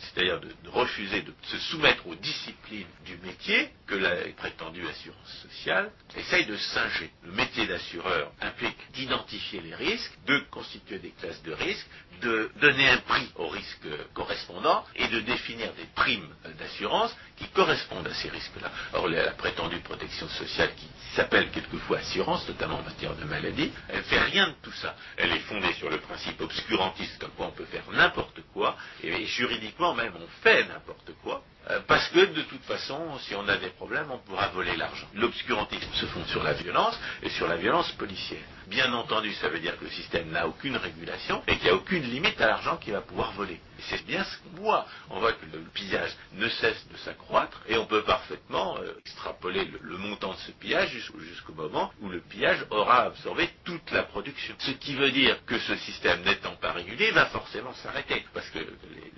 c'est-à-dire 0.00 0.40
de, 0.40 0.48
refuser 0.70 1.22
de 1.22 1.32
se 1.42 1.58
soumettre 1.58 2.06
aux 2.06 2.14
disciplines 2.14 2.86
du 3.04 3.16
métier 3.18 3.70
que 3.86 3.94
la 3.94 4.14
prétendue 4.36 4.86
assurance 4.86 5.32
sociale 5.42 5.90
essaye 6.16 6.46
de 6.46 6.56
singer. 6.56 7.10
Le 7.24 7.32
métier 7.32 7.66
d'assureur 7.66 8.32
implique 8.40 8.76
d'identifier 8.92 9.60
les 9.60 9.74
risques, 9.74 10.12
de 10.26 10.38
constituer 10.50 10.98
des 10.98 11.10
classes 11.10 11.42
de 11.42 11.52
risques, 11.52 11.86
de 12.20 12.50
donner 12.60 12.88
un 12.88 12.98
prix 12.98 13.30
aux 13.36 13.48
risques 13.48 13.88
correspondants 14.14 14.84
et 14.94 15.08
de 15.08 15.20
définir 15.20 15.72
des 15.74 15.86
primes 15.94 16.28
d'assurance 16.58 17.16
qui 17.36 17.48
correspondent 17.48 18.06
à 18.06 18.14
ces 18.14 18.28
risques-là. 18.28 18.70
Or, 18.92 19.08
la 19.08 19.30
prétendue 19.32 19.80
protection 19.80 20.28
sociale 20.28 20.74
qui 20.76 20.86
s'appelle 21.14 21.50
quelquefois 21.50 21.98
assurance, 21.98 22.46
notamment 22.48 22.78
en 22.78 22.82
matière 22.82 23.16
de 23.16 23.24
maladie, 23.24 23.72
elle 23.88 23.98
ne 23.98 24.02
fait 24.02 24.20
rien 24.20 24.48
de 24.48 24.54
tout 24.62 24.72
ça. 24.72 24.94
Elle 25.16 25.32
est 25.32 25.40
fondée 25.40 25.72
sur 25.74 25.88
le 25.88 25.98
principe 25.98 26.40
obscurantiste 26.40 27.18
comme 27.18 27.30
quoi 27.30 27.46
on 27.46 27.52
peut 27.52 27.64
faire 27.64 27.84
n'importe 27.92 28.40
quoi, 28.52 28.76
et 29.02 29.24
juridiquement 29.26 29.89
même 29.94 30.12
on 30.16 30.26
fait 30.42 30.64
n'importe 30.64 31.12
quoi, 31.22 31.42
euh, 31.70 31.80
parce 31.86 32.08
que 32.08 32.24
de 32.24 32.42
toute 32.42 32.62
façon, 32.64 33.18
si 33.20 33.34
on 33.34 33.46
a 33.48 33.56
des 33.56 33.70
problèmes, 33.70 34.10
on 34.10 34.18
pourra 34.18 34.48
voler 34.48 34.76
l'argent. 34.76 35.06
L'obscurantisme 35.14 35.92
se 35.94 36.06
fonde 36.06 36.26
sur 36.26 36.42
la 36.42 36.54
violence 36.54 36.98
et 37.22 37.30
sur 37.30 37.46
la 37.46 37.56
violence 37.56 37.90
policière. 37.92 38.40
Bien 38.70 38.92
entendu, 38.92 39.32
ça 39.34 39.48
veut 39.48 39.58
dire 39.58 39.76
que 39.78 39.84
le 39.84 39.90
système 39.90 40.30
n'a 40.30 40.46
aucune 40.46 40.76
régulation 40.76 41.42
et 41.48 41.56
qu'il 41.56 41.64
n'y 41.64 41.70
a 41.70 41.74
aucune 41.74 42.04
limite 42.04 42.40
à 42.40 42.46
l'argent 42.46 42.76
qu'il 42.76 42.92
va 42.92 43.00
pouvoir 43.00 43.32
voler. 43.32 43.60
C'est 43.80 44.06
bien 44.06 44.22
ce 44.22 44.38
qu'on 44.38 44.62
voit. 44.62 44.86
On 45.10 45.18
voit 45.18 45.32
que 45.32 45.44
le 45.52 45.58
pillage 45.74 46.12
ne 46.34 46.48
cesse 46.48 46.86
de 46.88 46.96
s'accroître 46.98 47.60
et 47.66 47.76
on 47.78 47.86
peut 47.86 48.04
parfaitement 48.04 48.78
euh, 48.78 48.92
extrapoler 49.00 49.68
le, 49.80 49.98
montant 49.98 50.34
de 50.34 50.38
ce 50.38 50.52
pillage 50.52 50.90
jusqu'au 50.90 51.52
moment 51.52 51.90
où 52.00 52.08
le 52.08 52.20
pillage 52.20 52.64
aura 52.70 53.06
absorbé 53.06 53.50
toute 53.64 53.90
la 53.90 54.04
production. 54.04 54.54
Ce 54.60 54.70
qui 54.70 54.94
veut 54.94 55.10
dire 55.10 55.44
que 55.46 55.58
ce 55.58 55.74
système 55.74 56.22
n'étant 56.22 56.54
pas 56.54 56.70
régulier 56.70 57.10
va 57.10 57.26
forcément 57.26 57.74
s'arrêter 57.74 58.24
parce 58.32 58.48
que 58.50 58.60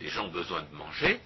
les 0.00 0.08
gens 0.08 0.28
ont 0.28 0.32
besoin 0.32 0.62
de 0.62 0.74
manger 0.74 1.20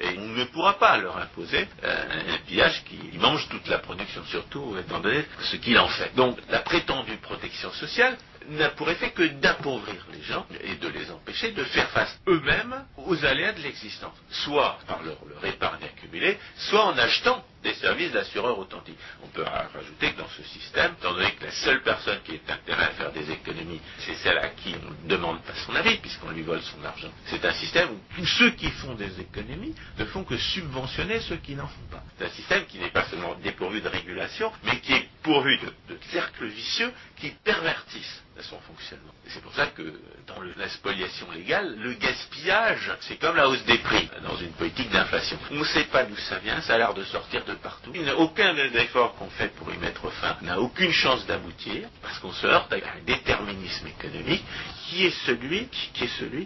et 0.00 0.18
on 0.18 0.28
ne 0.28 0.44
pourra 0.44 0.78
pas 0.78 0.96
leur 0.98 1.16
imposer 1.16 1.66
euh, 1.84 2.34
un 2.34 2.38
pillage 2.46 2.84
qui 2.84 3.18
mange 3.18 3.48
toute 3.48 3.66
la 3.68 3.78
production, 3.78 4.22
surtout 4.26 4.76
étant 4.78 5.00
donné 5.00 5.24
ce 5.40 5.56
qu'il 5.56 5.78
en 5.78 5.88
fait. 5.88 6.14
Donc 6.14 6.38
la 6.48 6.60
prétendue 6.60 7.16
protection 7.16 7.72
sociale 7.72 8.16
n'a 8.50 8.70
pour 8.70 8.88
effet 8.90 9.10
que 9.10 9.22
d'appauvrir 9.22 10.06
les 10.12 10.22
gens 10.22 10.46
et 10.62 10.76
de 10.76 10.88
les 10.88 11.10
empêcher 11.10 11.52
de 11.52 11.64
faire 11.64 11.88
face 11.90 12.18
eux-mêmes 12.26 12.84
aux 12.96 13.24
aléas 13.24 13.52
de 13.52 13.60
l'existence, 13.60 14.14
soit 14.30 14.78
par 14.86 15.02
leur, 15.02 15.18
leur, 15.28 15.44
épargne 15.44 15.84
accumulée, 15.84 16.38
soit 16.56 16.84
en 16.84 16.96
achetant 16.98 17.44
des 17.62 17.74
services 17.74 18.12
d'assureurs 18.12 18.58
authentiques. 18.58 18.98
On 19.22 19.28
peut 19.28 19.42
rajouter 19.42 20.12
que 20.12 20.18
dans 20.18 20.28
ce 20.28 20.42
système, 20.44 20.92
étant 20.98 21.12
donné 21.12 21.32
que 21.32 21.44
la 21.44 21.50
seule 21.50 21.82
personne 21.82 22.20
qui 22.24 22.34
ait 22.34 22.42
intérêt 22.48 22.84
à 22.84 22.90
faire 22.90 23.12
des 23.12 23.30
économies, 23.30 23.80
c'est 23.98 24.14
celle 24.16 24.38
à 24.38 24.48
qui 24.48 24.74
on 24.74 25.04
ne 25.04 25.08
demande 25.08 25.42
pas 25.42 25.54
son 25.66 25.74
avis, 25.74 25.96
puisqu'on 25.98 26.30
lui 26.30 26.42
vole 26.42 26.62
son 26.62 26.84
argent. 26.84 27.10
C'est 27.26 27.44
un 27.44 27.52
système 27.52 27.90
où 27.90 28.00
tous 28.16 28.26
ceux 28.26 28.50
qui 28.50 28.70
font 28.70 28.94
des 28.94 29.20
économies 29.20 29.74
ne 29.98 30.04
font 30.06 30.24
que 30.24 30.36
subventionner 30.36 31.20
ceux 31.20 31.36
qui 31.36 31.54
n'en 31.54 31.66
font 31.66 31.86
pas. 31.90 32.02
C'est 32.16 32.26
un 32.26 32.30
système 32.30 32.66
qui 32.66 32.78
n'est 32.78 32.90
pas 32.90 33.04
seulement 33.06 33.34
dépourvu 33.42 33.80
de 33.80 33.88
régulation, 33.88 34.52
mais 34.64 34.80
qui 34.80 34.92
est 34.92 35.08
pourvu 35.22 35.58
de, 35.58 35.98
cercles 36.10 36.46
vicieux 36.46 36.92
qui 37.16 37.30
pervertissent 37.44 38.22
son 38.42 38.58
fonctionnement. 38.60 39.12
C'est 39.26 39.42
pour 39.42 39.52
ça 39.54 39.66
que 39.66 39.82
dans 40.26 40.40
la 40.56 40.68
spoliation 40.68 41.30
légale, 41.32 41.76
le 41.78 41.94
gaspillage, 41.94 42.92
c'est 43.00 43.16
comme 43.16 43.34
la 43.36 43.48
hausse 43.48 43.64
des 43.64 43.78
prix 43.78 44.08
dans 44.22 44.36
une 44.36 44.52
politique 44.52 44.90
d'inflation. 44.90 45.36
On 45.50 45.56
ne 45.56 45.64
sait 45.64 45.84
pas 45.84 46.04
d'où 46.04 46.16
ça 46.16 46.38
vient, 46.38 46.60
ça 46.60 46.74
a 46.74 46.78
l'air 46.78 46.94
de 46.94 47.02
sortir 47.04 47.44
de 47.44 47.54
partout. 47.54 47.90
Il 47.94 48.02
n'y 48.02 48.10
a 48.10 48.16
aucun 48.16 48.54
des 48.54 48.76
efforts 48.76 49.16
qu'on 49.16 49.30
fait 49.30 49.48
pour 49.56 49.72
y 49.72 49.78
mettre 49.78 50.08
fin 50.10 50.36
n'a 50.42 50.60
aucune 50.60 50.92
chance 50.92 51.26
d'aboutir 51.26 51.88
parce 52.02 52.18
qu'on 52.20 52.32
se 52.32 52.46
heurte 52.46 52.72
à 52.72 52.76
un 52.76 53.02
déterminisme 53.04 53.88
économique 53.88 54.44
qui 54.88 55.04
est 55.04 55.26
celui, 55.26 55.68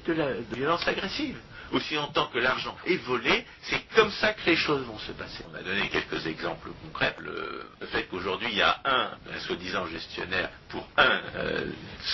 de 0.00 0.12
la 0.14 0.32
violence 0.52 0.86
agressive 0.88 1.38
aussi 1.72 1.94
longtemps 1.94 2.28
que 2.32 2.38
l'argent 2.38 2.76
est 2.86 2.96
volé, 2.96 3.44
c'est 3.62 3.82
comme 3.94 4.10
ça 4.10 4.32
que 4.34 4.46
les 4.46 4.56
choses 4.56 4.84
vont 4.86 4.98
se 4.98 5.12
passer. 5.12 5.44
On 5.50 5.54
a 5.54 5.62
donné 5.62 5.88
quelques 5.88 6.26
exemples 6.26 6.70
concrets. 6.84 7.14
Le, 7.18 7.66
fait 7.90 8.04
qu'aujourd'hui 8.04 8.48
il 8.50 8.58
y 8.58 8.62
a 8.62 8.80
un, 8.84 9.10
soi-disant 9.40 9.86
gestionnaire 9.86 10.50
pour 10.68 10.88
un 10.96 11.20
euh, 11.36 11.66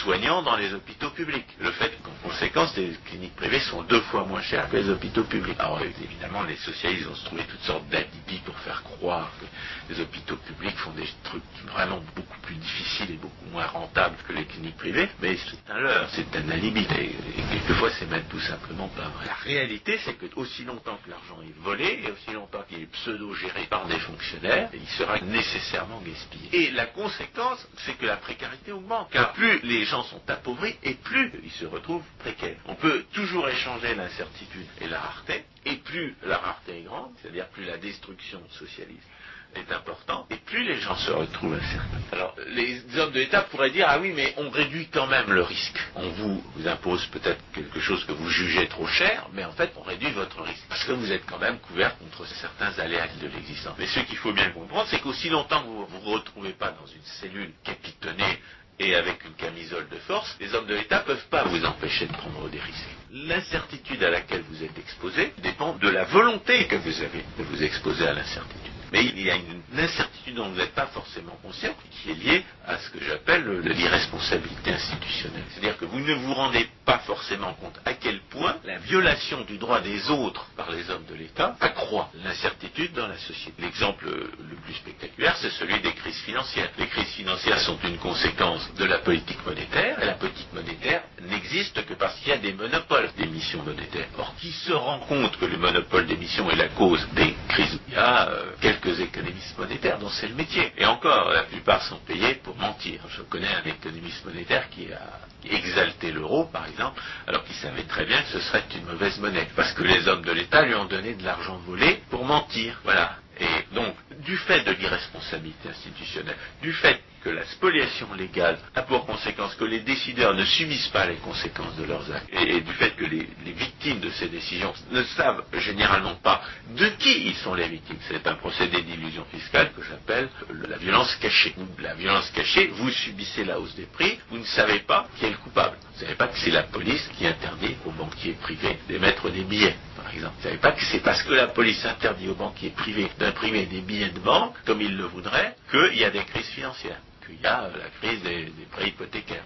soignant 0.02 0.42
dans 0.42 0.56
les 0.56 0.72
hôpitaux 0.74 1.10
publics. 1.10 1.46
Le 1.60 1.70
fait 1.72 1.92
qu'en 2.02 2.28
conséquence 2.28 2.76
les 2.76 2.96
cliniques 3.06 3.36
privées 3.36 3.60
sont 3.60 3.82
deux 3.82 4.00
fois 4.02 4.24
moins 4.24 4.42
chères 4.42 4.68
que 4.70 4.76
les 4.76 4.88
hôpitaux 4.88 5.24
publics. 5.24 5.56
Alors 5.58 5.80
évidemment 5.82 6.42
les 6.42 6.56
socialistes 6.56 7.06
vont 7.06 7.14
se 7.14 7.24
trouver 7.26 7.44
toutes 7.44 7.62
sortes 7.62 7.88
d'alibis 7.88 8.40
pour 8.44 8.58
faire 8.60 8.82
croire 8.82 9.30
que 9.40 9.92
les 9.94 10.00
hôpitaux 10.00 10.36
publics 10.36 10.76
font 10.76 10.92
des 10.92 11.08
trucs 11.24 11.42
vraiment 11.66 12.00
beaucoup 12.16 12.40
plus 12.42 12.56
difficiles 12.56 13.10
et 13.12 13.16
beaucoup 13.16 13.46
moins 13.52 13.66
rentables 13.66 14.16
que 14.26 14.32
les 14.32 14.44
cliniques 14.44 14.76
privées, 14.76 15.08
mais 15.20 15.36
c'est 15.36 15.72
un 15.72 15.78
leurre, 15.80 16.08
c'est 16.12 16.36
un 16.36 16.48
alibi. 16.50 16.86
Et, 16.98 17.04
et 17.04 17.42
quelquefois 17.50 17.90
c'est 17.98 18.10
même 18.10 18.24
tout 18.28 18.40
simplement 18.40 18.88
pas 18.88 19.08
vrai. 19.08 19.26
La 19.48 19.54
réalité 19.54 19.98
c'est 20.04 20.12
que 20.18 20.26
aussi 20.36 20.62
longtemps 20.64 20.98
que 21.02 21.08
l'argent 21.08 21.40
est 21.40 21.58
volé 21.62 22.02
et 22.04 22.10
aussi 22.10 22.32
longtemps 22.32 22.62
qu'il 22.68 22.82
est 22.82 22.92
pseudo-géré 22.92 23.64
par 23.70 23.86
des 23.86 23.98
fonctionnaires, 23.98 24.68
il 24.74 24.86
sera 24.88 25.18
nécessairement 25.20 26.02
gaspillé. 26.02 26.48
Et 26.52 26.70
la 26.72 26.84
conséquence, 26.84 27.66
c'est 27.78 27.96
que 27.96 28.04
la 28.04 28.18
précarité 28.18 28.72
augmente. 28.72 29.08
Car 29.10 29.32
plus 29.32 29.58
les 29.62 29.86
gens 29.86 30.02
sont 30.02 30.20
appauvris 30.28 30.76
et 30.82 30.92
plus 30.92 31.32
ils 31.42 31.50
se 31.52 31.64
retrouvent 31.64 32.04
précaires. 32.18 32.58
On 32.66 32.74
peut 32.74 33.04
toujours 33.14 33.48
échanger 33.48 33.94
l'incertitude 33.94 34.66
et 34.82 34.86
la 34.86 35.00
rareté, 35.00 35.42
et 35.64 35.76
plus 35.76 36.14
la 36.24 36.36
rareté 36.36 36.80
est 36.80 36.82
grande, 36.82 37.12
c'est-à-dire 37.22 37.48
plus 37.48 37.64
la 37.64 37.78
destruction 37.78 38.42
socialiste 38.50 39.08
est 39.54 39.72
important, 39.72 40.26
et 40.30 40.36
plus 40.36 40.64
les 40.64 40.78
gens 40.80 40.96
se 40.96 41.10
retrouvent 41.10 41.54
incertains. 41.54 41.98
Alors, 42.12 42.34
les 42.48 42.82
hommes 42.98 43.12
de 43.12 43.18
l'État 43.20 43.42
pourraient 43.42 43.70
dire, 43.70 43.86
ah 43.88 43.98
oui, 43.98 44.12
mais 44.14 44.34
on 44.36 44.50
réduit 44.50 44.88
quand 44.88 45.06
même 45.06 45.30
le 45.32 45.42
risque. 45.42 45.78
On 45.94 46.08
vous, 46.10 46.42
impose 46.66 47.06
peut-être 47.06 47.40
quelque 47.54 47.80
chose 47.80 48.04
que 48.04 48.12
vous 48.12 48.28
jugez 48.28 48.66
trop 48.68 48.86
cher, 48.86 49.26
mais 49.32 49.44
en 49.44 49.52
fait, 49.52 49.72
on 49.76 49.82
réduit 49.82 50.10
votre 50.10 50.42
risque. 50.42 50.64
Parce 50.68 50.84
que 50.84 50.92
vous 50.92 51.12
êtes 51.12 51.24
quand 51.26 51.38
même 51.38 51.58
couvert 51.60 51.96
contre 51.98 52.26
certains 52.26 52.78
aléas 52.78 53.08
de 53.20 53.28
l'existence. 53.28 53.74
Mais 53.78 53.86
ce 53.86 54.00
qu'il 54.00 54.18
faut 54.18 54.32
bien 54.32 54.50
comprendre, 54.50 54.86
c'est 54.90 55.00
qu'aussi 55.00 55.28
longtemps 55.28 55.62
que 55.62 55.66
vous 55.68 55.82
ne 55.82 55.86
vous 55.86 56.10
retrouvez 56.10 56.52
pas 56.52 56.70
dans 56.70 56.86
une 56.86 57.02
cellule 57.20 57.52
capitonnée 57.64 58.38
et 58.80 58.94
avec 58.94 59.24
une 59.24 59.34
camisole 59.34 59.88
de 59.88 59.96
force, 59.96 60.36
les 60.40 60.54
hommes 60.54 60.66
de 60.66 60.74
l'État 60.74 61.00
ne 61.00 61.04
peuvent 61.04 61.28
pas 61.30 61.44
vous 61.44 61.64
empêcher 61.64 62.06
de 62.06 62.12
prendre 62.12 62.48
des 62.48 62.60
risques. 62.60 62.96
L'incertitude 63.10 64.02
à 64.04 64.10
laquelle 64.10 64.44
vous 64.48 64.62
êtes 64.62 64.78
exposé 64.78 65.32
dépend 65.38 65.74
de 65.74 65.88
la 65.88 66.04
volonté 66.04 66.66
que 66.66 66.76
vous 66.76 67.02
avez 67.02 67.24
de 67.38 67.42
vous 67.44 67.62
exposer 67.62 68.06
à 68.06 68.12
l'incertitude. 68.12 68.77
Mais 68.92 69.04
il 69.04 69.20
y 69.20 69.30
a 69.30 69.36
une 69.36 69.62
incertitude 69.78 70.34
dont 70.34 70.48
vous 70.48 70.56
n'êtes 70.56 70.74
pas 70.74 70.86
forcément 70.86 71.36
conscient, 71.42 71.74
qui 71.90 72.10
est 72.10 72.14
liée 72.14 72.44
à 72.66 72.78
ce 72.78 72.90
que 72.90 73.04
j'appelle 73.04 73.60
l'irresponsabilité 73.60 74.72
institutionnelle. 74.72 75.44
C'est-à-dire 75.50 75.78
que 75.78 75.84
vous 75.84 76.00
ne 76.00 76.14
vous 76.14 76.34
rendez 76.34 76.68
pas 76.84 76.98
forcément 77.00 77.52
compte 77.54 77.78
à 77.84 77.94
quel 77.94 78.20
point 78.30 78.56
la 78.64 78.78
violation 78.78 79.42
du 79.42 79.58
droit 79.58 79.80
des 79.80 80.10
autres 80.10 80.46
par 80.56 80.70
les 80.70 80.88
hommes 80.90 81.04
de 81.08 81.14
l'État 81.14 81.56
accroît 81.60 82.10
l'incertitude 82.24 82.92
dans 82.92 83.08
la 83.08 83.18
société. 83.18 83.62
L'exemple 83.62 84.06
le 84.06 84.56
plus 84.64 84.74
spectaculaire, 84.74 85.36
c'est 85.36 85.50
celui 85.50 85.80
des 85.80 85.92
crises 85.92 86.20
financières. 86.20 86.70
Les 86.78 86.86
crises 86.86 87.08
financières 87.08 87.60
sont 87.60 87.78
une 87.84 87.98
conséquence 87.98 88.72
de 88.74 88.84
la 88.84 88.98
politique 88.98 89.44
monétaire, 89.44 90.02
et 90.02 90.06
la 90.06 90.14
politique 90.14 90.52
monétaire 90.52 91.02
n'existe 91.22 91.84
que 91.84 91.94
parce 91.94 92.18
qu'il 92.20 92.28
y 92.28 92.32
a 92.32 92.38
des 92.38 92.52
monopoles 92.52 93.10
d'émissions 93.16 93.62
monétaires. 93.62 94.08
Or, 94.18 94.34
qui 94.40 94.52
se 94.52 94.72
rend 94.72 95.00
compte 95.00 95.36
que 95.38 95.44
le 95.44 95.58
monopole 95.58 96.06
d'émissions 96.06 96.50
est 96.50 96.56
la 96.56 96.68
cause 96.68 97.06
des 97.14 97.34
crises? 97.48 97.78
Il 97.88 97.94
y 97.94 97.96
a 97.96 98.28
euh, 98.28 98.52
quelques 98.60 98.77
économistes 98.86 99.58
monétaires 99.58 99.98
dont 99.98 100.08
c'est 100.08 100.28
le 100.28 100.34
métier. 100.34 100.72
Et 100.76 100.84
encore, 100.84 101.30
la 101.30 101.44
plupart 101.44 101.82
sont 101.82 101.98
payés 102.06 102.34
pour 102.36 102.56
mentir. 102.56 103.00
Je 103.08 103.22
connais 103.22 103.48
un 103.48 103.68
économiste 103.68 104.24
monétaire 104.24 104.68
qui 104.70 104.88
a 104.92 105.54
exalté 105.54 106.12
l'euro, 106.12 106.44
par 106.44 106.66
exemple, 106.66 107.00
alors 107.26 107.44
qu'il 107.44 107.54
savait 107.56 107.82
très 107.82 108.04
bien 108.04 108.22
que 108.22 108.28
ce 108.28 108.40
serait 108.40 108.64
une 108.74 108.86
mauvaise 108.86 109.18
monnaie. 109.18 109.48
Parce 109.56 109.72
que 109.72 109.82
les 109.82 110.08
hommes 110.08 110.22
de 110.22 110.32
l'État 110.32 110.62
lui 110.62 110.74
ont 110.74 110.86
donné 110.86 111.14
de 111.14 111.24
l'argent 111.24 111.56
volé 111.66 112.00
pour 112.10 112.24
mentir. 112.24 112.78
Voilà. 112.84 113.16
Et 113.40 113.74
donc, 113.74 113.94
du 114.20 114.36
fait 114.36 114.62
de 114.62 114.72
l'irresponsabilité 114.72 115.68
institutionnelle, 115.68 116.36
du 116.60 116.72
fait 116.72 117.00
que 117.22 117.30
la 117.30 117.44
spoliation 117.46 118.12
légale 118.14 118.58
a 118.74 118.82
pour 118.82 119.06
conséquence 119.06 119.54
que 119.54 119.64
les 119.64 119.80
décideurs 119.80 120.34
ne 120.34 120.44
subissent 120.44 120.88
pas 120.88 121.06
les 121.06 121.16
conséquences 121.16 121.76
de 121.76 121.84
leurs 121.84 122.10
actes, 122.12 122.28
et, 122.32 122.60
du 122.60 122.72
fait 122.72 122.90
que 122.96 123.04
les, 123.04 123.28
les, 123.44 123.52
victimes 123.52 124.00
de 124.00 124.10
ces 124.10 124.28
décisions 124.28 124.72
ne 124.90 125.02
savent 125.02 125.44
généralement 125.54 126.14
pas 126.16 126.42
de 126.76 126.86
qui 126.98 127.26
ils 127.28 127.34
sont 127.36 127.54
les 127.54 127.68
victimes. 127.68 127.98
C'est 128.08 128.26
un 128.26 128.34
procédé 128.34 128.82
d'illusion 128.82 129.24
fiscale 129.26 129.72
que 129.72 129.82
j'appelle 129.82 130.28
la 130.68 130.76
violence 130.76 131.14
cachée. 131.16 131.54
La 131.80 131.94
violence 131.94 132.30
cachée, 132.30 132.68
vous 132.68 132.90
subissez 132.90 133.44
la 133.44 133.58
hausse 133.58 133.74
des 133.74 133.86
prix, 133.86 134.18
vous 134.30 134.38
ne 134.38 134.44
savez 134.44 134.80
pas 134.80 135.08
qui 135.18 135.26
est 135.26 135.30
le 135.30 135.36
coupable. 135.36 135.76
Vous 135.82 135.94
ne 135.94 136.00
savez 136.00 136.14
pas 136.14 136.28
que 136.28 136.38
c'est 136.38 136.50
la 136.50 136.62
police 136.64 137.08
qui 137.18 137.26
interdit 137.26 137.76
aux 137.84 137.90
banquiers 137.90 138.34
privés 138.34 138.78
d'émettre 138.88 139.30
des 139.30 139.42
billets, 139.42 139.76
par 139.96 140.12
exemple. 140.12 140.34
Vous 140.36 140.40
ne 140.40 140.44
savez 140.44 140.58
pas 140.58 140.72
que 140.72 140.84
c'est 140.84 141.00
parce 141.00 141.22
que 141.22 141.32
la 141.32 141.48
police 141.48 141.84
interdit 141.84 142.28
aux 142.28 142.34
banquiers 142.34 142.70
privés 142.70 143.10
d'imprimer 143.18 143.66
des 143.66 143.80
billets 143.80 144.10
de 144.10 144.20
banque, 144.20 144.54
comme 144.64 144.80
ils 144.80 144.96
le 144.96 145.04
voudraient, 145.04 145.56
qu'il 145.70 145.98
y 145.98 146.04
a 146.04 146.10
des 146.10 146.24
crises 146.24 146.48
financières 146.48 147.00
qu'il 147.28 147.40
y 147.40 147.46
a 147.46 147.68
la 147.68 147.90
crise 148.00 148.22
des, 148.22 148.52
prêts 148.70 148.88
hypothécaires. 148.88 149.44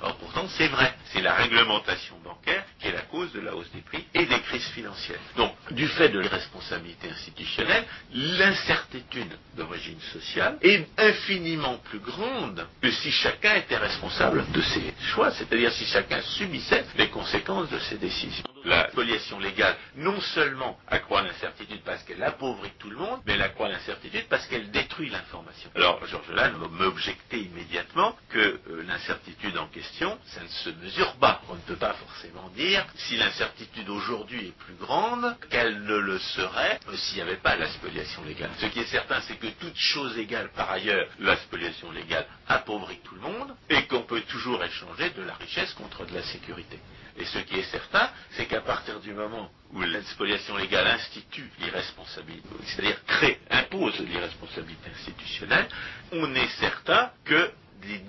Or, 0.00 0.16
pourtant, 0.16 0.46
c'est 0.56 0.68
vrai. 0.68 0.94
C'est 1.12 1.22
la 1.22 1.34
réglementation 1.34 2.16
bancaire 2.22 2.64
qui 2.78 2.86
est 2.86 2.92
la 2.92 3.02
cause 3.02 3.32
de 3.32 3.40
la 3.40 3.54
hausse 3.54 3.70
des 3.72 3.80
prix 3.80 4.04
et 4.14 4.26
des 4.26 4.40
crises 4.40 4.68
financières. 4.68 5.18
Donc, 5.36 5.52
du 5.72 5.88
fait 5.88 6.08
de 6.10 6.20
l'irresponsabilité 6.20 7.08
institutionnelle, 7.10 7.84
l'incertitude 8.12 9.32
d'origine 9.56 10.00
sociale 10.12 10.58
est 10.62 10.86
infiniment 10.98 11.78
plus 11.78 11.98
grande 11.98 12.64
que 12.80 12.90
si 12.90 13.10
chacun 13.10 13.56
était 13.56 13.76
responsable 13.76 14.44
de 14.52 14.60
ses 14.60 14.94
choix, 15.12 15.32
c'est-à-dire 15.32 15.72
si 15.72 15.84
chacun 15.86 16.20
subissait 16.22 16.84
les 16.96 17.08
conséquences 17.08 17.70
de 17.70 17.78
ses 17.80 17.98
décisions. 17.98 18.47
La 18.68 18.90
spoliation 18.90 19.38
légale, 19.38 19.74
non 19.96 20.20
seulement 20.20 20.78
accroît 20.88 21.22
l'incertitude 21.22 21.80
parce 21.86 22.02
qu'elle 22.02 22.22
appauvrit 22.22 22.70
tout 22.78 22.90
le 22.90 22.96
monde, 22.96 23.22
mais 23.24 23.32
elle 23.32 23.40
accroît 23.40 23.70
l'incertitude 23.70 24.26
parce 24.28 24.46
qu'elle 24.46 24.70
détruit 24.70 25.08
l'information. 25.08 25.70
Alors, 25.74 26.04
Georges 26.06 26.30
Lannes 26.32 26.58
m'objectait 26.72 27.40
immédiatement 27.40 28.14
que 28.28 28.38
euh, 28.38 28.82
l'incertitude 28.86 29.56
en 29.56 29.68
question, 29.68 30.18
ça 30.26 30.42
ne 30.42 30.48
se 30.48 30.68
mesure 30.84 31.16
pas. 31.16 31.40
On 31.48 31.54
ne 31.54 31.60
peut 31.60 31.76
pas 31.76 31.94
forcément 31.94 32.50
dire 32.50 32.84
si 32.94 33.16
l'incertitude 33.16 33.88
aujourd'hui 33.88 34.48
est 34.48 34.58
plus 34.58 34.74
grande 34.74 35.34
qu'elle 35.48 35.84
ne 35.84 35.96
le 35.96 36.18
serait 36.18 36.78
euh, 36.88 36.96
s'il 36.96 37.16
n'y 37.16 37.22
avait 37.22 37.36
pas 37.36 37.56
la 37.56 37.68
spoliation 37.68 38.22
légale. 38.24 38.50
Ce 38.58 38.66
qui 38.66 38.80
est 38.80 38.92
certain, 38.92 39.22
c'est 39.22 39.38
que 39.38 39.46
toute 39.46 39.78
chose 39.78 40.18
égale 40.18 40.50
par 40.54 40.70
ailleurs, 40.70 41.06
la 41.20 41.38
spoliation 41.38 41.90
légale 41.90 42.26
appauvrit 42.46 43.00
tout 43.02 43.14
le 43.14 43.22
monde 43.22 43.56
et 43.70 43.86
qu'on 43.86 44.02
peut 44.02 44.20
toujours 44.28 44.62
échanger 44.62 45.08
de 45.08 45.22
la 45.22 45.32
richesse 45.36 45.72
contre 45.72 46.04
de 46.04 46.14
la 46.14 46.22
sécurité. 46.24 46.78
Et 47.18 47.24
ce 47.24 47.38
qui 47.38 47.58
est 47.58 47.70
certain, 47.70 48.10
c'est 48.32 48.46
qu'à 48.46 48.57
partir 48.60 49.00
du 49.00 49.12
moment 49.12 49.50
où 49.72 49.80
la 49.82 50.02
spoliation 50.02 50.56
légale 50.56 50.86
institue 50.86 51.50
l'irresponsabilité, 51.60 52.48
c'est-à-dire 52.64 53.04
crée, 53.06 53.38
impose 53.50 53.98
l'irresponsabilité 54.00 54.90
institutionnelle, 54.90 55.68
on 56.12 56.34
est 56.34 56.48
certain 56.58 57.10
que 57.24 57.50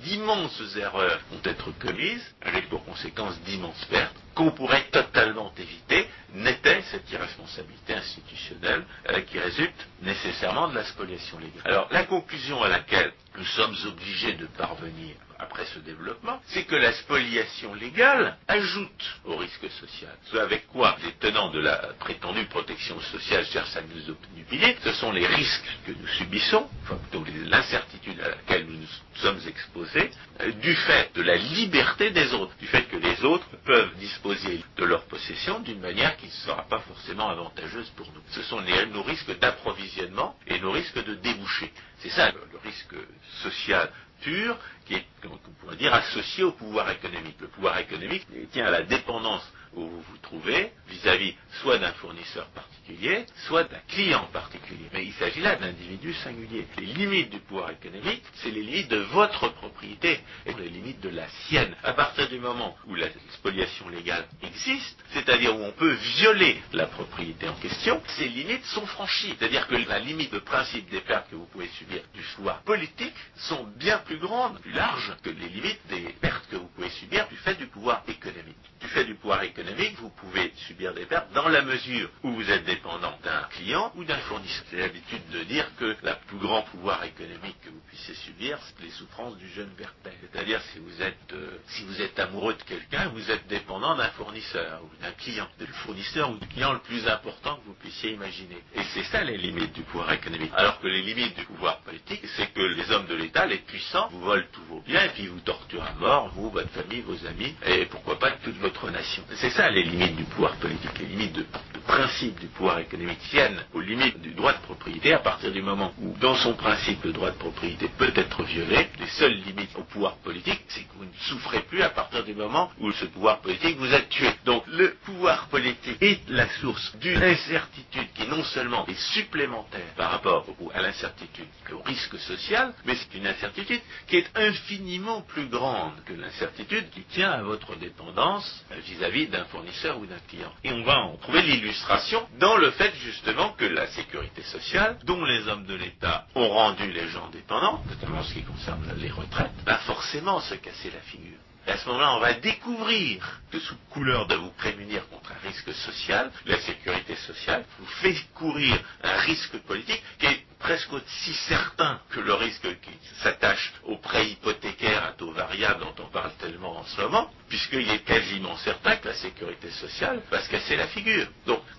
d'immenses 0.03 0.61
erreurs 0.77 1.19
vont 1.31 1.41
être 1.43 1.71
commises, 1.77 2.35
avec 2.41 2.69
pour 2.69 2.83
conséquence 2.85 3.39
d'immenses 3.41 3.85
pertes, 3.85 4.15
qu'on 4.33 4.51
pourrait 4.51 4.85
totalement 4.91 5.53
éviter, 5.57 6.07
n'était 6.33 6.81
cette 6.91 7.09
irresponsabilité 7.11 7.93
institutionnelle 7.93 8.83
euh, 9.09 9.21
qui 9.21 9.37
résulte 9.37 9.87
nécessairement 10.01 10.69
de 10.69 10.75
la 10.75 10.85
spoliation 10.85 11.37
légale. 11.39 11.61
Alors, 11.65 11.87
la 11.91 12.03
conclusion 12.05 12.63
à 12.63 12.69
laquelle 12.69 13.13
nous 13.37 13.45
sommes 13.45 13.75
obligés 13.87 14.33
de 14.33 14.47
parvenir 14.47 15.15
après 15.39 15.65
ce 15.73 15.79
développement, 15.79 16.41
c'est 16.47 16.65
que 16.65 16.75
la 16.75 16.91
spoliation 16.91 17.73
légale 17.73 18.37
ajoute 18.47 19.19
au 19.23 19.37
risque 19.37 19.69
social. 19.71 20.13
Ce 20.25 20.37
avec 20.37 20.67
quoi 20.67 20.97
les 21.03 21.13
tenants 21.13 21.49
de 21.49 21.59
la 21.59 21.77
prétendue 21.99 22.45
protection 22.45 22.99
sociale 22.99 23.45
cherchent 23.45 23.77
à 23.77 23.81
nous 23.81 24.09
obnubiler, 24.09 24.75
ce 24.83 24.91
sont 24.93 25.11
les 25.13 25.25
risques 25.25 25.77
que 25.87 25.93
nous 25.93 26.07
subissons, 26.07 26.69
enfin 26.83 26.97
plutôt 26.97 27.25
l'incertitude 27.45 28.19
à 28.19 28.29
laquelle 28.29 28.65
nous 28.67 28.85
sommes 29.15 29.39
exposés, 29.47 30.11
euh, 30.41 30.51
du 30.51 30.75
fait 30.75 31.11
de 31.15 31.21
la 31.21 31.35
liberté 31.35 32.11
des 32.11 32.33
autres, 32.33 32.55
du 32.59 32.67
fait 32.67 32.83
que 32.83 32.97
les 32.97 33.23
autres 33.23 33.49
peuvent 33.65 33.95
disposer 33.95 34.61
de 34.77 34.85
leur 34.85 35.05
possession 35.05 35.59
d'une 35.59 35.79
manière 35.79 36.17
qui 36.17 36.27
ne 36.27 36.31
sera 36.31 36.63
pas 36.63 36.79
forcément 36.79 37.29
avantageuse 37.29 37.89
pour 37.95 38.07
nous. 38.07 38.21
Ce 38.31 38.41
sont 38.43 38.59
les, 38.59 38.85
nos 38.87 39.03
risques 39.03 39.37
d'approvisionnement 39.39 40.35
et 40.47 40.59
nos 40.59 40.71
risques 40.71 41.03
de 41.03 41.15
débouché. 41.15 41.71
C'est 41.99 42.09
ça 42.09 42.31
le 42.31 42.59
risque 42.63 42.95
social 43.41 43.89
pur 44.21 44.57
qui 44.85 44.95
est, 44.95 45.05
on 45.25 45.37
pourrait 45.61 45.75
dire, 45.75 45.93
associé 45.93 46.43
au 46.43 46.51
pouvoir 46.51 46.89
économique. 46.89 47.35
Le 47.39 47.47
pouvoir 47.47 47.77
économique 47.79 48.25
tient 48.51 48.65
à 48.65 48.71
la 48.71 48.83
dépendance 48.83 49.51
où 49.75 49.81
vous 49.81 50.01
vous 50.01 50.17
trouvez 50.21 50.71
vis-à-vis 50.87 51.35
soit 51.61 51.77
d'un 51.77 51.91
fournisseur 51.93 52.47
particulier, 52.47 53.25
soit 53.47 53.63
d'un 53.65 53.79
client 53.87 54.27
particulier. 54.33 54.87
Mais 54.93 55.05
il 55.05 55.13
s'agit 55.13 55.41
là 55.41 55.55
d'individus 55.55 56.13
singuliers. 56.15 56.67
Les 56.77 56.85
limites 56.85 57.29
du 57.29 57.39
pouvoir 57.39 57.71
économique, 57.71 58.23
c'est 58.35 58.51
les 58.51 58.63
limites 58.63 58.89
de 58.89 58.97
votre 58.97 59.49
propriété 59.53 60.19
et 60.45 60.53
les 60.53 60.69
limites 60.69 61.01
de 61.01 61.09
la 61.09 61.27
sienne. 61.47 61.75
À 61.83 61.93
partir 61.93 62.27
du 62.29 62.39
moment 62.39 62.75
où 62.87 62.95
la 62.95 63.07
spoliation 63.33 63.89
légale 63.89 64.27
existe, 64.41 64.99
c'est-à-dire 65.13 65.55
où 65.55 65.63
on 65.63 65.71
peut 65.71 65.93
violer 65.93 66.61
la 66.73 66.87
propriété 66.87 67.47
en 67.47 67.55
question, 67.55 68.01
ces 68.17 68.27
limites 68.27 68.65
sont 68.65 68.85
franchies. 68.85 69.35
C'est-à-dire 69.39 69.67
que 69.67 69.75
la 69.75 69.99
limite 69.99 70.33
de 70.33 70.39
principe 70.39 70.89
des 70.89 71.01
pertes 71.01 71.29
que 71.29 71.35
vous 71.35 71.45
pouvez 71.45 71.67
subir 71.77 72.01
du 72.13 72.21
pouvoir 72.35 72.61
politique 72.63 73.13
sont 73.35 73.63
bien 73.75 73.97
plus 73.99 74.17
grandes, 74.17 74.59
plus 74.61 74.71
larges 74.71 75.15
que 75.23 75.29
les 75.29 75.49
limites 75.49 75.81
des 75.89 76.01
pertes 76.21 76.47
que 76.49 76.55
vous 76.55 76.67
pouvez 76.75 76.89
subir 76.89 77.27
du 77.27 77.35
fait 77.37 77.55
du 77.55 77.67
pouvoir 77.67 78.03
économique. 78.07 78.55
Du 78.79 78.87
fait 78.87 79.05
du 79.05 79.15
pouvoir 79.15 79.43
économique, 79.43 79.58
vous 79.99 80.09
pouvez 80.09 80.53
subir 80.67 80.93
des 80.93 81.05
pertes 81.05 81.31
dans 81.33 81.47
la 81.49 81.61
mesure 81.61 82.09
où 82.23 82.31
vous 82.31 82.49
êtes 82.49 82.65
dépendant 82.65 83.17
d'un 83.23 83.43
client 83.51 83.91
ou 83.95 84.03
d'un 84.03 84.17
fournisseur. 84.19 84.63
J'ai 84.71 84.77
l'habitude 84.77 85.29
de 85.31 85.43
dire 85.43 85.65
que 85.77 85.85
le 86.01 86.13
plus 86.27 86.37
grand 86.37 86.61
pouvoir 86.63 87.03
économique 87.03 87.59
que 87.61 87.69
vous 87.69 87.81
puissiez 87.87 88.13
subir, 88.15 88.57
c'est 88.61 88.83
les 88.83 88.91
souffrances 88.91 89.37
du 89.37 89.49
jeune 89.49 89.69
Bertel. 89.77 90.13
C'est-à-dire 90.21 90.61
si 90.73 90.79
vous 90.79 91.01
êtes 91.01 91.33
euh, 91.33 91.57
si 91.69 91.83
vous 91.83 92.01
êtes 92.01 92.17
amoureux 92.19 92.53
de 92.53 92.63
quelqu'un, 92.63 93.09
vous 93.09 93.31
êtes 93.31 93.47
dépendant 93.47 93.95
d'un 93.95 94.09
fournisseur 94.11 94.81
ou 94.83 95.01
d'un 95.01 95.11
client, 95.11 95.47
le 95.59 95.65
fournisseur 95.67 96.31
ou 96.31 96.37
du 96.37 96.47
client 96.47 96.73
le 96.73 96.79
plus 96.79 97.07
important 97.07 97.57
que 97.57 97.65
vous 97.65 97.73
puissiez 97.73 98.11
imaginer. 98.13 98.57
Et 98.75 98.81
c'est 98.93 99.03
ça 99.05 99.23
les 99.23 99.37
limites 99.37 99.73
du 99.73 99.81
pouvoir 99.83 100.11
économique. 100.13 100.51
Alors 100.55 100.79
que 100.79 100.87
les 100.87 101.01
limites 101.01 101.37
du 101.37 101.45
pouvoir 101.45 101.79
politique, 101.79 102.21
c'est 102.37 102.53
que 102.53 102.61
les 102.61 102.91
hommes 102.91 103.07
de 103.07 103.15
l'État, 103.15 103.45
les 103.45 103.57
puissants, 103.57 104.07
vous 104.11 104.21
volent 104.21 104.45
tous 104.53 104.63
vos 104.65 104.81
biens 104.81 105.03
et 105.03 105.09
puis 105.09 105.27
vous 105.27 105.39
torturent 105.41 105.83
à 105.83 105.93
mort, 105.99 106.29
vous, 106.35 106.49
votre 106.49 106.69
famille, 106.69 107.01
vos 107.01 107.25
amis, 107.27 107.55
et 107.65 107.85
pourquoi 107.85 108.17
pas 108.19 108.31
toute 108.31 108.57
votre 108.57 108.89
nation. 108.89 109.23
Ça 109.49 109.69
les 109.69 109.83
limites 109.83 110.15
du 110.15 110.23
pouvoir 110.23 110.55
politique, 110.57 110.99
les 110.99 111.05
limites 111.05 111.33
de, 111.33 111.45
principe 111.89 112.39
du 112.39 112.45
pouvoir 112.45 112.77
économique 112.77 113.17
tiennent 113.31 113.59
aux 113.73 113.81
limites 113.81 114.21
du 114.21 114.31
droit 114.35 114.53
de 114.53 114.59
propriété 114.59 115.11
à 115.11 115.17
partir 115.17 115.51
du 115.51 115.63
moment 115.63 115.91
où, 115.99 116.15
dans 116.19 116.35
son 116.35 116.53
principe, 116.53 117.03
le 117.03 117.13
droit 117.13 117.31
de 117.31 117.37
propriété 117.37 117.89
peut 117.97 118.11
être 118.15 118.43
violé. 118.43 118.87
Les 118.99 119.07
seules 119.07 119.33
limites 119.33 119.75
au 119.75 119.81
pouvoir 119.83 120.17
politique, 120.17 120.61
c'est 120.67 120.81
que 120.81 120.93
vous 120.97 121.05
ne 121.05 121.17
souffrez 121.21 121.61
plus 121.61 121.81
à 121.81 121.89
partir 121.89 122.23
du 122.23 122.35
moment 122.35 122.69
où 122.79 122.91
ce 122.91 123.05
pouvoir 123.05 123.39
politique 123.39 123.77
vous 123.77 123.91
a 123.91 124.01
tué. 124.01 124.29
Donc 124.45 124.65
le 124.67 124.93
pouvoir 125.03 125.47
politique 125.47 125.97
est 125.99 126.19
la 126.29 126.47
source 126.59 126.95
d'une 126.97 127.23
incertitude 127.23 128.13
qui 128.13 128.27
non 128.27 128.43
seulement 128.43 128.85
est 128.85 128.99
supplémentaire 129.13 129.93
par 129.97 130.11
rapport 130.11 130.45
à 130.75 130.81
l'incertitude, 130.83 131.47
au 131.71 131.81
risque 131.81 132.19
social, 132.19 132.71
mais 132.85 132.95
c'est 132.95 133.17
une 133.17 133.25
incertitude 133.25 133.81
qui 134.07 134.17
est 134.17 134.29
infiniment 134.35 135.21
plus 135.21 135.47
grande 135.47 135.93
que 136.05 136.13
l'incertitude 136.13 136.91
qui 136.91 137.01
tient 137.01 137.31
à 137.31 137.41
votre 137.41 137.75
dépendance 137.77 138.63
vis-à-vis 138.85 139.27
d'un 139.27 139.38
fournisseur 139.45 139.97
ou 139.99 140.05
d'un 140.05 140.19
client. 140.27 140.51
Et 140.63 140.71
on 140.71 140.83
va 140.83 140.99
en 140.99 141.17
trouver 141.17 141.41
l'illustration 141.41 142.27
dans 142.39 142.57
le 142.57 142.71
fait 142.71 142.93
justement 143.03 143.53
que 143.53 143.65
la 143.65 143.87
sécurité 143.87 144.41
sociale, 144.43 144.97
dont 145.03 145.23
les 145.23 145.47
hommes 145.47 145.65
de 145.65 145.75
l'État 145.75 146.25
ont 146.35 146.49
rendu 146.49 146.91
les 146.91 147.07
gens 147.09 147.29
dépendants, 147.29 147.83
notamment 147.87 148.19
en 148.19 148.23
ce 148.23 148.33
qui 148.33 148.43
concerne 148.43 148.93
les 148.97 149.09
retraites, 149.09 149.51
va 149.65 149.77
forcément 149.79 150.39
se 150.41 150.55
casser 150.55 150.91
la 150.91 151.01
figure. 151.01 151.37
Et 151.67 151.71
à 151.71 151.77
ce 151.77 151.87
moment-là, 151.87 152.15
on 152.15 152.19
va 152.19 152.33
découvrir 152.33 153.41
que 153.51 153.59
sous 153.59 153.75
couleur 153.91 154.25
de 154.27 154.35
vous 154.35 154.51
prémunir 154.51 155.07
contre 155.09 155.31
un 155.31 155.47
risque 155.47 155.71
social, 155.73 156.31
la 156.45 156.59
sécurité 156.61 157.15
sociale 157.15 157.63
vous 157.77 157.85
fait 158.01 158.15
courir 158.33 158.79
un 159.03 159.17
risque 159.17 159.57
politique 159.59 160.01
qui 160.17 160.25
est 160.25 160.45
presque 160.59 160.91
aussi 160.93 161.33
certain 161.47 161.99
que 162.09 162.19
le 162.19 162.33
risque 162.33 162.79
qui 162.81 162.91
s'attache 163.23 163.73
aux 163.83 163.97
prêts 163.97 164.29
hypothécaires 164.29 165.05
à 165.05 165.11
taux 165.13 165.31
variable 165.31 165.81
dont 165.81 166.03
on 166.03 166.07
parle 166.07 166.31
tellement 166.39 166.77
en 166.77 166.83
ce 166.83 167.01
moment, 167.01 167.31
puisqu'il 167.47 167.89
est 167.89 168.03
quasiment 168.03 168.55
certain 168.57 168.97
que 168.97 169.07
la 169.07 169.13
sécurité 169.15 169.71
sociale 169.71 170.21
va 170.29 170.41
se 170.41 170.49
casser 170.49 170.75
la 170.75 170.87
figure. 170.87 171.27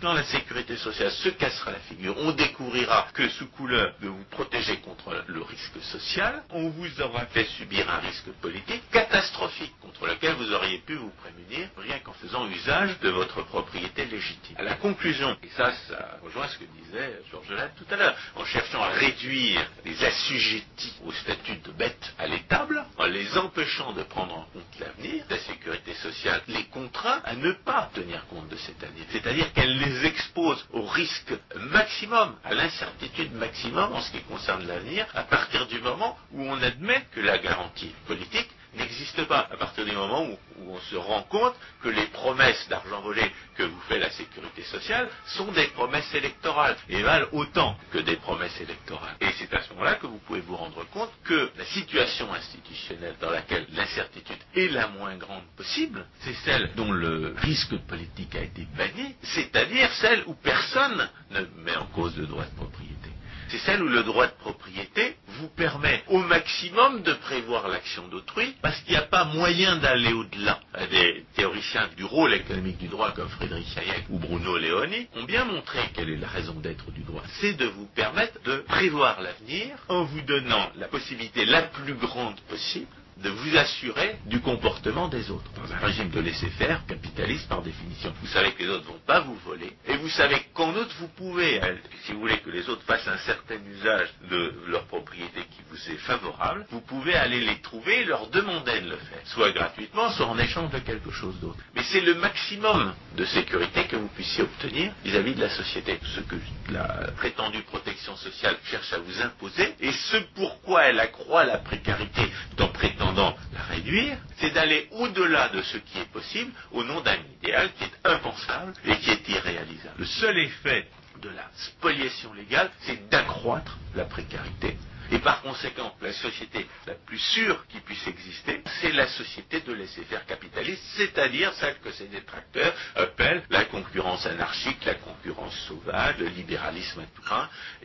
Quand 0.00 0.14
la 0.14 0.24
sécurité 0.24 0.76
sociale 0.76 1.10
se 1.10 1.28
cassera 1.30 1.72
la 1.72 1.78
figure, 1.80 2.14
on 2.18 2.32
découvrira 2.32 3.08
que 3.12 3.28
sous 3.30 3.46
couleur 3.48 3.94
de 4.00 4.08
vous 4.08 4.24
protéger 4.30 4.76
contre 4.78 5.24
le 5.26 5.42
risque 5.42 5.82
social, 5.92 6.42
on 6.50 6.70
vous 6.70 7.00
aura 7.02 7.26
fait 7.26 7.44
subir 7.58 7.88
un 7.90 7.98
risque 7.98 8.30
politique 8.40 8.82
catastrophique 8.90 9.72
contre 9.80 10.06
lequel 10.06 10.34
vous 10.34 10.52
auriez 10.52 10.78
pu 10.78 10.94
vous 10.96 11.10
prémunir 11.22 11.68
rien 11.76 11.98
qu'en 11.98 12.12
faisant 12.14 12.46
usage 12.48 12.98
de 13.00 13.10
votre 13.10 13.42
propriété 13.42 14.06
légitime. 14.06 14.56
À 14.58 14.62
la 14.62 14.74
conclusion, 14.74 15.36
et 15.42 15.48
ça, 15.56 15.72
ça 15.88 16.18
rejoint 16.22 16.48
ce 16.48 16.58
que 16.58 16.64
disait 16.64 17.20
Georges 17.30 17.50
Latte 17.50 17.74
tout 17.76 17.92
à 17.94 17.96
l'heure, 17.96 18.16
en 18.36 18.44
cherchant 18.44 18.82
à 18.82 18.88
réduire 18.90 19.60
les 19.84 20.04
assujettis 20.04 20.94
au 21.04 21.12
statut 21.12 21.56
de 21.64 21.72
bêtes 21.72 22.14
à 22.18 22.26
l'étable, 22.26 22.84
en 22.96 23.06
les 23.06 23.36
empêchant 23.36 23.92
de 23.92 24.02
prendre 24.04 24.34
en 24.38 24.44
compte 24.52 24.78
l'avenir, 24.80 25.24
la 25.28 25.38
sécurité 25.38 25.94
sociale 25.94 26.40
les 26.48 26.64
contraint 26.66 27.20
à 27.24 27.34
ne 27.34 27.52
pas 27.52 27.90
tenir 27.94 28.26
compte 28.28 28.48
de 28.48 28.56
cet 28.56 28.82
avenir. 28.82 29.04
C'est-à-dire 29.10 29.52
qu'elle 29.52 29.78
les 29.78 29.89
les 29.90 30.06
expose 30.06 30.64
au 30.72 30.82
risque 30.82 31.32
maximum, 31.72 32.36
à 32.44 32.54
l'incertitude 32.54 33.32
maximum 33.34 33.92
en 33.92 34.00
ce 34.00 34.12
qui 34.12 34.20
concerne 34.22 34.66
l'avenir, 34.66 35.06
à 35.14 35.24
partir 35.24 35.66
du 35.66 35.80
moment 35.80 36.16
où 36.32 36.42
on 36.42 36.62
admet 36.62 37.04
que 37.12 37.20
la 37.20 37.38
garantie 37.38 37.92
politique 38.06 38.50
n'existe 38.74 39.24
pas. 39.24 39.48
À 39.50 39.56
partir 39.56 39.84
du 39.84 39.92
moment 39.92 40.26
où, 40.26 40.38
on 40.68 40.80
se 40.80 40.96
rend 40.96 41.22
compte 41.22 41.54
que 41.82 41.88
les 41.88 42.06
promesses 42.06 42.68
d'argent 42.68 43.00
volé 43.00 43.22
que 43.56 43.62
vous 43.62 43.80
fait 43.82 43.98
la 43.98 44.10
sécurité 44.10 44.62
sociale 44.62 45.08
sont 45.26 45.50
des 45.52 45.66
promesses 45.68 46.12
électorales 46.14 46.76
et 46.88 47.02
valent 47.02 47.26
autant 47.32 47.76
que 47.90 47.98
des 47.98 48.16
promesses 48.16 48.60
électorales. 48.60 49.16
Et 49.20 49.30
c'est 49.38 49.52
à 49.54 49.62
ce 49.62 49.70
moment-là 49.70 49.94
que 49.96 50.06
vous 50.06 50.18
pouvez 50.18 50.40
vous 50.40 50.56
rendre 50.56 50.84
compte 50.90 51.10
que 51.24 51.50
la 51.56 51.64
situation 51.66 52.32
institutionnelle 52.32 53.16
dans 53.20 53.30
laquelle 53.30 53.66
l'incertitude 53.72 54.38
est 54.54 54.68
la 54.68 54.88
moins 54.88 55.16
grande 55.16 55.44
possible, 55.56 56.06
c'est 56.20 56.34
celle 56.44 56.70
dont 56.76 56.92
le 56.92 57.34
risque 57.38 57.76
politique 57.88 58.34
a 58.36 58.42
été 58.42 58.66
banni, 58.76 59.14
c'est-à-dire 59.22 59.90
celle 59.94 60.22
où 60.26 60.34
personne 60.34 61.08
ne 61.30 61.40
met 61.64 61.76
en 61.76 61.86
cause 61.86 62.16
le 62.16 62.26
droit 62.26 62.44
de 62.44 62.56
propriété 62.56 63.09
c'est 63.50 63.58
celle 63.58 63.82
où 63.82 63.88
le 63.88 64.02
droit 64.02 64.26
de 64.26 64.32
propriété 64.32 65.16
vous 65.26 65.48
permet 65.48 66.02
au 66.08 66.18
maximum 66.18 67.02
de 67.02 67.12
prévoir 67.14 67.68
l'action 67.68 68.06
d'autrui, 68.08 68.54
parce 68.62 68.80
qu'il 68.80 68.92
n'y 68.92 68.98
a 68.98 69.02
pas 69.02 69.24
moyen 69.24 69.76
d'aller 69.76 70.12
au-delà. 70.12 70.60
Des 70.90 71.24
théoriciens 71.34 71.88
du 71.96 72.04
rôle 72.04 72.34
économique 72.34 72.78
du 72.78 72.88
droit 72.88 73.12
comme 73.12 73.28
Frédéric 73.28 73.66
Hayek 73.76 74.04
ou 74.10 74.18
Bruno 74.18 74.56
Leoni 74.58 75.08
ont 75.16 75.24
bien 75.24 75.44
montré 75.44 75.78
quelle 75.94 76.10
est 76.10 76.16
la 76.16 76.28
raison 76.28 76.54
d'être 76.54 76.90
du 76.92 77.02
droit. 77.02 77.22
C'est 77.40 77.54
de 77.54 77.66
vous 77.66 77.86
permettre 77.86 78.40
de 78.42 78.56
prévoir 78.68 79.20
l'avenir 79.20 79.76
en 79.88 80.04
vous 80.04 80.20
donnant 80.22 80.70
la 80.76 80.88
possibilité 80.88 81.44
la 81.44 81.62
plus 81.62 81.94
grande 81.94 82.40
possible 82.42 82.86
de 83.22 83.30
vous 83.30 83.56
assurer 83.56 84.16
du 84.26 84.40
comportement 84.40 85.08
des 85.08 85.30
autres. 85.30 85.50
Dans 85.56 85.72
un 85.72 85.78
régime 85.78 86.10
de 86.10 86.20
laisser-faire, 86.20 86.84
capitaliste 86.86 87.48
par 87.48 87.62
définition, 87.62 88.12
vous 88.20 88.28
savez 88.28 88.52
que 88.52 88.62
les 88.62 88.68
autres 88.68 88.86
ne 88.86 88.92
vont 88.92 89.02
pas 89.06 89.20
vous 89.20 89.36
voler, 89.46 89.72
et 89.86 89.96
vous 89.96 90.08
savez 90.08 90.42
qu'en 90.54 90.74
outre, 90.74 90.94
vous 90.98 91.08
pouvez, 91.08 91.60
si 92.04 92.12
vous 92.12 92.20
voulez 92.20 92.38
que 92.38 92.50
les 92.50 92.68
autres 92.68 92.82
fassent 92.82 93.08
un 93.08 93.18
certain 93.18 93.56
usage 93.66 94.08
de 94.30 94.54
leur 94.68 94.84
propriété 94.86 95.40
qui 95.50 95.62
vous 95.70 95.90
est 95.90 95.98
favorable, 95.98 96.66
vous 96.70 96.80
pouvez 96.80 97.14
aller 97.14 97.40
les 97.40 97.60
trouver 97.60 98.00
et 98.00 98.04
leur 98.04 98.28
demander 98.28 98.80
de 98.80 98.90
le 98.90 98.96
faire, 98.96 99.20
soit 99.26 99.50
gratuitement, 99.52 100.10
soit 100.12 100.26
en 100.26 100.38
échange 100.38 100.70
de 100.70 100.78
quelque 100.78 101.10
chose 101.10 101.38
d'autre. 101.40 101.58
Mais 101.74 101.82
c'est 101.84 102.00
le 102.00 102.14
maximum 102.14 102.94
de 103.16 103.24
sécurité 103.24 103.84
que 103.84 103.96
vous 103.96 104.08
puissiez 104.08 104.42
obtenir 104.42 104.92
vis-à-vis 105.04 105.34
de 105.34 105.40
la 105.40 105.50
société. 105.50 105.98
Ce 106.14 106.20
que 106.20 106.36
la 106.70 107.10
prétendue 107.16 107.62
protection 107.62 108.16
sociale 108.16 108.56
cherche 108.70 108.92
à 108.92 108.98
vous 108.98 109.20
imposer, 109.20 109.74
et 109.80 109.92
ce 109.92 110.16
pourquoi 110.34 110.84
elle 110.84 111.00
accroît 111.00 111.44
la 111.44 111.58
précarité 111.58 112.22
dans 112.56 112.68
la 113.16 113.62
réduire, 113.68 114.16
c'est 114.38 114.50
d'aller 114.50 114.88
au-delà 114.92 115.48
de 115.48 115.62
ce 115.62 115.78
qui 115.78 115.98
est 115.98 116.10
possible 116.12 116.52
au 116.72 116.84
nom 116.84 117.00
d'un 117.00 117.18
idéal 117.40 117.70
qui 117.74 117.84
est 117.84 118.08
impensable 118.08 118.72
et 118.84 118.96
qui 118.98 119.10
est 119.10 119.28
irréalisable. 119.28 119.94
Le 119.98 120.06
seul 120.06 120.38
effet 120.38 120.86
de 121.22 121.28
la 121.28 121.48
spoliation 121.54 122.32
légale, 122.32 122.70
c'est 122.80 123.08
d'accroître 123.08 123.76
la 123.94 124.04
précarité. 124.04 124.76
Et 125.12 125.18
par 125.18 125.42
conséquent, 125.42 125.92
la 126.00 126.12
société 126.12 126.66
la 126.86 126.94
plus 126.94 127.18
sûre 127.18 127.66
qui 127.68 127.80
puisse 127.80 128.06
exister, 128.06 128.62
c'est 128.80 128.92
la 128.92 129.08
société 129.08 129.60
de 129.60 129.72
laisser-faire 129.72 130.24
capitaliste, 130.24 130.82
c'est-à-dire 130.96 131.52
celle 131.54 131.78
que 131.80 131.90
ses 131.90 132.06
détracteurs 132.06 132.72
appellent 132.94 133.42
la 133.50 133.64
concurrence 133.64 134.24
anarchique, 134.26 134.84
la 134.84 134.94
concurrence 134.94 135.56
sauvage, 135.66 136.16
le 136.18 136.26
libéralisme 136.28 137.00
à 137.00 137.06
tout 137.06 137.20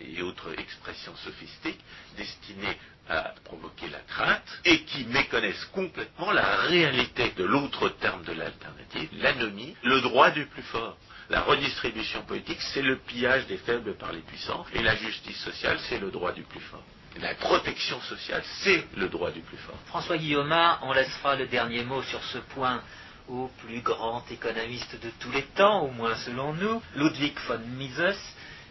et 0.02 0.22
autres 0.22 0.54
expressions 0.60 1.16
sophistiques 1.18 1.80
destinées 2.16 2.78
à 3.10 3.34
provoquer 3.44 3.88
la 3.90 4.00
crainte 4.00 4.60
et 4.66 4.82
qui 4.84 5.06
méconnaissent 5.06 5.66
complètement 5.74 6.32
la 6.32 6.58
réalité 6.64 7.32
de 7.38 7.44
l'autre 7.44 7.90
terme 7.90 8.24
de 8.24 8.34
l'alternative, 8.34 9.10
l'anomie, 9.20 9.76
le 9.84 10.02
droit 10.02 10.32
du 10.32 10.46
plus 10.46 10.64
fort. 10.64 10.98
La 11.30 11.42
redistribution 11.42 12.22
politique, 12.24 12.62
c'est 12.62 12.82
le 12.82 12.98
pillage 12.98 13.48
des 13.48 13.58
faibles 13.58 13.96
par 13.96 14.12
les 14.12 14.22
puissants, 14.22 14.66
et 14.74 14.84
la 14.84 14.96
justice 14.96 15.40
sociale, 15.40 15.80
c'est 15.90 16.00
le 16.00 16.12
droit 16.12 16.32
du 16.32 16.44
plus 16.44 16.60
fort. 16.60 16.84
La 17.20 17.34
protection 17.34 18.00
sociale, 18.02 18.44
c'est 18.64 18.86
le 18.96 19.08
droit 19.08 19.32
du 19.32 19.40
plus 19.42 19.58
fort. 19.58 19.78
François 19.88 20.18
Guillaume, 20.18 20.54
on 20.84 20.94
laissera 20.94 21.36
le 21.36 21.48
dernier 21.48 21.84
mot 21.84 22.04
sur 22.04 22.24
ce 22.26 22.38
point 22.40 22.82
au 23.28 23.50
plus 23.66 23.82
grand 23.82 24.24
économiste 24.30 25.02
de 25.02 25.10
tous 25.20 25.32
les 25.32 25.44
temps, 25.44 25.82
au 25.84 25.92
moins 25.92 26.16
selon 26.18 26.54
nous, 26.54 26.82
Ludwig 26.96 27.34
von 27.48 27.60
Mises, 27.78 28.20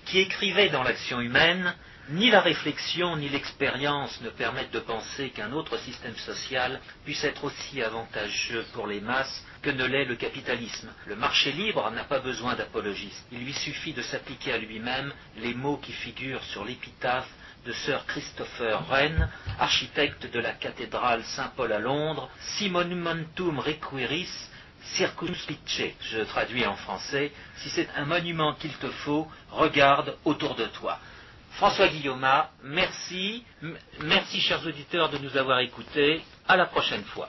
qui 0.04 0.20
écrivait 0.20 0.68
dans 0.68 0.82
l'action 0.82 1.20
humaine 1.20 1.74
ni 2.10 2.30
la 2.30 2.40
réflexion 2.40 3.16
ni 3.16 3.28
l'expérience 3.28 4.20
ne 4.20 4.28
permettent 4.28 4.72
de 4.72 4.80
penser 4.80 5.30
qu'un 5.30 5.52
autre 5.52 5.78
système 5.78 6.16
social 6.16 6.80
puisse 7.04 7.24
être 7.24 7.44
aussi 7.44 7.82
avantageux 7.82 8.64
pour 8.74 8.86
les 8.86 9.00
masses 9.00 9.44
que 9.62 9.70
ne 9.70 9.84
l'est 9.84 10.04
le 10.04 10.16
capitalisme. 10.16 10.90
Le 11.06 11.16
marché 11.16 11.52
libre 11.52 11.90
n'a 11.90 12.04
pas 12.04 12.18
besoin 12.18 12.54
d'apologistes. 12.54 13.26
Il 13.32 13.44
lui 13.44 13.54
suffit 13.54 13.94
de 13.94 14.02
s'appliquer 14.02 14.52
à 14.52 14.58
lui-même 14.58 15.12
les 15.38 15.54
mots 15.54 15.78
qui 15.78 15.92
figurent 15.92 16.44
sur 16.44 16.64
l'épitaphe 16.64 17.30
de 17.64 17.72
Sir 17.72 18.04
Christopher 18.06 18.82
Wren, 18.88 19.30
architecte 19.58 20.30
de 20.30 20.38
la 20.40 20.52
cathédrale 20.52 21.24
Saint-Paul 21.24 21.72
à 21.72 21.78
Londres, 21.78 22.28
Si 22.40 22.68
monumentum 22.68 23.58
requiris, 23.58 24.28
circumspice. 24.82 25.94
Je 26.02 26.20
traduis 26.24 26.66
en 26.66 26.76
français, 26.76 27.32
si 27.56 27.70
c'est 27.70 27.88
un 27.96 28.04
monument 28.04 28.52
qu'il 28.54 28.72
te 28.74 28.88
faut, 28.88 29.26
regarde 29.50 30.18
autour 30.26 30.54
de 30.56 30.66
toi. 30.66 30.98
François 31.56 31.88
Guillaume, 31.88 32.26
merci. 32.64 33.44
Merci, 34.00 34.40
chers 34.40 34.66
auditeurs, 34.66 35.10
de 35.10 35.18
nous 35.18 35.36
avoir 35.36 35.60
écoutés. 35.60 36.22
À 36.48 36.56
la 36.56 36.66
prochaine 36.66 37.04
fois. 37.04 37.28